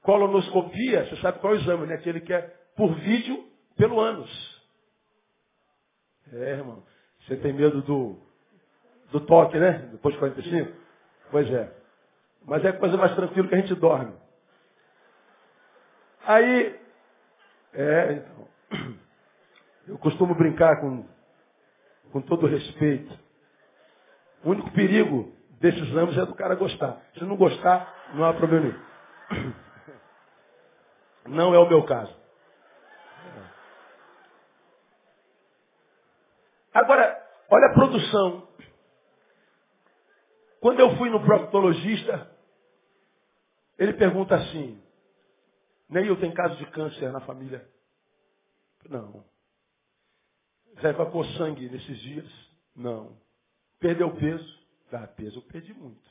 Colonoscopia, 0.02 1.06
você 1.06 1.16
sabe 1.22 1.40
qual 1.40 1.54
é 1.54 1.58
o 1.58 1.60
exame, 1.62 1.88
né? 1.88 1.96
Aquele 1.96 2.20
que 2.20 2.34
é 2.34 2.42
por 2.76 2.94
vídeo 2.96 3.50
pelo 3.78 4.00
ânus. 4.00 4.62
É, 6.32 6.52
irmão. 6.52 6.84
Você 7.22 7.38
tem 7.38 7.54
medo 7.54 7.82
do 7.84 8.22
do 9.14 9.22
toque, 9.22 9.60
né? 9.60 9.90
Depois 9.92 10.16
de 10.16 10.20
45? 10.20 10.74
Pois 11.30 11.50
é. 11.52 11.72
Mas 12.46 12.66
é 12.66 12.72
coisa 12.74 12.98
mais 12.98 13.16
tranquila 13.16 13.48
que 13.48 13.56
a 13.56 13.60
gente 13.60 13.76
dorme. 13.76 14.14
Aí, 16.26 16.80
é, 17.74 18.14
então, 18.14 18.48
eu 19.88 19.98
costumo 20.00 20.34
brincar 20.34 20.82
com, 20.82 21.06
com 22.12 22.22
todo 22.22 22.48
respeito. 22.48 23.18
O 24.44 24.50
único 24.50 24.72
perigo 24.72 25.32
desses 25.62 25.82
exames 25.90 26.18
é 26.18 26.26
do 26.26 26.34
cara 26.34 26.56
gostar. 26.56 27.00
Se 27.16 27.24
não 27.24 27.38
gostar, 27.38 28.12
não 28.16 28.26
há 28.26 28.34
problema 28.34 28.66
nenhum. 28.66 29.54
Não 31.26 31.56
é 31.56 31.58
o 31.58 31.70
meu 31.70 31.86
caso. 31.86 32.14
Agora, 36.74 37.18
olha 37.50 37.68
a 37.68 37.74
produção 37.74 38.46
quando 40.64 40.80
eu 40.80 40.96
fui 40.96 41.10
no 41.10 41.20
proctologista, 41.20 42.32
ele 43.78 43.92
pergunta 43.96 44.34
assim, 44.34 44.82
Neil, 45.90 46.18
tem 46.22 46.34
caso 46.34 46.56
de 46.56 46.66
câncer 46.68 47.12
na 47.12 47.20
família? 47.20 47.68
Não. 48.90 49.26
Já 50.78 50.92
evacuou 50.92 51.26
sangue 51.38 51.68
nesses 51.70 52.00
dias? 52.00 52.50
Não. 52.74 53.18
Perdeu 53.78 54.16
peso? 54.16 54.64
Dá 54.90 55.06
peso, 55.06 55.40
eu 55.40 55.42
perdi 55.42 55.74
muito. 55.74 56.10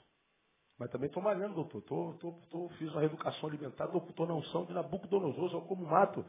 Mas 0.78 0.90
também 0.90 1.07
estou 1.07 1.22
malhando, 1.22 1.55
doutor. 1.55 1.80
Tô, 1.84 2.12
tô, 2.20 2.32
tô, 2.50 2.68
fiz 2.76 2.90
uma 2.90 3.00
reeducação 3.00 3.48
alimentar, 3.48 3.86
estou 3.86 4.26
na 4.26 4.34
unção 4.34 4.66
de 4.66 4.74
Nabucodonosor, 4.74 5.50
eu 5.50 5.62
como 5.62 5.86
mato. 5.86 6.22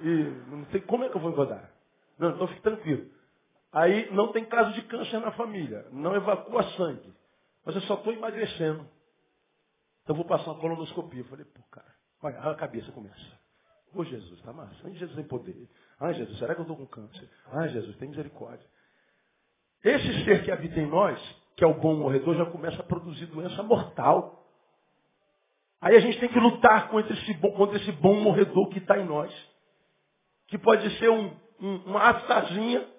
E 0.00 0.06
não 0.52 0.64
tem 0.66 0.82
como 0.82 1.02
é 1.02 1.08
que 1.08 1.16
eu 1.16 1.20
vou 1.20 1.32
engordar. 1.32 1.68
Não, 2.16 2.30
então 2.30 2.46
fique 2.46 2.62
tranquilo. 2.62 3.10
Aí 3.72 4.08
não 4.12 4.30
tem 4.30 4.44
caso 4.44 4.72
de 4.72 4.82
câncer 4.82 5.18
na 5.18 5.32
família. 5.32 5.84
Não 5.90 6.14
evacua 6.14 6.62
sangue. 6.76 7.25
Mas 7.66 7.74
eu 7.74 7.82
só 7.82 7.94
estou 7.94 8.12
emagrecendo. 8.12 8.88
Então 10.04 10.14
vou 10.14 10.24
passar 10.24 10.52
uma 10.52 10.60
colonoscopia. 10.60 11.20
Eu 11.20 11.24
falei, 11.24 11.44
pô, 11.44 11.60
cara, 11.64 11.92
olha, 12.22 12.38
a 12.38 12.54
cabeça 12.54 12.92
começa. 12.92 13.40
Ô 13.92 14.04
Jesus, 14.04 14.40
tá 14.42 14.52
massa. 14.52 14.76
Ai, 14.84 14.92
Jesus 14.92 15.16
tem 15.16 15.24
poder. 15.24 15.68
Ai, 15.98 16.14
Jesus, 16.14 16.38
será 16.38 16.54
que 16.54 16.60
eu 16.60 16.62
estou 16.62 16.76
com 16.76 16.86
câncer? 16.86 17.28
Ai, 17.46 17.68
Jesus, 17.70 17.96
tem 17.96 18.08
misericórdia. 18.08 18.64
Esse 19.82 20.24
ser 20.24 20.44
que 20.44 20.52
habita 20.52 20.78
em 20.78 20.86
nós, 20.86 21.20
que 21.56 21.64
é 21.64 21.66
o 21.66 21.74
bom 21.74 21.96
morredor, 21.96 22.36
já 22.36 22.46
começa 22.46 22.80
a 22.80 22.84
produzir 22.84 23.26
doença 23.26 23.62
mortal. 23.64 24.46
Aí 25.80 25.96
a 25.96 26.00
gente 26.00 26.20
tem 26.20 26.28
que 26.28 26.38
lutar 26.38 26.88
contra 26.88 27.12
esse 27.12 27.34
bom, 27.34 27.50
contra 27.52 27.76
esse 27.78 27.90
bom 27.92 28.14
morredor 28.20 28.68
que 28.68 28.78
está 28.78 28.96
em 28.96 29.04
nós. 29.04 29.32
Que 30.46 30.56
pode 30.56 30.88
ser 30.98 31.10
um, 31.10 31.36
um, 31.60 31.76
uma 31.86 32.02
aftazinha 32.02 32.95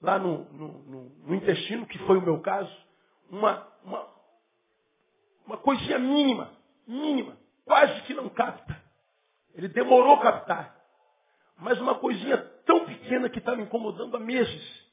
lá 0.00 0.18
no, 0.18 0.44
no, 0.52 0.68
no, 0.84 1.10
no 1.26 1.34
intestino, 1.34 1.86
que 1.86 1.98
foi 2.00 2.18
o 2.18 2.22
meu 2.22 2.40
caso, 2.40 2.74
uma, 3.30 3.66
uma, 3.84 4.08
uma 5.46 5.56
coisinha 5.58 5.98
mínima, 5.98 6.50
mínima, 6.86 7.36
quase 7.64 8.00
que 8.02 8.14
não 8.14 8.28
capta. 8.28 8.80
Ele 9.54 9.68
demorou 9.68 10.14
a 10.14 10.22
captar. 10.22 10.76
Mas 11.58 11.78
uma 11.80 11.96
coisinha 11.96 12.38
tão 12.64 12.86
pequena 12.86 13.28
que 13.28 13.38
está 13.38 13.54
me 13.54 13.62
incomodando 13.62 14.16
há 14.16 14.20
meses. 14.20 14.90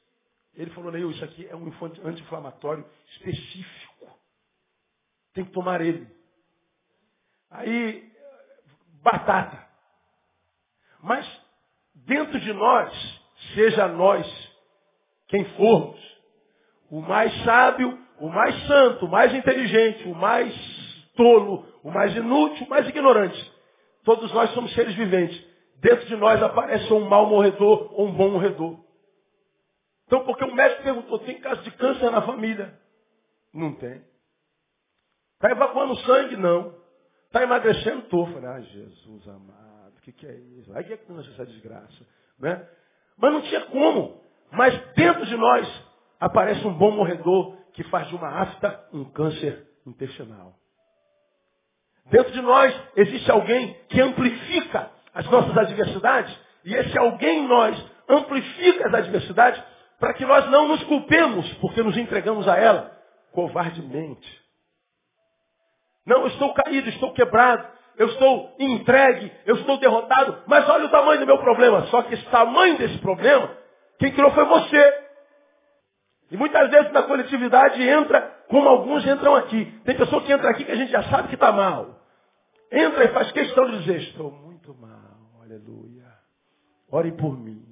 Ele 0.54 0.70
falou, 0.72 0.92
Neil, 0.92 1.10
isso 1.10 1.24
aqui 1.24 1.46
é 1.46 1.56
um 1.56 1.72
anti-inflamatório 2.04 2.84
específico. 3.12 4.18
Tem 5.32 5.44
que 5.44 5.52
tomar 5.52 5.80
ele. 5.80 6.06
Aí, 7.50 8.12
batata. 9.02 9.66
Mas, 11.00 11.26
dentro 11.94 12.38
de 12.40 12.52
nós, 12.52 13.22
seja 13.54 13.86
nós 13.88 14.47
quem 15.28 15.44
formos. 15.56 15.98
O 16.90 17.00
mais 17.00 17.32
sábio, 17.44 17.98
o 18.18 18.28
mais 18.28 18.66
santo, 18.66 19.06
o 19.06 19.08
mais 19.08 19.32
inteligente, 19.34 20.08
o 20.08 20.14
mais 20.14 20.54
tolo, 21.14 21.66
o 21.82 21.90
mais 21.90 22.14
inútil, 22.16 22.66
o 22.66 22.70
mais 22.70 22.88
ignorante. 22.88 23.52
Todos 24.04 24.32
nós 24.32 24.50
somos 24.50 24.72
seres 24.74 24.94
viventes. 24.94 25.46
Dentro 25.76 26.06
de 26.06 26.16
nós 26.16 26.42
aparece 26.42 26.92
um 26.92 27.08
mal 27.08 27.26
morredor 27.26 27.92
ou 27.92 28.08
um 28.08 28.12
bom 28.12 28.30
morredor. 28.30 28.80
Então, 30.06 30.24
porque 30.24 30.44
o 30.44 30.54
médico 30.54 30.82
perguntou, 30.82 31.18
tem 31.20 31.38
caso 31.40 31.62
de 31.62 31.70
câncer 31.72 32.10
na 32.10 32.22
família? 32.22 32.78
Não 33.52 33.74
tem. 33.74 34.02
Está 35.34 35.50
evacuando 35.50 35.94
sangue? 35.98 36.36
Não. 36.36 36.74
Está 37.26 37.42
emagrecendo? 37.42 38.00
Estou. 38.00 38.26
Falei, 38.26 38.48
ah, 38.48 38.60
Jesus 38.60 39.28
amado, 39.28 39.92
o 39.98 40.00
que, 40.00 40.12
que 40.12 40.26
é 40.26 40.34
isso? 40.34 40.74
Aí 40.74 40.84
que 40.84 40.94
é 40.94 40.96
que 40.96 41.12
essa 41.12 41.44
desgraça? 41.44 42.06
Né? 42.38 42.66
Mas 43.18 43.32
não 43.32 43.42
tinha 43.42 43.60
como. 43.66 44.27
Mas 44.50 44.76
dentro 44.94 45.24
de 45.26 45.36
nós 45.36 45.84
aparece 46.20 46.66
um 46.66 46.74
bom 46.74 46.90
morredor 46.90 47.56
que 47.72 47.84
faz 47.84 48.08
de 48.08 48.16
uma 48.16 48.28
afta 48.42 48.88
um 48.92 49.04
câncer 49.04 49.66
intestinal. 49.86 50.54
Dentro 52.06 52.32
de 52.32 52.40
nós 52.40 52.74
existe 52.96 53.30
alguém 53.30 53.74
que 53.88 54.00
amplifica 54.00 54.90
as 55.14 55.26
nossas 55.30 55.56
adversidades, 55.56 56.36
e 56.64 56.74
esse 56.74 56.98
alguém 56.98 57.44
em 57.44 57.48
nós 57.48 57.84
amplifica 58.08 58.88
as 58.88 58.94
adversidades 58.94 59.62
para 59.98 60.14
que 60.14 60.24
nós 60.24 60.48
não 60.50 60.68
nos 60.68 60.82
culpemos, 60.84 61.52
porque 61.54 61.82
nos 61.82 61.96
entregamos 61.96 62.46
a 62.48 62.56
ela 62.56 62.92
covardemente. 63.32 64.42
Não, 66.06 66.22
eu 66.22 66.28
estou 66.28 66.54
caído, 66.54 66.88
estou 66.88 67.12
quebrado, 67.12 67.66
eu 67.98 68.06
estou 68.08 68.54
entregue, 68.58 69.30
eu 69.44 69.56
estou 69.56 69.76
derrotado, 69.78 70.42
mas 70.46 70.66
olha 70.68 70.86
o 70.86 70.90
tamanho 70.90 71.20
do 71.20 71.26
meu 71.26 71.38
problema. 71.38 71.86
Só 71.88 72.02
que 72.02 72.14
esse 72.14 72.24
tamanho 72.26 72.78
desse 72.78 72.98
problema, 72.98 73.50
quem 73.98 74.12
criou 74.12 74.30
foi 74.32 74.44
você. 74.44 75.08
E 76.30 76.36
muitas 76.36 76.70
vezes 76.70 76.92
na 76.92 77.02
coletividade 77.02 77.82
entra 77.82 78.20
como 78.48 78.68
alguns 78.68 79.06
entram 79.06 79.34
aqui. 79.34 79.64
Tem 79.84 79.96
pessoa 79.96 80.22
que 80.22 80.32
entra 80.32 80.50
aqui 80.50 80.64
que 80.64 80.72
a 80.72 80.76
gente 80.76 80.90
já 80.90 81.02
sabe 81.04 81.28
que 81.28 81.34
está 81.34 81.52
mal. 81.52 81.98
Entra 82.70 83.04
e 83.04 83.08
faz 83.08 83.32
questão 83.32 83.70
de 83.70 83.78
dizer, 83.78 84.00
estou 84.02 84.30
muito 84.30 84.74
mal, 84.74 85.40
aleluia. 85.42 86.06
Orem 86.90 87.16
por 87.16 87.38
mim. 87.38 87.64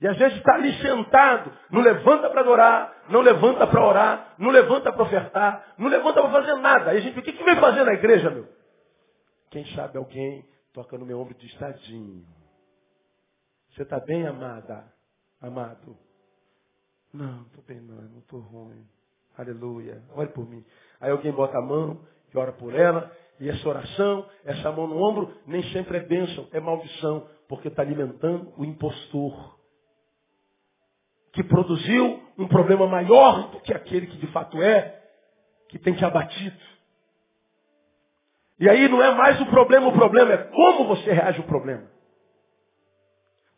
E 0.00 0.08
às 0.08 0.16
vezes 0.18 0.36
está 0.36 0.54
ali 0.54 0.72
sentado, 0.82 1.50
não 1.70 1.80
levanta 1.80 2.28
para 2.28 2.40
adorar, 2.40 3.04
não 3.08 3.20
levanta 3.20 3.66
para 3.66 3.86
orar, 3.86 4.34
não 4.38 4.50
levanta 4.50 4.92
para 4.92 5.02
ofertar, 5.02 5.74
não 5.78 5.88
levanta 5.88 6.20
para 6.20 6.30
fazer 6.30 6.54
nada. 6.56 6.90
Aí 6.90 6.98
a 6.98 7.00
gente, 7.00 7.18
o 7.18 7.22
que, 7.22 7.32
que 7.32 7.44
vem 7.44 7.56
fazer 7.56 7.84
na 7.84 7.94
igreja, 7.94 8.28
meu? 8.28 8.46
Quem 9.50 9.64
sabe 9.74 9.96
alguém 9.96 10.44
toca 10.72 10.98
no 10.98 11.06
meu 11.06 11.20
ombro 11.20 11.34
de 11.34 11.46
estadinho. 11.46 12.26
Você 13.70 13.82
está 13.82 14.00
bem, 14.00 14.26
amada? 14.26 14.92
Amado? 15.46 15.94
Não, 17.12 17.42
estou 17.42 17.62
bem 17.68 17.78
não, 17.80 17.96
não 17.96 18.18
estou 18.20 18.40
ruim. 18.40 18.82
Aleluia. 19.36 20.02
Ore 20.16 20.28
por 20.28 20.48
mim. 20.48 20.64
Aí 20.98 21.10
alguém 21.10 21.32
bota 21.32 21.58
a 21.58 21.60
mão 21.60 22.00
e 22.32 22.38
ora 22.38 22.52
por 22.52 22.74
ela. 22.74 23.14
E 23.38 23.50
essa 23.50 23.68
oração, 23.68 24.26
essa 24.44 24.72
mão 24.72 24.86
no 24.86 24.96
ombro, 24.96 25.34
nem 25.46 25.62
sempre 25.70 25.98
é 25.98 26.00
bênção, 26.00 26.48
é 26.50 26.60
maldição, 26.60 27.28
porque 27.46 27.68
está 27.68 27.82
alimentando 27.82 28.54
o 28.56 28.64
impostor. 28.64 29.58
Que 31.32 31.44
produziu 31.44 32.22
um 32.38 32.48
problema 32.48 32.86
maior 32.86 33.50
do 33.50 33.60
que 33.60 33.74
aquele 33.74 34.06
que 34.06 34.16
de 34.16 34.28
fato 34.28 34.62
é, 34.62 35.02
que 35.68 35.78
tem 35.78 35.94
te 35.94 36.04
abatido. 36.06 36.56
E 38.58 38.68
aí 38.68 38.88
não 38.88 39.02
é 39.02 39.14
mais 39.14 39.38
o 39.42 39.46
problema, 39.46 39.88
o 39.88 39.92
problema 39.92 40.32
é 40.32 40.38
como 40.38 40.86
você 40.86 41.12
reage 41.12 41.38
ao 41.38 41.46
problema. 41.46 41.93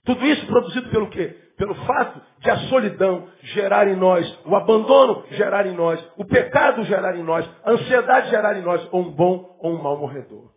Tudo 0.07 0.25
isso 0.25 0.47
produzido 0.47 0.89
pelo 0.89 1.11
quê? 1.11 1.37
Pelo 1.59 1.75
fato 1.75 2.23
de 2.39 2.49
a 2.49 2.57
solidão 2.69 3.29
gerar 3.43 3.89
em 3.89 3.97
nós, 3.97 4.39
o 4.45 4.55
abandono 4.55 5.25
gerar 5.33 5.67
em 5.67 5.75
nós, 5.75 6.03
o 6.17 6.25
pecado 6.25 6.85
gerar 6.85 7.17
em 7.17 7.25
nós, 7.25 7.49
a 7.65 7.73
ansiedade 7.73 8.31
gerar 8.31 8.57
em 8.57 8.63
nós, 8.63 8.87
ou 8.93 9.03
um 9.03 9.11
bom 9.11 9.57
ou 9.59 9.73
um 9.73 9.83
mau 9.83 9.97
morredor. 9.97 10.53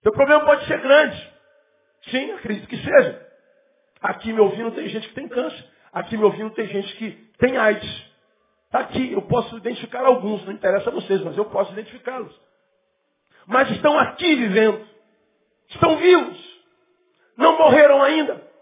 Então 0.00 0.12
o 0.12 0.16
problema 0.16 0.44
pode 0.44 0.66
ser 0.66 0.80
grande. 0.80 1.32
Sim, 2.10 2.32
acredito 2.32 2.66
que 2.66 2.76
seja. 2.76 3.26
Aqui 4.02 4.32
me 4.32 4.40
ouvindo 4.40 4.72
tem 4.72 4.88
gente 4.88 5.08
que 5.08 5.14
tem 5.14 5.28
câncer. 5.28 5.64
Aqui 5.92 6.16
me 6.16 6.24
ouvindo 6.24 6.50
tem 6.50 6.66
gente 6.66 6.96
que 6.96 7.12
tem 7.38 7.56
AIDS. 7.56 8.12
Está 8.66 8.80
aqui, 8.80 9.12
eu 9.12 9.22
posso 9.22 9.56
identificar 9.56 10.04
alguns, 10.04 10.44
não 10.44 10.52
interessa 10.52 10.90
a 10.90 10.92
vocês, 10.92 11.22
mas 11.22 11.38
eu 11.38 11.44
posso 11.44 11.72
identificá-los. 11.72 12.34
Mas 13.46 13.70
estão 13.70 13.96
aqui 13.98 14.34
vivendo. 14.34 14.84
Estão 15.68 15.96
vivos. 15.96 16.54
Não 17.36 17.56
morreram 17.56 18.02
ainda. 18.02 18.53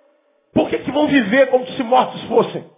Por 0.52 0.68
que, 0.68 0.78
que 0.78 0.92
vão 0.92 1.08
viver 1.08 1.48
como 1.50 1.66
se 1.66 1.82
mortos 1.82 2.22
fossem? 2.24 2.70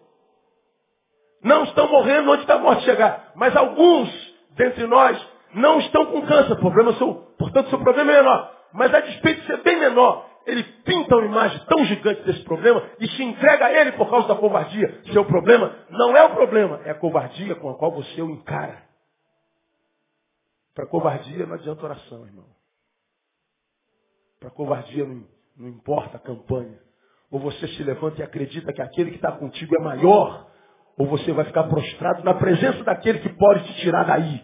Não 1.42 1.64
estão 1.64 1.88
morrendo 1.88 2.30
onde 2.30 2.42
está 2.42 2.54
a 2.54 2.58
morte 2.58 2.84
chegar. 2.84 3.32
Mas 3.34 3.54
alguns 3.54 4.08
dentre 4.52 4.86
nós 4.86 5.20
não 5.54 5.78
estão 5.80 6.06
com 6.06 6.26
câncer. 6.26 6.56
Problema 6.56 6.94
seu, 6.94 7.14
portanto, 7.38 7.68
seu 7.68 7.78
problema 7.80 8.12
é 8.12 8.16
menor. 8.16 8.54
Mas 8.72 8.94
a 8.94 9.00
despeito 9.00 9.40
de 9.42 9.46
ser 9.46 9.62
bem 9.62 9.78
menor, 9.78 10.28
ele 10.46 10.62
pinta 10.84 11.16
uma 11.16 11.26
imagem 11.26 11.64
tão 11.66 11.84
gigante 11.84 12.22
desse 12.22 12.42
problema 12.44 12.82
e 12.98 13.08
se 13.08 13.22
entrega 13.22 13.66
a 13.66 13.72
ele 13.72 13.92
por 13.92 14.08
causa 14.08 14.28
da 14.28 14.34
covardia. 14.34 15.02
Seu 15.12 15.24
problema 15.24 15.76
não 15.90 16.16
é 16.16 16.24
o 16.24 16.30
problema, 16.30 16.80
é 16.84 16.90
a 16.90 16.94
covardia 16.94 17.54
com 17.56 17.70
a 17.70 17.78
qual 17.78 17.92
você 17.92 18.22
o 18.22 18.30
encara. 18.30 18.82
Para 20.74 20.86
covardia 20.86 21.46
não 21.46 21.54
adianta 21.54 21.84
oração, 21.84 22.26
irmão. 22.26 22.46
Para 24.40 24.50
covardia 24.50 25.04
não, 25.04 25.24
não 25.56 25.68
importa 25.68 26.16
a 26.16 26.20
campanha. 26.20 26.83
Ou 27.34 27.40
você 27.40 27.66
se 27.66 27.82
levanta 27.82 28.20
e 28.20 28.22
acredita 28.22 28.72
que 28.72 28.80
aquele 28.80 29.10
que 29.10 29.16
está 29.16 29.32
contigo 29.32 29.74
é 29.74 29.82
maior, 29.82 30.46
ou 30.96 31.04
você 31.08 31.32
vai 31.32 31.44
ficar 31.44 31.64
prostrado 31.64 32.22
na 32.22 32.32
presença 32.34 32.84
daquele 32.84 33.18
que 33.18 33.28
pode 33.30 33.64
te 33.64 33.80
tirar 33.80 34.04
daí. 34.04 34.40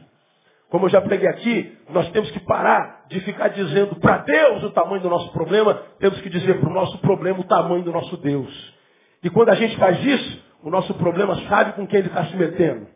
Como 0.70 0.86
eu 0.86 0.90
já 0.90 1.00
preguei 1.00 1.28
aqui, 1.28 1.78
nós 1.90 2.10
temos 2.10 2.28
que 2.32 2.40
parar 2.40 3.04
de 3.08 3.20
ficar 3.20 3.46
dizendo 3.46 3.94
para 3.94 4.18
Deus 4.24 4.64
o 4.64 4.70
tamanho 4.70 5.00
do 5.02 5.08
nosso 5.08 5.30
problema, 5.32 5.74
temos 6.00 6.20
que 6.20 6.28
dizer 6.28 6.58
para 6.58 6.68
o 6.68 6.72
nosso 6.72 6.98
problema 6.98 7.38
o 7.38 7.44
tamanho 7.44 7.84
do 7.84 7.92
nosso 7.92 8.16
Deus. 8.16 8.74
E 9.22 9.30
quando 9.30 9.50
a 9.50 9.54
gente 9.54 9.76
faz 9.76 10.04
isso, 10.04 10.44
o 10.64 10.68
nosso 10.68 10.92
problema 10.94 11.36
sabe 11.48 11.74
com 11.74 11.86
quem 11.86 12.00
ele 12.00 12.08
está 12.08 12.24
se 12.24 12.36
metendo. 12.36 12.88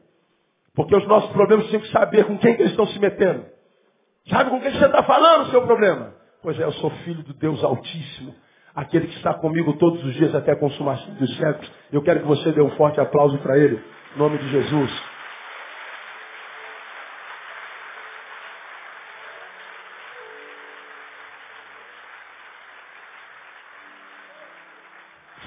Porque 0.74 0.96
os 0.96 1.06
nossos 1.06 1.30
problemas 1.30 1.70
têm 1.70 1.78
que 1.78 1.92
saber 1.92 2.24
com 2.24 2.36
quem 2.36 2.56
que 2.56 2.62
eles 2.62 2.72
estão 2.72 2.88
se 2.88 2.98
metendo. 2.98 3.44
Sabe 4.28 4.50
com 4.50 4.60
quem 4.60 4.72
você 4.72 4.86
está 4.86 5.04
falando 5.04 5.50
seu 5.52 5.62
problema? 5.62 6.14
Pois 6.42 6.58
é, 6.58 6.64
eu 6.64 6.72
sou 6.72 6.90
filho 6.90 7.22
do 7.22 7.32
Deus 7.34 7.62
Altíssimo 7.62 8.42
aquele 8.74 9.06
que 9.06 9.16
está 9.16 9.32
comigo 9.34 9.76
todos 9.78 10.04
os 10.04 10.14
dias 10.14 10.34
até 10.34 10.52
a 10.52 10.56
consumação 10.56 11.14
dos 11.14 11.36
séculos. 11.36 11.70
Eu 11.92 12.02
quero 12.02 12.20
que 12.20 12.26
você 12.26 12.52
dê 12.52 12.60
um 12.60 12.70
forte 12.76 13.00
aplauso 13.00 13.38
para 13.38 13.56
ele, 13.56 13.82
em 14.14 14.18
nome 14.18 14.38
de 14.38 14.48
Jesus. 14.50 15.14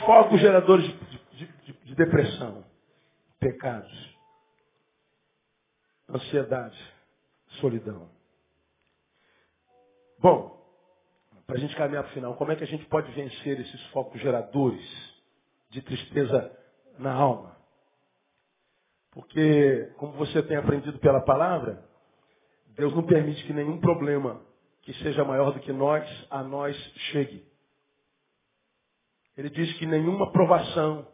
Focos 0.06 0.40
geradores 0.40 0.86
de, 0.86 1.18
de, 1.34 1.46
de, 1.64 1.74
de 1.84 1.96
depressão, 1.96 2.64
pecados, 3.42 4.16
ansiedade, 6.10 6.78
solidão. 7.60 8.10
Bom, 10.20 10.57
para 11.48 11.56
a 11.56 11.60
gente 11.60 11.76
caminhar 11.78 12.04
para 12.04 12.12
o 12.12 12.14
final, 12.14 12.36
como 12.36 12.52
é 12.52 12.58
que 12.58 12.64
a 12.66 12.68
gente 12.68 12.86
pode 12.88 13.10
vencer 13.14 13.58
esses 13.60 13.82
focos 13.88 14.20
geradores 14.22 14.86
de 15.70 15.82
tristeza 15.82 16.52
na 17.00 17.14
alma? 17.14 17.56
Porque, 19.12 19.94
como 19.98 20.12
você 20.14 20.44
tem 20.44 20.58
aprendido 20.58 21.00
pela 21.00 21.22
palavra, 21.22 21.84
Deus 22.76 22.94
não 22.94 23.04
permite 23.04 23.44
que 23.46 23.54
nenhum 23.54 23.80
problema 23.80 24.42
que 24.82 24.94
seja 24.96 25.24
maior 25.24 25.52
do 25.52 25.60
que 25.62 25.72
nós, 25.72 26.06
a 26.30 26.44
nós 26.44 26.76
chegue. 27.12 27.46
Ele 29.38 29.50
diz 29.50 29.72
que 29.78 29.86
nenhuma 29.86 30.32
provação 30.32 31.08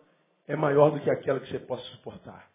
é 0.47 0.55
maior 0.55 0.89
do 0.89 0.99
que 0.99 1.09
aquela 1.09 1.39
que 1.39 1.49
você 1.49 1.59
possa 1.59 1.83
suportar. 1.91 2.49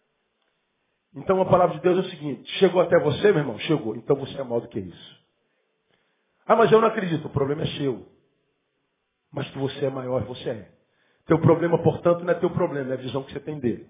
Então 1.14 1.41
a 1.41 1.47
palavra 1.47 1.76
de 1.76 1.83
Deus 1.83 1.99
é 1.99 2.01
o 2.01 2.11
seguinte: 2.11 2.51
chegou 2.59 2.81
até 2.81 2.99
você, 3.01 3.31
meu 3.31 3.39
irmão? 3.39 3.59
Chegou. 3.61 3.97
Então 3.97 4.16
você 4.16 4.39
é 4.39 4.43
maior 4.43 4.61
do 4.61 4.68
que 4.68 4.81
isso. 4.81 5.18
Ah, 6.49 6.57
mas 6.57 6.72
eu 6.72 6.80
não 6.80 6.88
acredito. 6.88 7.26
O 7.26 7.30
problema 7.30 7.62
é 7.62 7.66
seu. 7.78 8.09
Mas 9.30 9.49
que 9.51 9.59
você 9.59 9.84
é 9.84 9.90
maior, 9.90 10.24
você 10.24 10.49
é. 10.49 10.68
Teu 11.26 11.38
problema, 11.40 11.80
portanto, 11.82 12.24
não 12.24 12.32
é 12.32 12.34
teu 12.34 12.51
problema, 12.51 12.90
é 12.90 12.94
a 12.94 12.96
visão 12.96 13.22
que 13.22 13.32
você 13.32 13.40
tem 13.40 13.61
dele. 13.61 13.86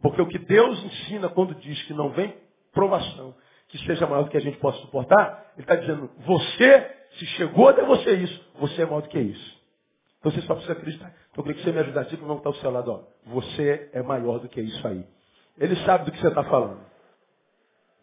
Porque 0.00 0.22
o 0.22 0.26
que 0.26 0.38
Deus 0.38 0.82
ensina 0.82 1.28
quando 1.28 1.54
diz 1.56 1.82
que 1.82 1.92
não 1.92 2.10
vem 2.10 2.34
provação 2.72 3.34
que 3.68 3.78
seja 3.84 4.06
maior 4.06 4.24
do 4.24 4.30
que 4.30 4.36
a 4.36 4.40
gente 4.40 4.56
possa 4.58 4.78
suportar, 4.78 5.52
Ele 5.54 5.62
está 5.62 5.76
dizendo, 5.76 6.10
você, 6.20 6.96
se 7.18 7.26
chegou 7.36 7.68
até 7.68 7.84
você 7.84 8.14
isso, 8.14 8.52
você 8.58 8.82
é 8.82 8.86
maior 8.86 9.02
do 9.02 9.08
que 9.08 9.18
isso. 9.18 9.58
Então 10.18 10.32
você 10.32 10.40
só 10.42 10.54
precisa 10.54 10.72
acreditar. 10.72 11.14
Então 11.30 11.42
eu 11.42 11.44
queria 11.44 11.58
que 11.58 11.64
você 11.64 11.72
me 11.72 11.80
ajudasse 11.80 12.16
com 12.16 12.24
o 12.24 12.28
não 12.28 12.38
está 12.38 12.48
ao 12.48 12.54
seu 12.56 12.70
lado. 12.70 12.90
Ó. 12.90 13.02
Você 13.34 13.90
é 13.92 14.02
maior 14.02 14.38
do 14.38 14.48
que 14.48 14.60
isso 14.60 14.88
aí. 14.88 15.06
Ele 15.58 15.76
sabe 15.84 16.06
do 16.06 16.12
que 16.12 16.18
você 16.18 16.28
está 16.28 16.42
falando. 16.44 16.80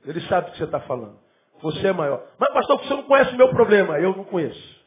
Ele 0.06 0.22
sabe 0.22 0.48
do 0.48 0.52
que 0.52 0.58
você 0.60 0.64
está 0.66 0.80
falando. 0.82 1.20
Você 1.62 1.88
é 1.88 1.94
maior. 1.94 2.24
Mas, 2.38 2.54
pastor, 2.54 2.78
você 2.80 2.94
não 2.94 3.04
conhece 3.04 3.34
o 3.34 3.38
meu 3.38 3.50
problema. 3.50 4.00
Eu 4.00 4.16
não 4.16 4.24
conheço. 4.24 4.86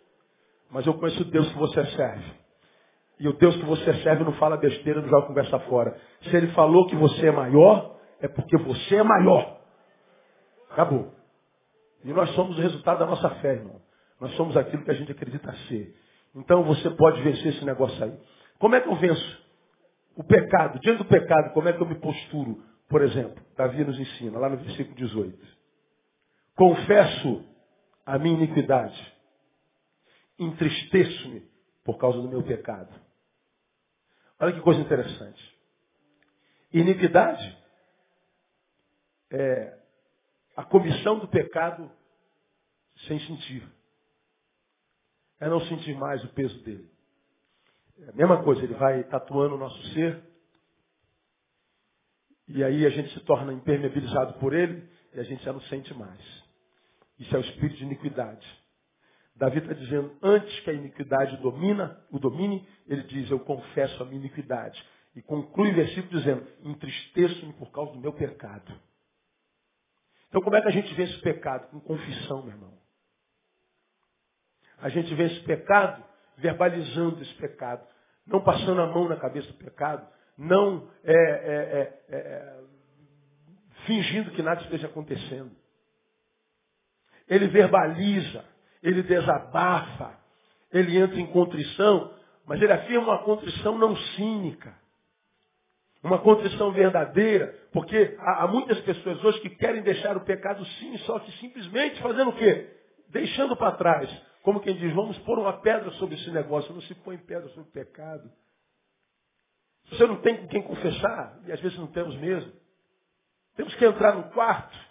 Mas 0.71 0.87
eu 0.87 0.95
conheço 0.95 1.23
o 1.23 1.25
Deus 1.25 1.49
que 1.51 1.59
você 1.59 1.85
serve. 1.87 2.39
E 3.21 3.29
o 3.29 3.33
Deus 3.33 3.57
que 3.57 3.65
você 3.65 3.95
serve 4.03 4.23
não 4.23 4.33
fala 4.35 4.57
besteira, 4.57 5.01
não 5.01 5.09
joga 5.09 5.27
conversa 5.27 5.59
fora. 5.61 5.97
Se 6.23 6.37
ele 6.37 6.49
falou 6.49 6.87
que 6.87 6.95
você 6.95 7.27
é 7.27 7.33
maior, 7.33 7.97
é 8.21 8.29
porque 8.29 8.57
você 8.59 8.97
é 8.97 9.03
maior. 9.03 9.59
Acabou. 10.71 11.13
E 12.05 12.13
nós 12.13 12.31
somos 12.31 12.57
o 12.59 12.61
resultado 12.61 12.99
da 12.99 13.07
nossa 13.07 13.29
fé, 13.37 13.55
irmão. 13.55 13.81
Nós 14.21 14.33
somos 14.37 14.57
aquilo 14.57 14.85
que 14.85 14.91
a 14.91 14.95
gente 14.95 15.11
acredita 15.11 15.53
ser. 15.69 15.95
Então 16.35 16.63
você 16.63 16.91
pode 16.91 17.21
vencer 17.23 17.49
esse 17.49 17.65
negócio 17.65 18.03
aí. 18.05 18.13
Como 18.59 18.75
é 18.75 18.81
que 18.81 18.89
eu 18.89 18.95
venço? 18.97 19.49
O 20.17 20.23
pecado. 20.23 20.79
Diante 20.81 20.99
do 20.99 21.05
pecado, 21.05 21.53
como 21.53 21.69
é 21.69 21.73
que 21.73 21.83
eu 21.83 21.87
me 21.87 21.97
posturo? 21.97 22.63
Por 22.89 23.03
exemplo, 23.03 23.43
Davi 23.57 23.85
nos 23.85 23.99
ensina, 23.99 24.39
lá 24.39 24.49
no 24.49 24.57
versículo 24.57 24.97
18. 24.97 25.58
Confesso 26.59 27.45
a 28.05 28.19
minha 28.19 28.37
iniquidade. 28.37 29.17
Entristeço-me 30.37 31.49
por 31.85 31.99
causa 31.99 32.21
do 32.21 32.29
meu 32.29 32.43
pecado. 32.43 32.93
Olha 34.41 34.53
que 34.53 34.61
coisa 34.61 34.81
interessante. 34.81 35.57
Iniquidade 36.73 37.57
é 39.31 39.79
a 40.57 40.65
comissão 40.65 41.21
do 41.21 41.29
pecado 41.29 41.89
sem 43.07 43.21
sentir. 43.21 43.63
É 45.39 45.49
não 45.49 45.61
sentir 45.61 45.95
mais 45.95 46.25
o 46.25 46.29
peso 46.31 46.61
dele. 46.65 46.91
É 48.01 48.11
a 48.11 48.13
mesma 48.15 48.43
coisa, 48.43 48.65
ele 48.65 48.75
vai 48.75 49.05
tatuando 49.05 49.55
o 49.55 49.59
nosso 49.59 49.81
ser. 49.95 50.21
E 52.49 52.65
aí 52.65 52.85
a 52.85 52.91
gente 52.91 53.15
se 53.15 53.21
torna 53.21 53.53
impermeabilizado 53.53 54.41
por 54.41 54.53
ele 54.53 54.91
e 55.15 55.21
a 55.21 55.23
gente 55.23 55.45
já 55.45 55.53
não 55.53 55.61
sente 55.63 55.95
mais. 55.95 56.38
Isso 57.19 57.35
é 57.35 57.39
o 57.39 57.43
espírito 57.43 57.77
de 57.79 57.85
iniquidade. 57.85 58.47
Davi 59.35 59.59
está 59.59 59.73
dizendo, 59.73 60.17
antes 60.23 60.61
que 60.61 60.71
a 60.71 60.73
iniquidade 60.73 61.37
domina, 61.39 62.05
o 62.11 62.19
domine, 62.19 62.67
ele 62.87 63.03
diz, 63.05 63.31
eu 63.31 63.39
confesso 63.41 64.03
a 64.03 64.07
minha 64.07 64.19
iniquidade. 64.19 64.83
E 65.15 65.23
conclui 65.23 65.71
o 65.71 65.75
versículo 65.75 66.19
dizendo, 66.19 66.47
entristeço-me 66.63 67.53
por 67.55 67.71
causa 67.71 67.93
do 67.93 68.01
meu 68.01 68.13
pecado. 68.13 68.73
Então 70.29 70.43
como 70.43 70.57
é 70.57 70.61
que 70.61 70.69
a 70.69 70.73
gente 70.73 70.93
vence 70.95 71.17
o 71.17 71.23
pecado? 71.23 71.69
Com 71.69 71.81
confissão, 71.81 72.43
meu 72.43 72.53
irmão. 72.53 72.79
A 74.79 74.89
gente 74.89 75.13
vence 75.15 75.41
o 75.41 75.45
pecado 75.45 76.05
verbalizando 76.37 77.21
esse 77.23 77.35
pecado, 77.35 77.85
não 78.27 78.43
passando 78.43 78.81
a 78.81 78.87
mão 78.87 79.09
na 79.09 79.17
cabeça 79.17 79.49
do 79.49 79.59
pecado, 79.59 80.07
não 80.37 80.89
é, 81.03 81.13
é, 81.13 81.17
é, 81.17 82.17
é, 82.17 82.61
fingindo 83.87 84.31
que 84.31 84.43
nada 84.43 84.63
esteja 84.63 84.87
acontecendo. 84.87 85.51
Ele 87.29 87.49
verbaliza, 87.49 88.45
ele 88.83 89.03
desabafa, 89.03 90.19
ele 90.73 90.97
entra 90.97 91.21
em 91.21 91.27
contrição, 91.27 92.15
mas 92.47 92.61
ele 92.61 92.73
afirma 92.73 93.09
uma 93.09 93.23
contrição 93.23 93.77
não 93.77 93.97
cínica. 93.97 94.75
Uma 96.03 96.19
contrição 96.19 96.73
verdadeira, 96.73 97.53
porque 97.73 98.17
há, 98.21 98.45
há 98.45 98.47
muitas 98.47 98.81
pessoas 98.81 99.23
hoje 99.25 99.41
que 99.41 99.51
querem 99.51 99.83
deixar 99.83 100.17
o 100.17 100.25
pecado 100.25 100.65
sim, 100.65 100.97
só 100.99 101.19
que 101.19 101.33
simplesmente 101.33 102.01
fazendo 102.01 102.31
o 102.31 102.37
quê? 102.37 102.71
Deixando 103.11 103.57
para 103.57 103.73
trás. 103.73 104.09
Como 104.43 104.61
quem 104.61 104.77
diz, 104.77 104.95
vamos 104.95 105.19
pôr 105.19 105.39
uma 105.39 105.61
pedra 105.61 105.91
sobre 105.93 106.15
esse 106.15 106.31
negócio. 106.31 106.73
Não 106.73 106.81
se 106.83 106.95
põe 106.95 107.19
pedra 107.19 107.49
sobre 107.49 107.69
o 107.69 107.73
pecado. 107.73 108.31
Você 109.91 110.07
não 110.07 110.17
tem 110.21 110.37
com 110.37 110.49
quem 110.49 110.63
confessar, 110.63 111.41
e 111.47 111.53
às 111.53 111.61
vezes 111.61 111.77
não 111.79 111.89
temos 111.89 112.17
mesmo. 112.17 112.53
Temos 113.57 113.75
que 113.75 113.85
entrar 113.85 114.15
no 114.15 114.31
quarto 114.31 114.88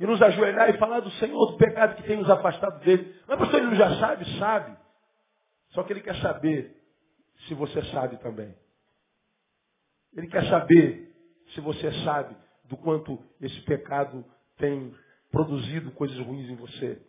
e 0.00 0.06
nos 0.06 0.20
ajoelhar 0.22 0.70
e 0.70 0.78
falar 0.78 1.00
do 1.00 1.10
Senhor, 1.12 1.52
do 1.52 1.58
pecado 1.58 1.94
que 1.96 2.04
tem 2.04 2.16
nos 2.16 2.30
afastado 2.30 2.80
dele. 2.80 3.14
Mas 3.28 3.38
pastor, 3.38 3.60
ele 3.60 3.76
já 3.76 4.00
sabe? 4.00 4.38
Sabe. 4.38 4.76
Só 5.72 5.82
que 5.82 5.92
ele 5.92 6.00
quer 6.00 6.16
saber 6.22 6.74
se 7.46 7.52
você 7.52 7.84
sabe 7.92 8.16
também. 8.16 8.56
Ele 10.16 10.26
quer 10.26 10.48
saber 10.48 11.14
se 11.54 11.60
você 11.60 11.92
sabe 12.02 12.34
do 12.64 12.78
quanto 12.78 13.22
esse 13.42 13.60
pecado 13.62 14.24
tem 14.56 14.94
produzido 15.30 15.90
coisas 15.92 16.18
ruins 16.18 16.48
em 16.48 16.56
você. 16.56 17.00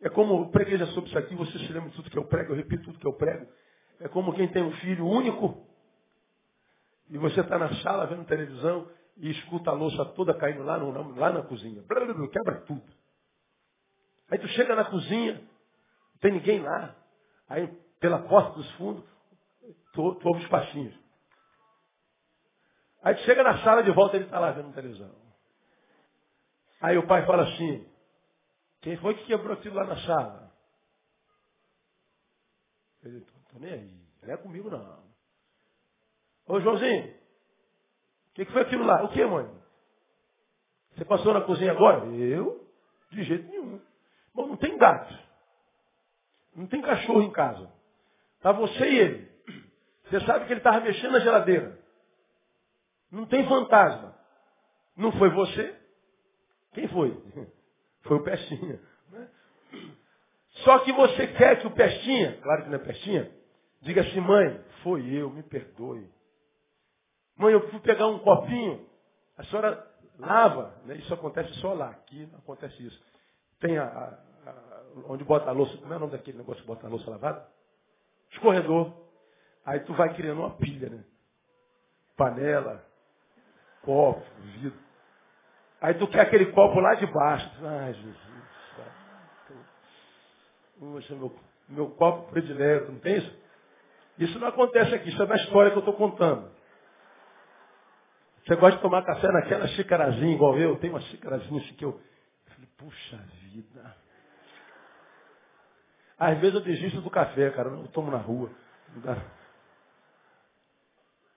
É 0.00 0.08
como 0.08 0.42
eu 0.42 0.48
preguei 0.48 0.78
já 0.78 0.86
sobre 0.88 1.08
isso 1.08 1.18
aqui, 1.18 1.34
você 1.36 1.58
se 1.58 1.72
lembra 1.72 1.90
de 1.90 1.96
tudo 1.96 2.10
que 2.10 2.18
eu 2.18 2.24
prego, 2.24 2.52
eu 2.52 2.56
repito 2.56 2.84
tudo 2.84 2.98
que 2.98 3.06
eu 3.06 3.14
prego. 3.14 3.46
É 4.00 4.08
como 4.08 4.34
quem 4.34 4.48
tem 4.48 4.64
um 4.64 4.72
filho 4.72 5.06
único 5.06 5.64
e 7.08 7.16
você 7.18 7.40
está 7.40 7.56
na 7.56 7.72
sala 7.76 8.06
vendo 8.06 8.24
televisão 8.24 8.88
e 9.18 9.30
escuta 9.30 9.70
a 9.70 9.74
louça 9.74 10.04
toda 10.14 10.34
caindo 10.34 10.62
lá, 10.62 10.78
no, 10.78 11.14
lá 11.16 11.32
na 11.32 11.42
cozinha. 11.42 11.82
Quebra 11.82 12.60
tudo. 12.62 12.82
Aí 14.30 14.38
tu 14.38 14.48
chega 14.48 14.76
na 14.76 14.84
cozinha, 14.84 15.34
não 15.34 16.18
tem 16.20 16.32
ninguém 16.32 16.60
lá. 16.60 16.94
Aí 17.48 17.66
pela 17.98 18.20
porta 18.28 18.56
dos 18.56 18.70
fundos, 18.72 19.04
tu, 19.92 20.14
tu 20.16 20.28
ouve 20.28 20.44
os 20.44 20.48
passinhos. 20.48 20.94
Aí 23.02 23.14
tu 23.14 23.22
chega 23.22 23.42
na 23.42 23.62
sala 23.64 23.82
de 23.82 23.90
volta, 23.90 24.16
ele 24.16 24.26
está 24.26 24.38
lá 24.38 24.52
vendo 24.52 24.74
televisão. 24.74 25.14
Aí 26.80 26.96
o 26.96 27.06
pai 27.06 27.26
fala 27.26 27.42
assim, 27.42 27.88
quem 28.82 28.96
foi 28.98 29.14
que 29.14 29.26
quebrou 29.26 29.54
aquilo 29.54 29.74
lá 29.74 29.84
na 29.84 29.96
sala? 29.96 30.52
Ele, 33.02 33.20
tô 33.50 33.58
nem 33.58 33.72
aí, 33.72 34.06
não 34.22 34.34
é 34.34 34.36
comigo 34.36 34.70
não. 34.70 35.08
Ô 36.46 36.60
Joãozinho, 36.60 37.17
que, 38.38 38.44
que 38.44 38.52
foi 38.52 38.62
aquilo 38.62 38.84
lá? 38.84 39.02
O 39.02 39.08
que, 39.08 39.24
mãe? 39.24 39.48
Você 40.94 41.04
passou 41.04 41.34
na 41.34 41.40
cozinha 41.40 41.72
agora? 41.72 42.06
Eu? 42.06 42.64
De 43.10 43.24
jeito 43.24 43.48
nenhum. 43.48 43.80
Bom, 44.32 44.46
não 44.46 44.56
tem 44.56 44.76
gato. 44.78 45.12
Não 46.54 46.66
tem 46.66 46.80
cachorro 46.80 47.22
em 47.22 47.32
casa. 47.32 47.72
Tá 48.40 48.52
você 48.52 48.88
e 48.88 48.98
ele. 48.98 49.28
Você 50.04 50.20
sabe 50.20 50.46
que 50.46 50.52
ele 50.52 50.60
estava 50.60 50.80
mexendo 50.80 51.12
na 51.12 51.20
geladeira. 51.20 51.78
Não 53.10 53.26
tem 53.26 53.46
fantasma. 53.48 54.14
Não 54.96 55.12
foi 55.12 55.30
você? 55.30 55.76
Quem 56.72 56.88
foi? 56.88 57.16
Foi 58.02 58.16
o 58.16 58.22
Pestinha. 58.22 58.80
Né? 59.10 59.28
Só 60.64 60.78
que 60.78 60.92
você 60.92 61.26
quer 61.26 61.60
que 61.60 61.66
o 61.66 61.70
Pestinha, 61.72 62.38
claro 62.40 62.62
que 62.62 62.70
não 62.70 62.76
é 62.76 62.78
Pestinha, 62.78 63.30
diga 63.82 64.00
assim, 64.00 64.20
mãe, 64.20 64.64
foi 64.82 65.04
eu, 65.14 65.28
me 65.28 65.42
perdoe. 65.42 66.08
Mãe, 67.38 67.52
eu 67.52 67.70
fui 67.70 67.78
pegar 67.80 68.08
um 68.08 68.18
copinho, 68.18 68.84
a 69.36 69.44
senhora 69.44 69.86
lava, 70.18 70.74
né? 70.84 70.96
isso 70.96 71.14
acontece 71.14 71.52
só 71.60 71.72
lá, 71.72 71.90
aqui 71.90 72.28
não 72.32 72.40
acontece 72.40 72.84
isso. 72.84 73.00
Tem 73.60 73.78
a, 73.78 73.84
a, 73.84 74.50
a, 74.50 74.82
onde 75.06 75.22
bota 75.22 75.48
a 75.48 75.52
louça, 75.52 75.76
como 75.78 75.92
é 75.92 75.96
o 75.96 76.00
nome 76.00 76.12
daquele 76.12 76.38
negócio 76.38 76.60
que 76.60 76.66
bota 76.66 76.86
a 76.86 76.90
louça 76.90 77.08
lavada? 77.08 77.46
Escorredor. 78.32 78.92
Aí 79.64 79.80
tu 79.80 79.94
vai 79.94 80.14
criando 80.14 80.40
uma 80.40 80.56
pilha, 80.56 80.88
né? 80.88 81.04
Panela, 82.16 82.84
copo, 83.82 84.24
vidro. 84.42 84.78
Aí 85.80 85.94
tu 85.94 86.08
quer 86.08 86.22
aquele 86.22 86.46
copo 86.46 86.80
lá 86.80 86.94
de 86.94 87.06
baixo. 87.06 87.50
Ai, 87.64 87.94
Jesus. 87.94 88.28
Poxa, 90.78 91.14
meu, 91.14 91.34
meu 91.68 91.90
copo 91.90 92.30
predileto, 92.30 92.92
não 92.92 93.00
tem 93.00 93.18
isso? 93.18 93.38
Isso 94.18 94.38
não 94.38 94.48
acontece 94.48 94.94
aqui, 94.94 95.08
isso 95.08 95.22
é 95.22 95.26
na 95.26 95.36
história 95.36 95.70
que 95.70 95.76
eu 95.76 95.80
estou 95.80 95.94
contando. 95.94 96.57
Você 98.48 98.56
gosta 98.56 98.76
de 98.76 98.82
tomar 98.82 99.04
café 99.04 99.30
naquela 99.30 99.68
xicarazinha, 99.68 100.34
igual 100.34 100.58
eu? 100.58 100.78
Tem 100.78 100.88
uma 100.88 101.02
xicarazinha 101.02 101.60
assim 101.60 101.74
que 101.74 101.84
eu. 101.84 101.90
eu 101.90 102.52
falei, 102.54 102.68
puxa 102.78 103.16
vida. 103.42 103.94
Às 106.18 106.38
vezes 106.38 106.54
eu 106.54 106.62
desisto 106.62 107.02
do 107.02 107.10
café, 107.10 107.50
cara, 107.50 107.68
eu 107.68 107.86
tomo 107.88 108.10
na 108.10 108.16
rua. 108.16 108.50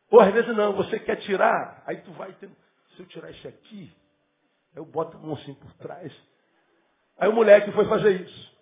Ou 0.09 0.22
às 0.22 0.34
vezes 0.34 0.55
não, 0.55 0.72
você 0.74 0.99
quer 0.99 1.18
tirar, 1.18 1.84
aí 1.86 1.97
tu 1.97 2.14
vai, 2.14 2.32
tendo, 2.39 2.55
se 2.95 3.01
eu 3.01 3.05
tirar 3.07 3.30
esse 3.30 3.45
aqui, 3.45 3.93
eu 4.74 4.86
boto 4.86 5.18
a 5.18 5.20
mão 5.20 5.34
assim 5.34 5.53
por 5.55 5.74
trás. 5.74 6.14
Aí 7.18 7.28
o 7.28 7.34
moleque 7.34 7.74
foi 7.74 7.89
fazer 7.89 8.22
isso. 8.22 8.57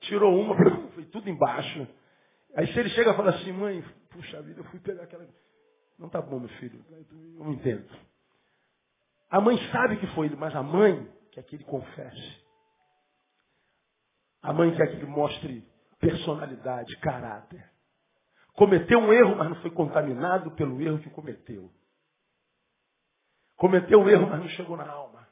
Tirou 0.00 0.36
uma, 0.40 0.56
foi 0.92 1.04
tudo 1.04 1.30
embaixo. 1.30 1.86
Aí 2.56 2.66
se 2.66 2.80
ele 2.80 2.88
chega 2.90 3.12
e 3.12 3.16
fala 3.16 3.30
assim, 3.30 3.52
mãe, 3.52 3.80
puxa 4.10 4.42
vida, 4.42 4.58
eu 4.58 4.64
fui 4.64 4.80
pegar 4.80 5.04
aquela. 5.04 5.24
Não 6.02 6.08
tá 6.08 6.20
bom, 6.20 6.40
meu 6.40 6.48
filho, 6.58 6.84
eu 6.90 7.44
não 7.44 7.52
entendo. 7.52 7.88
A 9.30 9.40
mãe 9.40 9.56
sabe 9.70 9.98
que 9.98 10.06
foi 10.08 10.26
ele, 10.26 10.34
mas 10.34 10.54
a 10.56 10.62
mãe 10.62 11.08
quer 11.30 11.44
que 11.44 11.54
ele 11.54 11.62
confesse. 11.62 12.42
A 14.42 14.52
mãe 14.52 14.74
quer 14.74 14.88
que 14.88 14.96
ele 14.96 15.06
mostre 15.06 15.64
personalidade, 16.00 16.98
caráter. 16.98 17.70
Cometeu 18.54 18.98
um 18.98 19.12
erro, 19.12 19.36
mas 19.36 19.48
não 19.48 19.62
foi 19.62 19.70
contaminado 19.70 20.50
pelo 20.56 20.82
erro 20.82 20.98
que 20.98 21.08
cometeu. 21.10 21.72
Cometeu 23.54 24.00
um 24.00 24.08
erro, 24.08 24.26
mas 24.28 24.40
não 24.40 24.48
chegou 24.48 24.76
na 24.76 24.90
alma. 24.90 25.28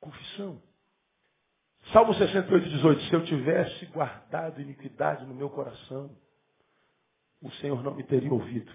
Confissão. 0.00 0.62
Salmo 1.92 2.14
68, 2.14 2.68
18. 2.70 3.02
Se 3.02 3.14
eu 3.14 3.24
tivesse 3.26 3.84
guardado 3.86 4.62
iniquidade 4.62 5.26
no 5.26 5.34
meu 5.34 5.50
coração, 5.50 6.16
o 7.40 7.50
Senhor 7.52 7.82
não 7.82 7.94
me 7.94 8.02
teria 8.02 8.32
ouvido. 8.32 8.72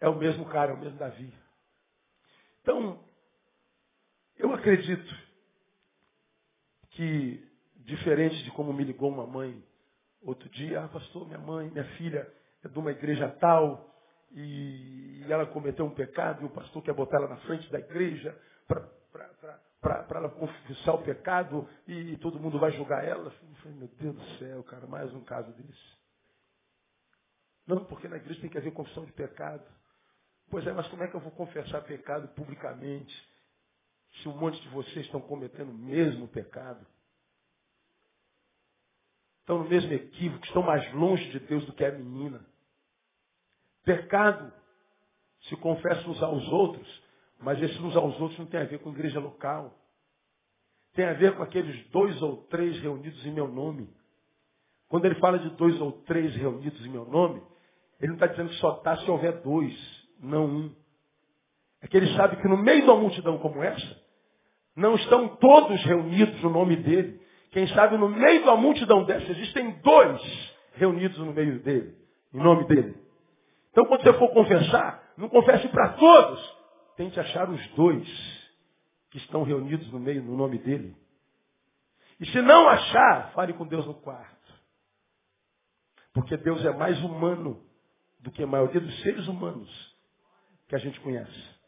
É 0.00 0.08
o 0.08 0.16
mesmo 0.16 0.44
cara, 0.46 0.72
é 0.72 0.74
o 0.74 0.78
mesmo 0.78 0.98
Davi. 0.98 1.32
Então, 2.62 3.00
eu 4.36 4.52
acredito 4.52 5.14
que, 6.90 7.44
diferente 7.76 8.42
de 8.44 8.50
como 8.52 8.72
me 8.72 8.84
ligou 8.84 9.10
uma 9.10 9.26
mãe 9.26 9.62
outro 10.22 10.48
dia, 10.48 10.84
ah, 10.84 10.88
pastor, 10.88 11.26
minha 11.26 11.38
mãe, 11.38 11.70
minha 11.70 11.84
filha 11.96 12.30
é 12.62 12.68
de 12.68 12.78
uma 12.78 12.90
igreja 12.90 13.28
tal, 13.40 13.88
e 14.32 15.24
ela 15.28 15.46
cometeu 15.46 15.84
um 15.84 15.90
pecado 15.90 16.42
e 16.42 16.46
o 16.46 16.50
pastor 16.50 16.82
quer 16.82 16.94
botar 16.94 17.16
ela 17.18 17.28
na 17.28 17.36
frente 17.38 17.70
da 17.70 17.78
igreja 17.78 18.36
para 18.66 20.18
ela 20.18 20.28
confessar 20.28 20.94
o 20.94 21.02
pecado 21.02 21.68
e, 21.86 22.12
e, 22.12 22.16
todo 22.18 22.40
mundo 22.40 22.58
vai 22.58 22.72
julgar 22.72 23.04
ela. 23.04 23.26
Eu 23.26 23.54
falei, 23.62 23.78
meu 23.78 23.88
Deus 23.98 24.16
do 24.16 24.38
céu, 24.38 24.62
cara, 24.64 24.86
mais 24.86 25.12
um 25.14 25.22
caso 25.22 25.50
desse. 25.52 25.97
Não, 27.68 27.84
porque 27.84 28.08
na 28.08 28.16
igreja 28.16 28.40
tem 28.40 28.48
que 28.48 28.56
haver 28.56 28.72
confissão 28.72 29.04
de 29.04 29.12
pecado. 29.12 29.62
Pois 30.50 30.66
é, 30.66 30.72
mas 30.72 30.88
como 30.88 31.04
é 31.04 31.06
que 31.06 31.14
eu 31.14 31.20
vou 31.20 31.30
confessar 31.32 31.82
pecado 31.82 32.26
publicamente 32.28 33.14
se 34.22 34.28
um 34.28 34.36
monte 34.38 34.58
de 34.62 34.68
vocês 34.70 35.04
estão 35.04 35.20
cometendo 35.20 35.70
o 35.70 35.74
mesmo 35.74 36.26
pecado? 36.28 36.84
Estão 39.40 39.58
no 39.58 39.68
mesmo 39.68 39.92
equívoco, 39.92 40.46
estão 40.46 40.62
mais 40.62 40.90
longe 40.94 41.30
de 41.30 41.40
Deus 41.40 41.66
do 41.66 41.74
que 41.74 41.84
a 41.84 41.92
menina. 41.92 42.44
Pecado 43.84 44.50
se 45.42 45.56
confessa 45.56 46.08
uns 46.08 46.22
aos 46.22 46.48
outros, 46.48 47.02
mas 47.38 47.62
esse 47.62 47.78
uns 47.80 47.94
aos 47.94 48.18
outros 48.18 48.38
não 48.38 48.46
tem 48.46 48.60
a 48.60 48.64
ver 48.64 48.78
com 48.78 48.90
igreja 48.90 49.20
local. 49.20 49.78
Tem 50.94 51.04
a 51.04 51.12
ver 51.12 51.36
com 51.36 51.42
aqueles 51.42 51.86
dois 51.90 52.20
ou 52.22 52.44
três 52.44 52.80
reunidos 52.80 53.24
em 53.26 53.30
meu 53.30 53.46
nome. 53.46 53.94
Quando 54.88 55.04
ele 55.04 55.16
fala 55.16 55.38
de 55.38 55.50
dois 55.50 55.78
ou 55.82 55.92
três 56.04 56.34
reunidos 56.34 56.84
em 56.84 56.88
meu 56.88 57.04
nome, 57.04 57.42
ele 58.00 58.08
não 58.08 58.14
está 58.14 58.26
dizendo 58.26 58.50
que 58.50 58.56
só 58.56 58.76
está 58.76 58.96
se 58.98 59.10
houver 59.10 59.40
dois, 59.42 59.74
não 60.20 60.46
um. 60.46 60.74
É 61.80 61.88
que 61.88 61.96
ele 61.96 62.14
sabe 62.16 62.36
que 62.36 62.48
no 62.48 62.56
meio 62.56 62.82
de 62.82 62.88
uma 62.88 63.00
multidão 63.00 63.38
como 63.38 63.62
essa, 63.62 64.02
não 64.74 64.94
estão 64.94 65.36
todos 65.36 65.84
reunidos 65.84 66.40
no 66.42 66.50
nome 66.50 66.76
dele. 66.76 67.20
Quem 67.50 67.66
sabe 67.68 67.96
no 67.96 68.08
meio 68.08 68.42
de 68.42 68.48
uma 68.48 68.56
multidão 68.56 69.04
dessa 69.04 69.30
existem 69.30 69.80
dois 69.82 70.56
reunidos 70.74 71.18
no 71.18 71.32
meio 71.32 71.60
dele, 71.60 71.96
em 72.32 72.38
nome 72.38 72.64
dele. 72.66 72.96
Então 73.70 73.84
quando 73.86 74.02
você 74.02 74.12
for 74.12 74.28
confessar, 74.32 75.12
não 75.16 75.28
confesse 75.28 75.68
para 75.68 75.90
todos. 75.94 76.58
Tente 76.96 77.18
achar 77.18 77.48
os 77.48 77.66
dois 77.70 78.08
que 79.10 79.18
estão 79.18 79.42
reunidos 79.42 79.90
no 79.92 79.98
meio, 79.98 80.22
no 80.22 80.36
nome 80.36 80.58
dele. 80.58 80.96
E 82.20 82.26
se 82.26 82.40
não 82.42 82.68
achar, 82.68 83.32
fale 83.32 83.52
com 83.52 83.66
Deus 83.66 83.86
no 83.86 83.94
quarto. 83.94 84.36
Porque 86.12 86.36
Deus 86.36 86.64
é 86.64 86.72
mais 86.72 87.00
humano 87.02 87.67
do 88.20 88.30
que 88.30 88.42
a 88.42 88.46
maioria 88.46 88.80
dos 88.80 89.02
seres 89.02 89.26
humanos 89.28 89.68
que 90.68 90.74
a 90.74 90.78
gente 90.78 91.00
conhece. 91.00 91.58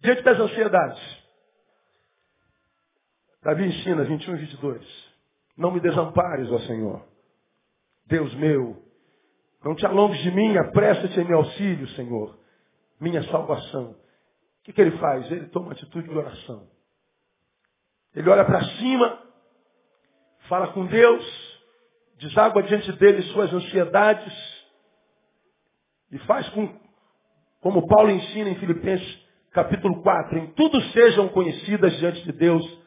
Diante 0.00 0.22
das 0.22 0.38
ansiedades, 0.38 1.26
Davi 3.42 3.64
ensina 3.66 4.04
21 4.04 4.34
e 4.34 4.38
22. 4.38 5.16
Não 5.56 5.70
me 5.70 5.80
desampares, 5.80 6.50
ó 6.50 6.58
Senhor. 6.60 7.06
Deus 8.06 8.32
meu, 8.34 8.82
não 9.64 9.74
te 9.74 9.86
alongues 9.86 10.20
de 10.22 10.30
mim, 10.30 10.56
apressa-te 10.56 11.18
em 11.18 11.24
meu 11.24 11.38
auxílio, 11.38 11.88
Senhor. 11.90 12.38
Minha 13.00 13.22
salvação. 13.24 13.90
O 13.90 14.64
que, 14.64 14.72
que 14.72 14.80
ele 14.80 14.96
faz? 14.98 15.30
Ele 15.30 15.46
toma 15.48 15.72
atitude 15.72 16.08
de 16.08 16.16
oração. 16.16 16.68
Ele 18.14 18.28
olha 18.28 18.44
para 18.44 18.64
cima, 18.76 19.22
fala 20.48 20.72
com 20.72 20.86
Deus, 20.86 21.60
deságua 22.18 22.62
diante 22.62 22.90
dele 22.92 23.22
suas 23.32 23.52
ansiedades, 23.52 24.55
e 26.10 26.18
faz 26.20 26.48
com, 26.50 26.68
como 27.60 27.86
Paulo 27.86 28.10
ensina 28.10 28.50
em 28.50 28.56
Filipenses 28.56 29.26
capítulo 29.52 30.02
4, 30.02 30.38
em 30.38 30.46
tudo 30.48 30.80
sejam 30.92 31.28
conhecidas 31.28 31.96
diante 31.96 32.22
de 32.24 32.32
Deus 32.32 32.86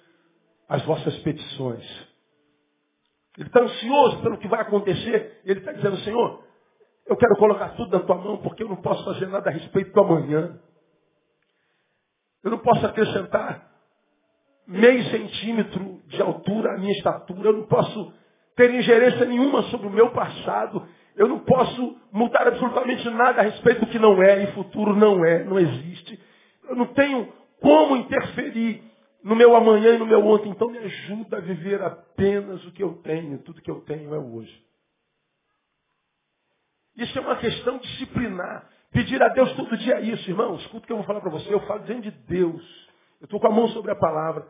as 0.68 0.86
vossas 0.86 1.18
petições. 1.20 1.84
Ele 3.38 3.48
está 3.48 3.62
ansioso 3.62 4.22
pelo 4.22 4.38
que 4.38 4.48
vai 4.48 4.62
acontecer. 4.62 5.42
Ele 5.46 5.60
está 5.60 5.72
dizendo, 5.72 5.98
Senhor, 6.00 6.44
eu 7.08 7.18
quero 7.18 7.36
colocar 7.38 7.70
tudo 7.70 7.98
na 7.98 8.04
tua 8.06 8.18
mão 8.18 8.38
porque 8.38 8.62
eu 8.62 8.70
não 8.70 8.76
posso 8.76 9.04
fazer 9.04 9.28
nada 9.28 9.50
a 9.50 9.54
respeito 9.54 9.92
do 9.92 10.00
amanhã. 10.02 10.60
Eu 12.44 12.52
não 12.52 12.60
posso 12.60 12.86
acrescentar 12.86 13.68
meio 14.68 15.04
centímetro 15.06 16.02
de 16.06 16.22
altura 16.22 16.76
à 16.76 16.78
minha 16.78 16.92
estatura. 16.92 17.50
Eu 17.50 17.54
não 17.54 17.66
posso 17.66 18.14
ter 18.56 18.74
ingerência 18.76 19.26
nenhuma 19.26 19.64
sobre 19.64 19.88
o 19.88 19.92
meu 19.92 20.12
passado. 20.12 20.88
Eu 21.20 21.28
não 21.28 21.40
posso 21.40 21.98
mudar 22.14 22.48
absolutamente 22.48 23.10
nada 23.10 23.42
a 23.42 23.44
respeito 23.44 23.82
do 23.82 23.88
que 23.88 24.00
não 24.00 24.24
é 24.24 24.42
e 24.42 24.54
futuro 24.54 24.96
não 24.96 25.26
é, 25.26 25.44
não 25.44 25.60
existe. 25.60 26.18
Eu 26.64 26.78
não 26.78 26.86
tenho 26.94 27.30
como 27.60 27.98
interferir 27.98 28.82
no 29.22 29.36
meu 29.36 29.54
amanhã 29.54 29.96
e 29.96 29.98
no 29.98 30.06
meu 30.06 30.26
ontem. 30.26 30.48
Então 30.48 30.70
me 30.70 30.78
ajuda 30.78 31.36
a 31.36 31.42
viver 31.42 31.82
apenas 31.82 32.66
o 32.66 32.72
que 32.72 32.82
eu 32.82 32.94
tenho. 33.04 33.38
Tudo 33.40 33.62
que 33.62 33.70
eu 33.70 33.82
tenho 33.82 34.16
é 34.16 34.18
hoje. 34.18 34.66
Isso 36.96 37.18
é 37.18 37.22
uma 37.22 37.36
questão 37.36 37.80
disciplinar. 37.80 38.70
Pedir 38.94 39.22
a 39.22 39.28
Deus 39.28 39.52
todo 39.58 39.76
dia 39.76 40.00
isso, 40.00 40.30
irmãos. 40.30 40.62
Escuta 40.62 40.86
o 40.86 40.88
que 40.88 40.94
eu 40.94 40.98
vou 40.98 41.06
falar 41.06 41.20
para 41.20 41.32
você. 41.32 41.54
Eu 41.54 41.60
falo 41.68 41.84
diante 41.84 42.10
de 42.10 42.18
Deus. 42.28 42.64
Eu 43.20 43.26
estou 43.26 43.42
com 43.42 43.48
a 43.48 43.52
mão 43.52 43.68
sobre 43.68 43.92
a 43.92 43.96
palavra. 43.96 44.48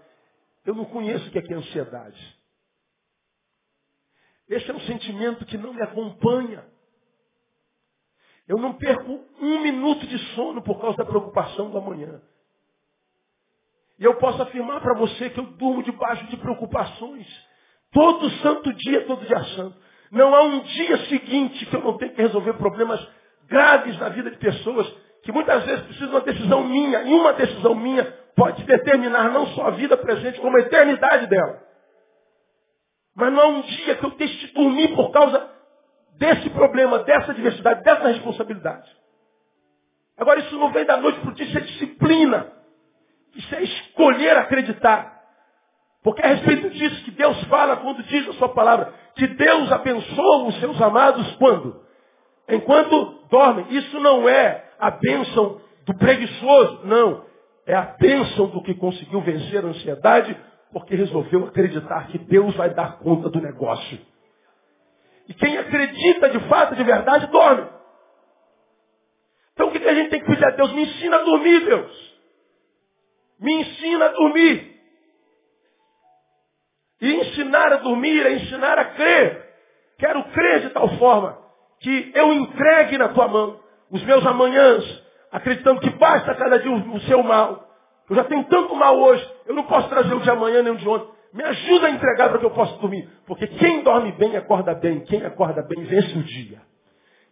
Eu 0.63 0.75
não 0.75 0.85
conheço 0.85 1.29
o 1.29 1.31
que 1.31 1.39
é, 1.39 1.55
ansiedade. 1.55 2.38
Esse 4.49 4.69
é 4.71 4.73
um 4.73 4.79
sentimento 4.81 5.45
que 5.45 5.57
não 5.57 5.73
me 5.73 5.81
acompanha. 5.81 6.65
Eu 8.47 8.57
não 8.57 8.73
perco 8.73 9.23
um 9.39 9.59
minuto 9.61 10.07
de 10.07 10.17
sono 10.33 10.63
por 10.63 10.81
causa 10.81 10.97
da 10.97 11.05
preocupação 11.05 11.69
do 11.69 11.77
amanhã. 11.77 12.19
E 13.99 14.03
eu 14.03 14.15
posso 14.15 14.41
afirmar 14.41 14.81
para 14.81 14.95
você 14.95 15.29
que 15.29 15.39
eu 15.39 15.45
durmo 15.45 15.83
debaixo 15.83 16.25
de 16.27 16.37
preocupações. 16.37 17.27
Todo 17.91 18.29
santo 18.41 18.73
dia, 18.73 19.05
todo 19.05 19.25
dia 19.25 19.43
santo. 19.55 19.77
Não 20.09 20.33
há 20.33 20.41
um 20.41 20.61
dia 20.61 20.97
seguinte 21.05 21.65
que 21.67 21.75
eu 21.75 21.83
não 21.83 21.97
tenho 21.97 22.13
que 22.13 22.21
resolver 22.21 22.53
problemas 22.53 23.05
graves 23.47 23.99
na 23.99 24.09
vida 24.09 24.31
de 24.31 24.37
pessoas 24.37 24.87
que 25.21 25.31
muitas 25.31 25.63
vezes 25.65 25.85
precisam 25.85 26.07
de 26.07 26.15
uma 26.15 26.21
decisão 26.21 26.63
minha. 26.63 27.03
E 27.03 27.13
uma 27.13 27.33
decisão 27.33 27.75
minha 27.75 28.05
pode 28.35 28.63
determinar 28.63 29.29
não 29.31 29.45
só 29.47 29.67
a 29.67 29.71
vida 29.71 29.95
presente, 29.95 30.39
como 30.39 30.57
a 30.57 30.61
eternidade 30.61 31.27
dela. 31.27 31.68
Mas 33.19 33.33
não 33.33 33.41
há 33.41 33.47
um 33.47 33.61
dia 33.61 33.95
que 33.95 34.05
eu 34.05 34.11
deixe 34.11 34.47
de 34.47 34.53
dormir 34.53 34.95
por 34.95 35.11
causa 35.11 35.49
desse 36.17 36.49
problema, 36.51 36.99
dessa 36.99 37.33
diversidade, 37.33 37.83
dessa 37.83 38.07
responsabilidade. 38.07 38.89
Agora, 40.17 40.39
isso 40.39 40.57
não 40.57 40.71
vem 40.71 40.85
da 40.85 40.95
noite 40.95 41.19
para 41.19 41.29
o 41.29 41.33
dia, 41.33 41.45
isso 41.45 41.57
é 41.57 41.61
disciplina. 41.61 42.51
Isso 43.35 43.55
é 43.55 43.63
escolher 43.63 44.37
acreditar. 44.37 45.19
Porque 46.01 46.21
é 46.21 46.25
a 46.25 46.29
respeito 46.29 46.69
disso 46.69 47.03
que 47.03 47.11
Deus 47.11 47.43
fala 47.43 47.77
quando 47.77 48.01
diz 48.03 48.27
a 48.29 48.33
sua 48.33 48.49
palavra, 48.49 48.93
que 49.15 49.27
Deus 49.27 49.69
abençoa 49.69 50.47
os 50.47 50.59
seus 50.61 50.81
amados 50.81 51.35
quando? 51.35 51.81
Enquanto 52.47 53.27
dormem. 53.29 53.65
Isso 53.69 53.99
não 53.99 54.27
é 54.29 54.63
a 54.79 54.91
bênção 54.91 55.61
do 55.85 55.93
preguiçoso, 55.93 56.85
não. 56.85 57.25
É 57.67 57.75
a 57.75 57.95
bênção 57.99 58.47
do 58.47 58.63
que 58.63 58.73
conseguiu 58.75 59.19
vencer 59.21 59.63
a 59.63 59.67
ansiedade 59.67 60.37
porque 60.71 60.95
resolveu 60.95 61.45
acreditar 61.45 62.07
que 62.07 62.17
Deus 62.17 62.55
vai 62.55 62.69
dar 62.71 62.99
conta 62.99 63.29
do 63.29 63.41
negócio. 63.41 63.99
E 65.27 65.33
quem 65.33 65.57
acredita 65.57 66.29
de 66.29 66.39
fato, 66.47 66.75
de 66.75 66.83
verdade, 66.83 67.27
dorme. 67.27 67.69
Então 69.53 69.67
o 69.67 69.71
que 69.71 69.77
a 69.87 69.93
gente 69.93 70.09
tem 70.09 70.19
que 70.19 70.27
pedir 70.27 70.45
a 70.45 70.51
Deus? 70.51 70.71
Me 70.73 70.83
ensina 70.83 71.17
a 71.17 71.23
dormir, 71.23 71.65
Deus. 71.65 72.19
Me 73.39 73.53
ensina 73.61 74.05
a 74.05 74.09
dormir. 74.09 74.79
E 77.01 77.13
ensinar 77.13 77.73
a 77.73 77.77
dormir 77.77 78.25
é 78.25 78.33
ensinar 78.33 78.77
a 78.77 78.85
crer. 78.85 79.49
Quero 79.97 80.23
crer 80.31 80.61
de 80.61 80.69
tal 80.69 80.97
forma 80.97 81.37
que 81.79 82.11
eu 82.13 82.33
entregue 82.33 82.97
na 82.97 83.09
tua 83.09 83.27
mão 83.27 83.59
os 83.89 84.03
meus 84.03 84.25
amanhãs, 84.25 84.83
acreditando 85.31 85.79
que 85.79 85.89
basta 85.91 86.35
cada 86.35 86.59
dia 86.59 86.71
o 86.71 86.99
seu 87.01 87.23
mal 87.23 87.68
eu 88.09 88.15
já 88.15 88.23
tenho 88.23 88.43
tanto 88.45 88.75
mal 88.75 88.97
hoje, 88.99 89.29
eu 89.45 89.53
não 89.53 89.63
posso 89.63 89.87
trazer 89.89 90.13
o 90.13 90.19
de 90.19 90.29
amanhã 90.29 90.63
nem 90.63 90.73
o 90.73 90.77
de 90.77 90.87
ontem. 90.87 91.09
Me 91.31 91.43
ajuda 91.43 91.87
a 91.87 91.91
entregar 91.91 92.29
para 92.29 92.39
que 92.39 92.45
eu 92.45 92.51
possa 92.51 92.75
dormir. 92.77 93.07
Porque 93.27 93.45
quem 93.45 93.83
dorme 93.83 94.11
bem, 94.13 94.35
acorda 94.35 94.73
bem. 94.73 95.01
Quem 95.01 95.23
acorda 95.23 95.61
bem, 95.61 95.83
vence 95.83 96.17
o 96.17 96.23
dia. 96.23 96.59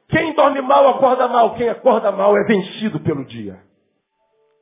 Quem 0.08 0.34
dorme 0.34 0.62
mal, 0.62 0.88
acorda 0.90 1.28
mal. 1.28 1.56
Quem 1.56 1.68
acorda 1.68 2.12
mal 2.12 2.38
é 2.38 2.44
vencido 2.44 3.00
pelo 3.00 3.26
dia. 3.26 3.60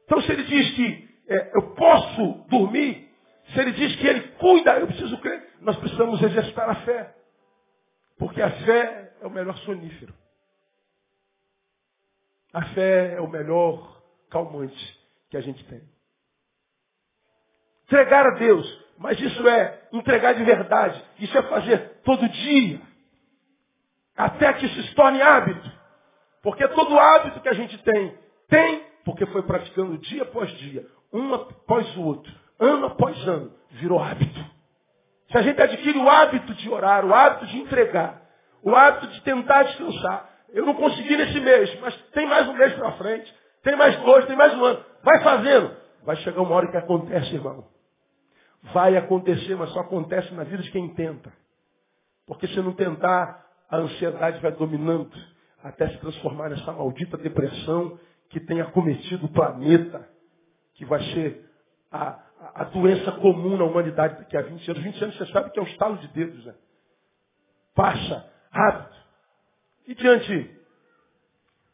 Então 0.05 0.21
se 0.21 0.31
ele 0.31 0.43
diz 0.43 0.71
que 0.75 1.09
é, 1.27 1.51
eu 1.57 1.73
posso 1.73 2.45
dormir, 2.47 3.09
se 3.53 3.59
ele 3.59 3.73
diz 3.73 3.95
que 3.97 4.07
ele 4.07 4.21
cuida, 4.37 4.79
eu 4.79 4.87
preciso 4.87 5.17
crer, 5.17 5.55
nós 5.61 5.75
precisamos 5.77 6.21
exercitar 6.21 6.69
a 6.69 6.75
fé. 6.75 7.13
Porque 8.17 8.41
a 8.41 8.49
fé 8.49 9.11
é 9.21 9.27
o 9.27 9.29
melhor 9.29 9.57
sonífero. 9.59 10.13
A 12.53 12.61
fé 12.67 13.15
é 13.15 13.21
o 13.21 13.27
melhor 13.27 14.01
calmante 14.29 14.99
que 15.29 15.35
a 15.35 15.41
gente 15.41 15.61
tem. 15.65 15.81
Entregar 17.85 18.25
a 18.25 18.31
Deus. 18.31 18.85
Mas 18.97 19.19
isso 19.19 19.47
é 19.47 19.81
entregar 19.91 20.33
de 20.33 20.43
verdade. 20.43 21.03
Isso 21.19 21.37
é 21.37 21.41
fazer 21.43 22.01
todo 22.03 22.27
dia. 22.27 22.81
Até 24.15 24.53
que 24.53 24.65
isso 24.65 24.81
se 24.83 24.95
torne 24.95 25.21
hábito. 25.21 25.71
Porque 26.41 26.67
todo 26.69 26.99
hábito 26.99 27.39
que 27.41 27.49
a 27.49 27.53
gente 27.53 27.77
tem, 27.79 28.17
tem 28.47 28.83
porque 29.03 29.25
foi 29.27 29.43
praticando 29.43 29.97
dia 29.99 30.23
após 30.23 30.49
dia, 30.57 30.85
um 31.13 31.33
após 31.33 31.95
o 31.95 32.01
outro, 32.01 32.33
ano 32.59 32.87
após 32.87 33.15
ano, 33.27 33.53
virou 33.71 34.01
hábito. 34.01 34.45
Se 35.31 35.37
a 35.37 35.41
gente 35.41 35.61
adquire 35.61 35.97
o 35.97 36.09
hábito 36.09 36.53
de 36.55 36.69
orar, 36.69 37.05
o 37.05 37.13
hábito 37.13 37.45
de 37.47 37.59
entregar, 37.59 38.21
o 38.63 38.75
hábito 38.75 39.07
de 39.07 39.21
tentar 39.21 39.63
descansar, 39.63 40.29
eu 40.49 40.65
não 40.65 40.73
consegui 40.73 41.15
nesse 41.15 41.39
mês, 41.39 41.79
mas 41.81 41.95
tem 42.13 42.25
mais 42.25 42.47
um 42.47 42.53
mês 42.53 42.73
para 42.73 42.91
frente, 42.93 43.33
tem 43.61 43.75
mais 43.75 43.95
dois, 43.97 44.25
tem 44.25 44.35
mais 44.35 44.53
um 44.55 44.63
ano. 44.63 44.85
Vai 45.03 45.21
fazendo. 45.21 45.75
Vai 46.03 46.15
chegar 46.17 46.41
uma 46.41 46.55
hora 46.55 46.71
que 46.71 46.77
acontece, 46.77 47.33
irmão. 47.33 47.67
Vai 48.73 48.97
acontecer, 48.97 49.55
mas 49.55 49.69
só 49.71 49.81
acontece 49.81 50.33
na 50.33 50.43
vida 50.43 50.63
de 50.63 50.71
quem 50.71 50.93
tenta. 50.93 51.31
Porque 52.25 52.47
se 52.47 52.59
não 52.61 52.73
tentar, 52.73 53.45
a 53.69 53.77
ansiedade 53.77 54.41
vai 54.41 54.51
dominando 54.51 55.11
até 55.63 55.89
se 55.89 55.97
transformar 55.97 56.49
nessa 56.49 56.71
maldita 56.71 57.17
depressão 57.17 57.99
que 58.29 58.39
tem 58.39 58.61
acometido 58.61 59.25
o 59.25 59.31
planeta, 59.31 60.07
que 60.73 60.85
vai 60.85 61.01
ser 61.13 61.49
a, 61.91 62.19
a, 62.55 62.63
doença 62.65 63.11
comum 63.13 63.57
na 63.57 63.63
humanidade 63.63 64.17
daqui 64.17 64.35
a 64.35 64.41
20 64.41 64.71
anos. 64.71 64.83
20 64.83 65.03
anos 65.03 65.17
você 65.17 65.25
sabe 65.27 65.51
que 65.51 65.59
é 65.59 65.61
um 65.61 65.67
estalo 65.67 65.97
de 65.97 66.07
dedos, 66.09 66.45
né? 66.45 66.55
Passa 67.73 68.29
rápido. 68.51 68.95
E 69.87 69.95
diante 69.95 70.59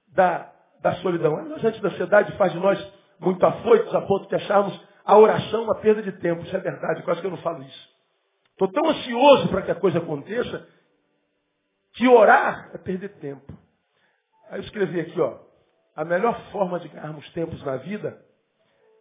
da, 0.10 0.52
da 0.82 0.96
solidão, 0.96 1.58
diante 1.58 1.82
da 1.82 1.90
ansiedade 1.90 2.38
faz 2.38 2.52
de 2.52 2.60
nós 2.60 2.94
muito 3.20 3.46
afoitos 3.46 3.94
a 3.96 4.02
ponto 4.02 4.28
de 4.28 4.36
acharmos 4.36 4.91
a 5.04 5.18
oração 5.18 5.64
uma 5.64 5.76
perda 5.76 6.02
de 6.02 6.12
tempo. 6.14 6.44
Isso 6.44 6.56
é 6.56 6.60
verdade, 6.60 7.04
quase 7.04 7.22
que 7.22 7.28
eu 7.28 7.32
não 7.32 7.38
falo 7.38 7.64
isso. 7.64 7.90
Estou 8.52 8.72
tão 8.72 8.90
ansioso 8.90 9.50
para 9.50 9.62
que 9.64 9.72
a 9.72 9.76
coisa 9.76 10.00
aconteça 10.00 10.68
que 11.94 12.08
orar 12.08 12.72
é 12.74 12.78
perder 12.78 13.10
tempo. 13.20 13.52
Aí 14.50 14.60
eu 14.60 14.64
escrevi 14.64 15.00
aqui, 15.00 15.20
ó. 15.20 15.40
A 15.96 16.06
melhor 16.06 16.40
forma 16.52 16.80
de 16.80 16.88
ganharmos 16.88 17.30
tempos 17.32 17.62
na 17.64 17.78
vida 17.78 18.24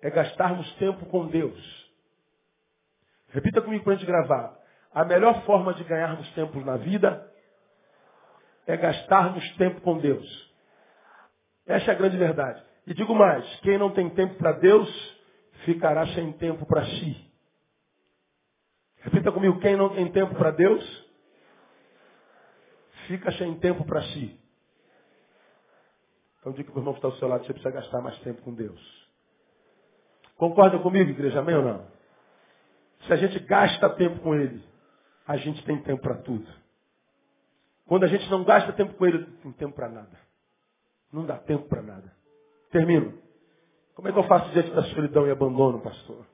é 0.03 0.11
gastarmos 0.11 0.71
tempo 0.75 1.07
com 1.07 1.27
Deus. 1.27 1.91
Repita 3.29 3.63
comigo 3.63 3.85
para 3.85 3.93
a 3.93 3.97
gente 3.97 4.07
gravar. 4.07 4.59
A 4.93 5.05
melhor 5.05 5.45
forma 5.45 5.73
de 5.75 5.85
ganharmos 5.85 6.29
tempo 6.33 6.61
na 6.61 6.77
vida 6.77 7.31
é 8.67 8.77
gastarmos 8.77 9.49
tempo 9.57 9.81
com 9.83 9.99
Deus. 9.99 10.51
Essa 11.67 11.93
é 11.93 11.95
a 11.95 11.99
grande 11.99 12.17
verdade. 12.17 12.63
E 12.87 12.95
digo 12.95 13.15
mais, 13.15 13.45
quem 13.61 13.79
não 13.79 13.91
tem 13.91 14.11
tempo 14.11 14.35
para 14.35 14.53
Deus, 14.53 15.20
ficará 15.65 16.07
sem 16.09 16.33
tempo 16.35 16.67
para 16.67 16.85
si. 16.85 17.31
Repita 19.03 19.33
comigo, 19.33 19.59
quem 19.61 19.77
não 19.77 19.89
tem 19.91 20.11
tempo 20.13 20.35
para 20.35 20.51
Deus, 20.51 21.11
fica 23.07 23.33
sem 23.33 23.59
tempo 23.59 23.85
para 23.85 24.03
si. 24.03 24.39
Então 26.39 26.53
diga 26.53 26.71
para 26.71 26.79
o 26.79 26.81
irmão 26.81 26.95
que 26.95 26.99
está 26.99 27.09
ao 27.09 27.17
seu 27.17 27.29
lado, 27.29 27.45
você 27.45 27.53
precisa 27.53 27.75
gastar 27.75 28.01
mais 28.01 28.19
tempo 28.21 28.43
com 28.43 28.55
Deus. 28.55 29.09
Concorda 30.37 30.79
comigo, 30.79 31.11
igreja? 31.11 31.41
Amém 31.41 31.55
ou 31.55 31.63
não? 31.63 31.87
Se 33.07 33.13
a 33.13 33.17
gente 33.17 33.39
gasta 33.41 33.91
tempo 33.91 34.21
com 34.21 34.35
Ele, 34.35 34.63
a 35.27 35.37
gente 35.37 35.63
tem 35.65 35.83
tempo 35.83 36.03
para 36.03 36.17
tudo. 36.17 36.47
Quando 37.87 38.05
a 38.05 38.07
gente 38.07 38.29
não 38.31 38.45
gasta 38.45 38.73
tempo 38.73 38.95
com 38.95 39.07
Ele, 39.07 39.19
não 39.19 39.41
tem 39.41 39.53
tempo 39.53 39.75
para 39.75 39.89
nada. 39.89 40.19
Não 41.13 41.27
dá 41.27 41.37
tempo 41.37 41.69
para 41.69 41.83
nada. 41.83 42.13
Termino. 42.71 43.20
Como 44.01 44.09
é 44.09 44.13
que 44.13 44.19
eu 44.19 44.25
faço 44.25 44.51
diante 44.53 44.71
da 44.71 44.83
solidão 44.95 45.27
e 45.27 45.31
abandono, 45.31 45.79
pastor? 45.83 46.25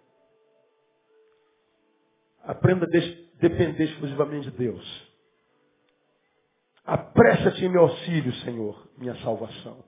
Aprenda 2.45 2.87
a 2.87 3.41
depender 3.41 3.87
exclusivamente 3.87 4.53
de 4.53 4.57
Deus. 4.57 5.13
Apressa-te 6.85 7.65
em 7.65 7.69
meu 7.69 7.81
auxílio, 7.81 8.33
Senhor, 8.35 8.89
minha 8.97 9.17
salvação. 9.17 9.83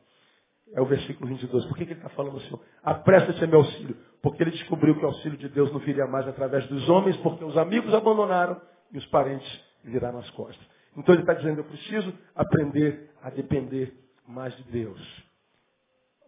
É 0.74 0.80
o 0.80 0.86
versículo 0.86 1.28
22. 1.28 1.66
Por 1.66 1.76
que, 1.76 1.86
que 1.86 1.92
ele 1.92 2.00
está 2.00 2.08
falando 2.16 2.38
assim? 2.38 2.58
Apressa-te 2.82 3.44
em 3.44 3.46
meu 3.46 3.60
auxílio. 3.60 3.96
Porque 4.20 4.42
ele 4.42 4.50
descobriu 4.50 4.98
que 4.98 5.04
o 5.04 5.06
auxílio 5.06 5.38
de 5.38 5.48
Deus 5.48 5.70
não 5.70 5.78
viria 5.78 6.08
mais 6.08 6.26
através 6.26 6.66
dos 6.66 6.88
homens, 6.88 7.16
porque 7.18 7.44
os 7.44 7.56
amigos 7.56 7.94
abandonaram 7.94 8.60
e 8.90 8.98
os 8.98 9.06
parentes 9.06 9.48
viraram 9.84 10.18
as 10.18 10.30
costas. 10.30 10.66
Então 10.96 11.14
ele 11.14 11.22
está 11.22 11.34
dizendo, 11.34 11.60
eu 11.60 11.64
preciso 11.64 12.12
aprender 12.34 13.08
a 13.22 13.30
depender 13.30 13.96
mais 14.26 14.52
de 14.56 14.64
Deus. 14.64 15.24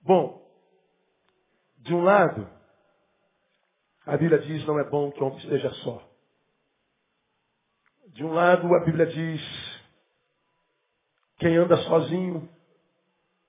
Bom, 0.04 0.48
de 1.80 1.94
um 1.94 2.02
lado, 2.02 2.48
a 4.06 4.16
Bíblia 4.16 4.38
diz 4.40 4.64
não 4.66 4.78
é 4.78 4.84
bom 4.88 5.10
que 5.10 5.22
o 5.22 5.26
homem 5.26 5.38
esteja 5.38 5.70
só. 5.74 6.02
De 8.08 8.24
um 8.24 8.32
lado, 8.32 8.66
a 8.74 8.84
Bíblia 8.84 9.06
diz 9.06 9.40
quem 11.38 11.56
anda 11.56 11.76
sozinho 11.84 12.48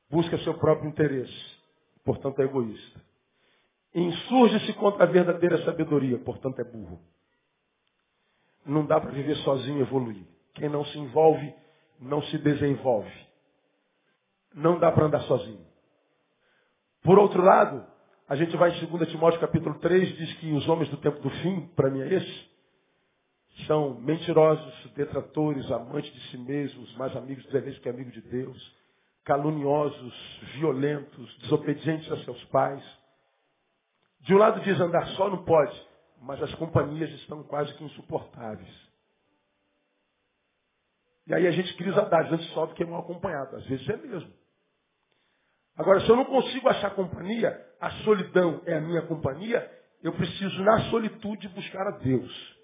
busca 0.10 0.38
seu 0.40 0.54
próprio 0.58 0.90
interesse, 0.90 1.58
portanto 2.04 2.42
é 2.42 2.46
egoísta. 2.46 3.02
Insurge-se 3.94 4.74
contra 4.74 5.04
a 5.04 5.08
verdadeira 5.08 5.64
sabedoria, 5.66 6.18
portanto 6.20 6.60
é 6.60 6.64
burro. 6.64 7.02
Não 8.66 8.86
dá 8.86 9.00
para 9.00 9.12
viver 9.12 9.36
sozinho 9.38 9.80
e 9.80 9.82
evoluir. 9.82 10.26
Quem 10.54 10.70
não 10.70 10.86
se 10.86 10.98
envolve, 10.98 11.54
não 12.00 12.22
se 12.24 12.38
desenvolve. 12.38 13.12
Não 14.54 14.80
dá 14.80 14.92
para 14.92 15.06
andar 15.06 15.22
sozinho. 15.24 15.66
Por 17.04 17.18
outro 17.18 17.42
lado, 17.42 17.91
a 18.32 18.36
gente 18.38 18.56
vai 18.56 18.72
em 18.72 18.86
2 18.86 19.10
Timóteo 19.10 19.42
capítulo 19.42 19.78
3, 19.80 20.16
diz 20.16 20.34
que 20.36 20.54
os 20.54 20.66
homens 20.70 20.90
do 20.90 20.96
tempo 20.96 21.20
do 21.20 21.30
fim, 21.30 21.68
para 21.76 21.90
mim 21.90 22.00
é 22.00 22.14
esse, 22.14 22.50
são 23.68 23.96
mentirosos, 23.96 24.74
detratores, 24.96 25.70
amantes 25.70 26.14
de 26.14 26.30
si 26.30 26.38
mesmos, 26.38 26.96
mais 26.96 27.14
amigos 27.18 27.44
de 27.44 27.60
Deus 27.60 27.78
que 27.80 27.90
amigos 27.90 28.14
de 28.14 28.22
Deus, 28.22 28.76
caluniosos, 29.26 30.14
violentos, 30.54 31.38
desobedientes 31.40 32.10
a 32.10 32.24
seus 32.24 32.42
pais. 32.46 32.82
De 34.22 34.34
um 34.34 34.38
lado 34.38 34.62
diz 34.62 34.80
andar 34.80 35.06
só 35.08 35.30
não 35.30 35.44
pode, 35.44 35.78
mas 36.22 36.42
as 36.42 36.56
companhias 36.56 37.10
estão 37.10 37.44
quase 37.44 37.74
que 37.74 37.84
insuportáveis. 37.84 38.74
E 41.28 41.34
aí 41.34 41.46
a 41.46 41.52
gente 41.52 41.76
cria 41.76 41.92
os 41.92 41.98
adagios, 41.98 42.40
antes 42.40 42.54
só 42.54 42.66
do 42.66 42.76
que 42.76 42.86
mal 42.86 43.02
acompanhado. 43.02 43.58
Às 43.58 43.66
vezes 43.66 43.90
é 43.90 43.98
mesmo. 43.98 44.32
Agora, 45.82 46.00
se 46.02 46.10
eu 46.10 46.16
não 46.16 46.26
consigo 46.26 46.70
achar 46.70 46.92
companhia, 46.92 47.60
a 47.80 47.90
solidão 48.04 48.62
é 48.68 48.76
a 48.76 48.82
minha 48.82 49.02
companhia, 49.02 49.68
eu 50.04 50.14
preciso, 50.14 50.62
na 50.64 50.92
solitude, 50.92 51.48
buscar 51.48 51.88
a 51.88 51.98
Deus. 51.98 52.56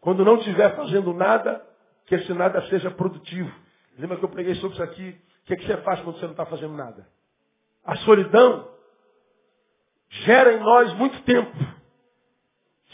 Quando 0.00 0.24
não 0.24 0.36
estiver 0.36 0.76
fazendo 0.76 1.12
nada, 1.12 1.60
que 2.06 2.14
esse 2.14 2.32
nada 2.32 2.62
seja 2.68 2.88
produtivo. 2.92 3.52
Lembra 3.98 4.16
que 4.16 4.24
eu 4.24 4.28
preguei 4.28 4.54
sobre 4.54 4.74
isso 4.74 4.82
aqui? 4.84 5.20
O 5.42 5.46
que, 5.46 5.54
é 5.54 5.56
que 5.56 5.66
você 5.66 5.76
faz 5.78 6.00
quando 6.02 6.20
você 6.20 6.24
não 6.24 6.32
está 6.34 6.46
fazendo 6.46 6.74
nada? 6.74 7.04
A 7.84 7.96
solidão 7.96 8.70
gera 10.08 10.52
em 10.52 10.60
nós 10.60 10.92
muito 10.94 11.20
tempo, 11.24 11.56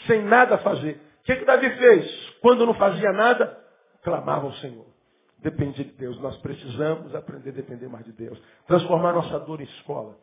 sem 0.07 0.23
nada 0.23 0.57
fazer. 0.57 0.99
O 1.21 1.23
que, 1.25 1.31
é 1.33 1.35
que 1.35 1.45
Davi 1.45 1.69
fez? 1.77 2.29
Quando 2.41 2.65
não 2.65 2.73
fazia 2.73 3.11
nada, 3.11 3.63
clamava 4.01 4.47
ao 4.47 4.53
Senhor. 4.53 4.87
Dependia 5.41 5.85
de 5.85 5.91
Deus. 5.91 6.19
Nós 6.19 6.37
precisamos 6.37 7.15
aprender 7.15 7.49
a 7.49 7.53
depender 7.53 7.87
mais 7.87 8.05
de 8.05 8.11
Deus. 8.11 8.39
Transformar 8.67 9.13
nossa 9.13 9.39
dor 9.39 9.61
em 9.61 9.65
escola. 9.65 10.17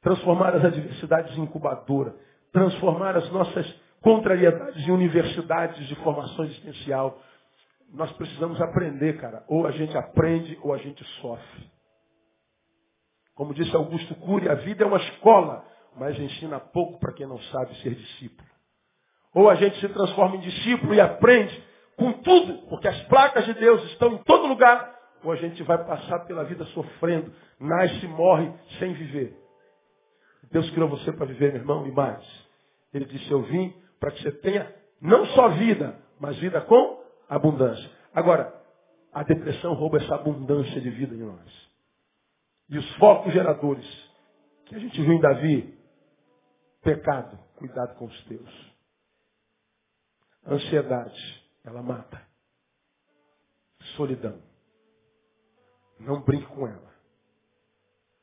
Transformar 0.00 0.54
as 0.54 0.64
adversidades 0.64 1.36
em 1.36 1.42
incubadora. 1.42 2.14
Transformar 2.52 3.16
as 3.16 3.30
nossas 3.30 3.66
contrariedades 4.00 4.86
em 4.86 4.90
universidades 4.90 5.86
de 5.88 5.94
formação 5.96 6.44
existencial. 6.44 7.18
Nós 7.92 8.12
precisamos 8.12 8.60
aprender, 8.60 9.20
cara. 9.20 9.44
Ou 9.48 9.66
a 9.66 9.72
gente 9.72 9.96
aprende 9.96 10.58
ou 10.62 10.72
a 10.72 10.78
gente 10.78 11.04
sofre. 11.20 11.70
Como 13.34 13.54
disse 13.54 13.74
Augusto 13.74 14.14
Cury, 14.16 14.48
a 14.48 14.54
vida 14.54 14.84
é 14.84 14.86
uma 14.86 14.98
escola, 14.98 15.64
mas 15.96 16.18
ensina 16.18 16.60
pouco 16.60 17.00
para 17.00 17.12
quem 17.12 17.26
não 17.26 17.38
sabe 17.38 17.74
ser 17.80 17.94
discípulo. 17.94 18.48
Ou 19.34 19.48
a 19.48 19.54
gente 19.54 19.80
se 19.80 19.88
transforma 19.88 20.36
em 20.36 20.40
discípulo 20.40 20.94
e 20.94 21.00
aprende 21.00 21.69
com 22.00 22.14
tudo, 22.14 22.66
porque 22.68 22.88
as 22.88 22.98
placas 23.02 23.44
de 23.44 23.52
Deus 23.52 23.84
estão 23.90 24.14
em 24.14 24.18
todo 24.24 24.46
lugar, 24.46 24.98
ou 25.22 25.30
a 25.30 25.36
gente 25.36 25.62
vai 25.62 25.84
passar 25.84 26.20
pela 26.20 26.44
vida 26.44 26.64
sofrendo, 26.66 27.30
nasce 27.60 28.06
e 28.06 28.08
morre 28.08 28.50
sem 28.78 28.94
viver. 28.94 29.38
Deus 30.50 30.68
criou 30.70 30.88
você 30.88 31.12
para 31.12 31.26
viver, 31.26 31.52
meu 31.52 31.60
irmão, 31.60 31.86
e 31.86 31.92
mais. 31.92 32.24
Ele 32.94 33.04
disse, 33.04 33.30
eu 33.30 33.42
vim 33.42 33.74
para 34.00 34.10
que 34.12 34.22
você 34.22 34.32
tenha 34.32 34.74
não 34.98 35.26
só 35.26 35.50
vida, 35.50 36.00
mas 36.18 36.38
vida 36.38 36.62
com 36.62 37.04
abundância. 37.28 37.88
Agora, 38.14 38.50
a 39.12 39.22
depressão 39.22 39.74
rouba 39.74 39.98
essa 39.98 40.14
abundância 40.14 40.80
de 40.80 40.88
vida 40.88 41.14
em 41.14 41.18
nós. 41.18 41.70
E 42.70 42.78
os 42.78 42.96
focos 42.96 43.30
geradores 43.32 43.86
que 44.66 44.74
a 44.74 44.78
gente 44.78 45.02
viu 45.02 45.12
em 45.12 45.20
Davi, 45.20 45.78
pecado, 46.82 47.38
cuidado 47.56 47.94
com 47.96 48.06
os 48.06 48.24
teus. 48.24 48.70
Ansiedade, 50.46 51.39
ela 51.64 51.82
mata. 51.82 52.20
Solidão. 53.96 54.40
Não 55.98 56.22
brinque 56.22 56.46
com 56.46 56.66
ela. 56.66 56.90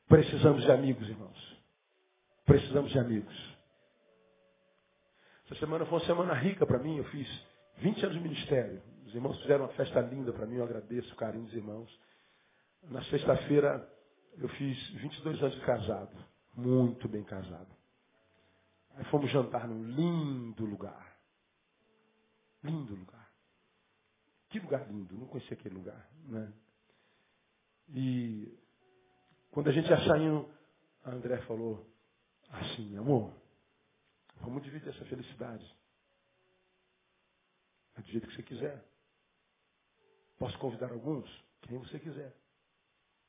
Precisamos 0.08 0.62
de 0.62 0.70
amigos, 0.70 1.08
irmãos. 1.08 1.62
Precisamos 2.44 2.90
de 2.90 2.98
amigos. 2.98 3.58
Essa 5.44 5.60
semana 5.60 5.84
foi 5.86 5.98
uma 5.98 6.06
semana 6.06 6.34
rica 6.34 6.66
para 6.66 6.78
mim. 6.78 6.96
Eu 6.96 7.04
fiz 7.04 7.28
20 7.78 8.04
anos 8.04 8.16
de 8.16 8.22
ministério. 8.22 8.82
Os 9.06 9.14
irmãos 9.14 9.40
fizeram 9.42 9.64
uma 9.64 9.72
festa 9.74 10.00
linda 10.00 10.32
para 10.32 10.46
mim. 10.46 10.56
Eu 10.56 10.64
agradeço 10.64 11.12
o 11.12 11.16
carinho 11.16 11.44
dos 11.44 11.54
irmãos. 11.54 12.00
Na 12.84 13.02
sexta-feira 13.04 13.86
eu 14.38 14.48
fiz 14.50 14.90
22 14.90 15.42
anos 15.42 15.54
de 15.54 15.60
casado. 15.64 16.16
Muito 16.54 17.08
bem 17.08 17.22
casado. 17.22 17.68
Aí 18.94 19.04
fomos 19.04 19.30
jantar 19.30 19.68
num 19.68 19.84
lindo 19.84 20.64
lugar. 20.64 21.16
Lindo 22.62 22.94
lugar. 22.94 23.17
Que 24.48 24.58
lugar 24.58 24.86
lindo. 24.88 25.16
Não 25.16 25.26
conhecia 25.26 25.56
aquele 25.56 25.74
lugar. 25.74 26.08
Né? 26.26 26.52
E 27.90 28.58
quando 29.50 29.68
a 29.68 29.72
gente 29.72 29.88
ia 29.88 30.04
saindo, 30.06 30.48
a 31.04 31.10
André 31.10 31.38
falou 31.42 31.86
assim, 32.50 32.96
amor, 32.96 33.32
vamos 34.40 34.62
dividir 34.62 34.88
essa 34.88 35.04
felicidade. 35.06 35.76
É 37.96 38.00
do 38.00 38.08
jeito 38.08 38.26
que 38.28 38.36
você 38.36 38.42
quiser. 38.42 38.84
Posso 40.38 40.56
convidar 40.58 40.92
alguns? 40.92 41.28
Quem 41.62 41.78
você 41.78 41.98
quiser. 41.98 42.34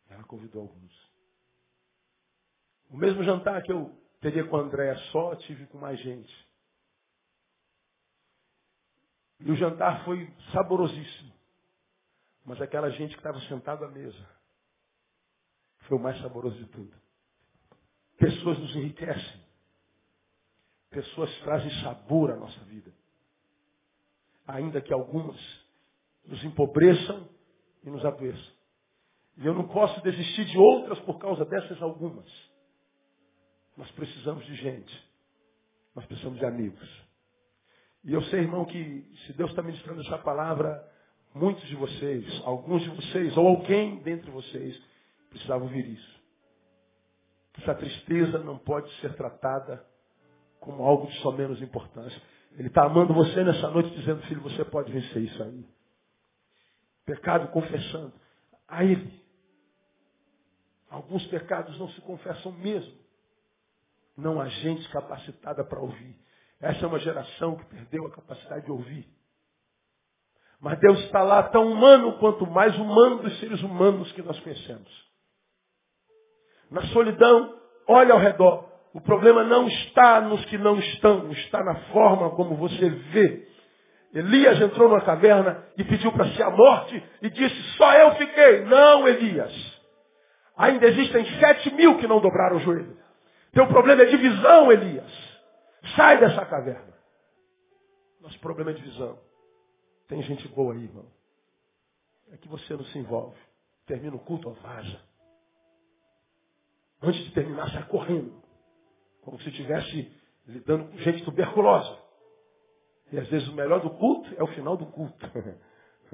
Ela 0.10 0.24
convidou 0.24 0.62
alguns. 0.62 1.10
O 2.90 2.98
mesmo 2.98 3.24
jantar 3.24 3.62
que 3.64 3.72
eu 3.72 3.96
teria 4.22 4.48
com 4.48 4.58
a 4.58 4.62
Andréa 4.62 4.96
só, 5.12 5.36
tive 5.36 5.66
com 5.68 5.78
mais 5.78 6.00
gente. 6.00 6.49
E 9.40 9.52
o 9.52 9.56
jantar 9.56 10.04
foi 10.04 10.32
saborosíssimo. 10.52 11.34
Mas 12.46 12.62
aquela 12.62 12.90
gente 12.90 13.12
que 13.12 13.20
estava 13.20 13.40
sentada 13.42 13.86
à 13.86 13.90
mesa 13.90 14.30
foi 15.88 15.98
o 15.98 16.02
mais 16.02 16.20
saboroso 16.22 16.58
de 16.58 16.66
tudo. 16.66 16.94
Pessoas 18.18 18.60
nos 18.60 18.76
enriquecem. 18.76 19.44
Pessoas 20.90 21.34
trazem 21.42 21.72
sabor 21.84 22.32
à 22.32 22.36
nossa 22.36 22.60
vida. 22.66 22.92
Ainda 24.48 24.82
que 24.82 24.92
algumas 24.92 25.38
nos 26.26 26.44
empobreçam 26.44 27.30
e 27.84 27.90
nos 27.90 28.04
adoeçam. 28.04 28.54
E 29.38 29.46
eu 29.46 29.54
não 29.54 29.68
posso 29.68 30.02
desistir 30.02 30.46
de 30.46 30.58
outras 30.58 31.00
por 31.02 31.18
causa 31.18 31.46
dessas 31.46 31.82
algumas. 31.82 32.30
Nós 33.78 33.90
precisamos 33.92 34.46
de 34.46 34.56
gente. 34.56 35.10
Nós 35.96 36.06
precisamos 36.06 36.40
de 36.40 36.46
amigos. 36.46 37.09
E 38.10 38.14
eu 38.14 38.24
sei, 38.24 38.40
irmão, 38.40 38.66
que 38.66 39.06
se 39.28 39.34
Deus 39.34 39.52
está 39.52 39.62
ministrando 39.62 40.02
essa 40.02 40.18
palavra, 40.18 40.84
muitos 41.32 41.64
de 41.68 41.76
vocês, 41.76 42.42
alguns 42.44 42.82
de 42.82 42.90
vocês, 42.90 43.38
ou 43.38 43.48
alguém 43.48 44.02
dentre 44.02 44.32
vocês, 44.32 44.82
precisavam 45.30 45.68
ouvir 45.68 45.88
isso. 45.88 46.20
Essa 47.60 47.76
tristeza 47.76 48.40
não 48.40 48.58
pode 48.58 48.92
ser 49.00 49.14
tratada 49.14 49.86
como 50.60 50.82
algo 50.82 51.06
de 51.06 51.20
só 51.20 51.32
menos 51.32 51.62
importância. 51.62 52.20
Ele 52.54 52.70
está 52.70 52.84
amando 52.84 53.14
você 53.14 53.44
nessa 53.44 53.70
noite, 53.70 53.96
dizendo, 53.96 54.24
filho, 54.24 54.42
você 54.42 54.66
pode 54.66 54.92
vencer 54.92 55.22
isso 55.22 55.44
aí. 55.44 55.64
Pecado 57.06 57.50
confessando 57.52 58.12
a 58.68 58.84
Ele. 58.84 59.22
Alguns 60.90 61.24
pecados 61.28 61.78
não 61.78 61.90
se 61.90 62.02
confessam 62.02 62.54
mesmo. 62.54 62.98
Não 64.18 64.42
há 64.42 64.48
gente 64.48 64.90
capacitada 64.90 65.64
para 65.64 65.80
ouvir. 65.80 66.18
Essa 66.62 66.86
é 66.86 66.88
uma 66.88 67.00
geração 67.00 67.56
que 67.56 67.66
perdeu 67.66 68.06
a 68.06 68.12
capacidade 68.12 68.66
de 68.66 68.72
ouvir. 68.72 69.08
Mas 70.62 70.78
Deus 70.80 71.00
está 71.06 71.24
lá 71.24 71.44
tão 71.44 71.72
humano 71.72 72.18
quanto 72.20 72.46
mais 72.46 72.78
humano 72.78 73.20
dos 73.20 73.40
seres 73.40 73.62
humanos 73.64 74.12
que 74.12 74.22
nós 74.22 74.38
conhecemos. 74.42 75.10
Na 76.70 76.82
solidão, 76.88 77.58
olha 77.88 78.14
ao 78.14 78.20
redor. 78.20 78.68
O 78.94 79.00
problema 79.00 79.44
não 79.44 79.68
está 79.68 80.20
nos 80.20 80.44
que 80.46 80.58
não 80.58 80.78
estão, 80.78 81.32
está 81.32 81.64
na 81.64 81.76
forma 81.92 82.32
como 82.32 82.56
você 82.56 82.90
vê. 82.90 83.48
Elias 84.14 84.60
entrou 84.60 84.90
numa 84.90 85.02
caverna 85.02 85.64
e 85.78 85.84
pediu 85.84 86.12
para 86.12 86.28
si 86.30 86.42
a 86.42 86.50
morte 86.50 87.04
e 87.22 87.30
disse, 87.30 87.62
só 87.78 87.94
eu 87.94 88.16
fiquei. 88.16 88.66
Não, 88.66 89.08
Elias. 89.08 89.80
Ainda 90.58 90.88
existem 90.88 91.26
sete 91.40 91.74
mil 91.74 91.98
que 92.00 92.08
não 92.08 92.20
dobraram 92.20 92.58
o 92.58 92.60
joelho. 92.60 92.98
Teu 93.54 93.68
problema 93.68 94.02
é 94.02 94.06
de 94.06 94.18
visão, 94.18 94.72
Elias. 94.72 95.12
Sai 95.96 96.20
dessa 96.20 96.46
caverna. 96.46 96.94
Nosso 98.22 98.40
problema 98.40 98.72
é 98.72 98.74
de 98.74 98.82
visão. 98.82 99.20
Tem 100.08 100.22
gente 100.24 100.48
boa 100.50 100.74
aí, 100.74 100.84
irmão. 100.84 101.06
É 102.32 102.38
que 102.38 102.48
você 102.48 102.74
não 102.74 102.84
se 102.86 102.98
envolve. 102.98 103.38
Termina 103.86 104.16
o 104.16 104.20
culto, 104.20 104.50
ó, 104.50 104.54
vaza. 104.54 105.02
Antes 107.02 107.24
de 107.24 107.32
terminar, 107.32 107.72
sai 107.72 107.88
correndo. 107.88 108.42
Como 109.22 109.40
se 109.42 109.50
estivesse 109.50 110.12
lidando 110.48 110.92
com 110.92 110.98
gente 110.98 111.24
tuberculosa. 111.24 111.98
E 113.12 113.18
às 113.18 113.28
vezes 113.30 113.48
o 113.48 113.54
melhor 113.54 113.82
do 113.82 113.90
culto 113.92 114.34
é 114.38 114.44
o 114.44 114.48
final 114.48 114.78
do 114.78 114.86
culto. 114.88 115.26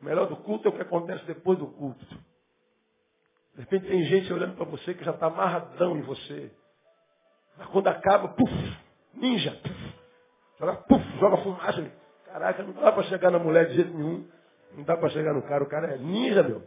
o 0.00 0.04
melhor 0.04 0.26
do 0.28 0.36
culto 0.36 0.68
é 0.68 0.70
o 0.70 0.74
que 0.74 0.82
acontece 0.82 1.24
depois 1.26 1.58
do 1.58 1.66
culto. 1.66 2.04
De 3.54 3.60
repente 3.60 3.86
tem 3.86 4.04
gente 4.04 4.32
olhando 4.32 4.56
para 4.56 4.64
você 4.64 4.94
que 4.94 5.04
já 5.04 5.12
está 5.12 5.26
amarradão 5.26 5.96
em 5.96 6.02
você. 6.02 6.50
Quando 7.72 7.88
acaba, 7.88 8.28
puf, 8.28 8.52
ninja, 9.14 9.52
puf, 9.62 9.94
joga, 10.58 10.74
puf, 10.82 11.18
joga 11.18 11.36
fumaça. 11.38 11.90
Caraca, 12.26 12.62
não 12.62 12.72
dá 12.72 12.90
para 12.90 13.04
chegar 13.04 13.30
na 13.30 13.38
mulher 13.38 13.68
de 13.68 13.74
jeito 13.74 13.94
nenhum. 13.96 14.28
Não 14.76 14.82
dá 14.82 14.96
para 14.96 15.08
chegar 15.10 15.32
no 15.32 15.42
cara. 15.42 15.62
O 15.62 15.68
cara 15.68 15.94
é 15.94 15.98
ninja, 15.98 16.42
meu. 16.42 16.62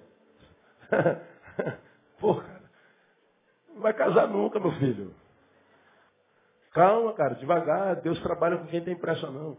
Pô, 2.19 2.35
cara. 2.35 2.72
Não 3.73 3.81
vai 3.81 3.93
casar 3.93 4.27
nunca, 4.27 4.59
meu 4.59 4.72
filho. 4.73 5.14
Calma, 6.72 7.14
cara, 7.14 7.35
devagar. 7.35 7.97
Deus 7.97 8.19
trabalha 8.22 8.57
com 8.57 8.68
quem 8.68 8.84
tem 8.84 8.95
pressa, 8.95 9.30
não. 9.30 9.57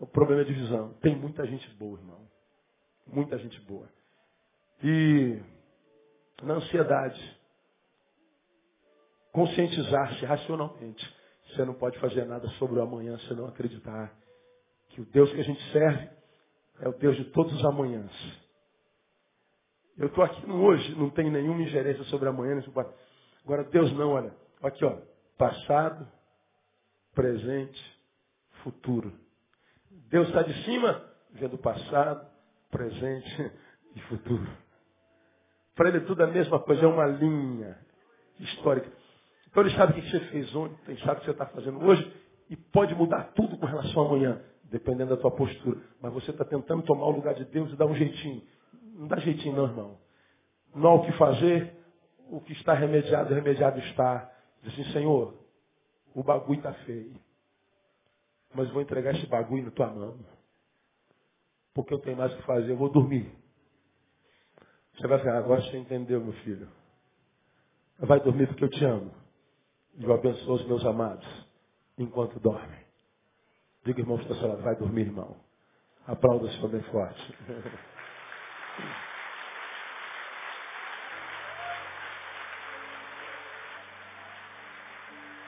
O 0.00 0.06
problema 0.06 0.42
é 0.42 0.44
divisão. 0.44 0.94
Tem 1.02 1.14
muita 1.14 1.46
gente 1.46 1.68
boa, 1.74 1.98
irmão. 1.98 2.26
Muita 3.06 3.36
gente 3.38 3.60
boa. 3.62 3.88
E 4.82 5.42
na 6.42 6.54
ansiedade. 6.54 7.40
Conscientizar-se 9.34 10.24
racionalmente. 10.24 11.04
Você 11.48 11.64
não 11.64 11.74
pode 11.74 11.98
fazer 11.98 12.24
nada 12.24 12.46
sobre 12.50 12.78
o 12.78 12.82
amanhã 12.82 13.18
se 13.18 13.34
não 13.34 13.48
acreditar 13.48 14.14
que 14.90 15.00
o 15.00 15.04
Deus 15.06 15.28
que 15.32 15.40
a 15.40 15.44
gente 15.44 15.60
serve 15.72 16.08
é 16.78 16.88
o 16.88 16.92
Deus 16.92 17.16
de 17.16 17.24
todos 17.24 17.52
os 17.52 17.64
amanhãs. 17.64 18.12
Eu 19.98 20.06
estou 20.06 20.22
aqui 20.22 20.48
hoje, 20.48 20.94
não 20.94 21.10
tenho 21.10 21.32
nenhuma 21.32 21.62
ingerência 21.62 22.04
sobre 22.04 22.28
amanhã. 22.28 22.62
Agora, 23.44 23.64
Deus 23.64 23.92
não, 23.94 24.10
olha. 24.10 24.32
Aqui, 24.62 24.84
ó. 24.84 24.98
Passado, 25.36 26.06
presente, 27.12 28.00
futuro. 28.62 29.12
Deus 30.10 30.28
está 30.28 30.42
de 30.42 30.64
cima, 30.64 31.04
vendo 31.32 31.58
passado, 31.58 32.24
presente 32.70 33.52
e 33.96 34.00
futuro. 34.02 34.46
Para 35.74 35.88
ele 35.88 36.02
tudo 36.02 36.22
é 36.22 36.24
a 36.24 36.30
mesma 36.30 36.60
coisa, 36.60 36.84
é 36.84 36.86
uma 36.86 37.06
linha 37.06 37.76
histórica. 38.38 39.03
Então 39.54 39.62
ele 39.62 39.76
sabe 39.76 39.92
o 39.92 40.02
que 40.02 40.10
você 40.10 40.18
fez 40.30 40.52
ontem, 40.52 40.98
sabe 40.98 41.12
o 41.12 41.20
que 41.20 41.26
você 41.26 41.30
está 41.30 41.46
fazendo 41.46 41.78
hoje, 41.84 42.12
e 42.50 42.56
pode 42.56 42.92
mudar 42.92 43.32
tudo 43.36 43.56
com 43.56 43.64
relação 43.64 44.02
a 44.02 44.06
amanhã, 44.06 44.42
dependendo 44.64 45.14
da 45.14 45.16
tua 45.16 45.30
postura. 45.30 45.80
Mas 46.02 46.12
você 46.12 46.32
está 46.32 46.44
tentando 46.44 46.82
tomar 46.82 47.06
o 47.06 47.12
lugar 47.12 47.34
de 47.34 47.44
Deus 47.44 47.72
e 47.72 47.76
dar 47.76 47.86
um 47.86 47.94
jeitinho. 47.94 48.42
Não 48.96 49.06
dá 49.06 49.16
jeitinho 49.18 49.54
não, 49.54 49.66
irmão. 49.66 49.98
Não 50.74 50.90
há 50.90 50.94
o 50.94 51.06
que 51.06 51.12
fazer, 51.12 51.72
o 52.28 52.40
que 52.40 52.52
está 52.52 52.74
remediado, 52.74 53.32
remediado 53.32 53.78
está. 53.78 54.28
Diz 54.60 54.72
assim, 54.72 54.90
Senhor, 54.92 55.38
o 56.12 56.24
bagulho 56.24 56.58
está 56.58 56.72
feio. 56.72 57.14
Mas 58.52 58.68
vou 58.70 58.82
entregar 58.82 59.14
esse 59.14 59.26
bagulho 59.28 59.66
na 59.66 59.70
tua 59.70 59.86
mão. 59.86 60.18
Porque 61.72 61.94
eu 61.94 62.00
tenho 62.00 62.16
mais 62.16 62.32
o 62.34 62.36
que 62.38 62.42
fazer, 62.42 62.72
eu 62.72 62.76
vou 62.76 62.88
dormir. 62.88 63.32
Você 64.96 65.06
vai 65.06 65.20
falar, 65.20 65.38
agora 65.38 65.62
você 65.62 65.76
entendeu, 65.76 66.20
meu 66.20 66.32
filho. 66.42 66.68
Vai 68.00 68.18
dormir 68.18 68.48
porque 68.48 68.64
eu 68.64 68.68
te 68.68 68.84
amo. 68.84 69.22
Eu 70.00 70.12
abençoo 70.12 70.54
os 70.54 70.66
meus 70.66 70.84
amados 70.84 71.26
enquanto 71.98 72.40
dormem. 72.40 72.84
Diga, 73.84 74.00
irmão, 74.00 74.18
está 74.18 74.34
falando, 74.34 74.62
vai 74.62 74.74
dormir, 74.76 75.02
irmão. 75.02 75.36
Aplauda 76.06 76.50
se 76.50 76.60
for 76.60 76.70
bem 76.70 76.82
forte. 76.82 77.34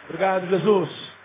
Obrigado, 0.05 0.47
Jesus. 0.47 1.16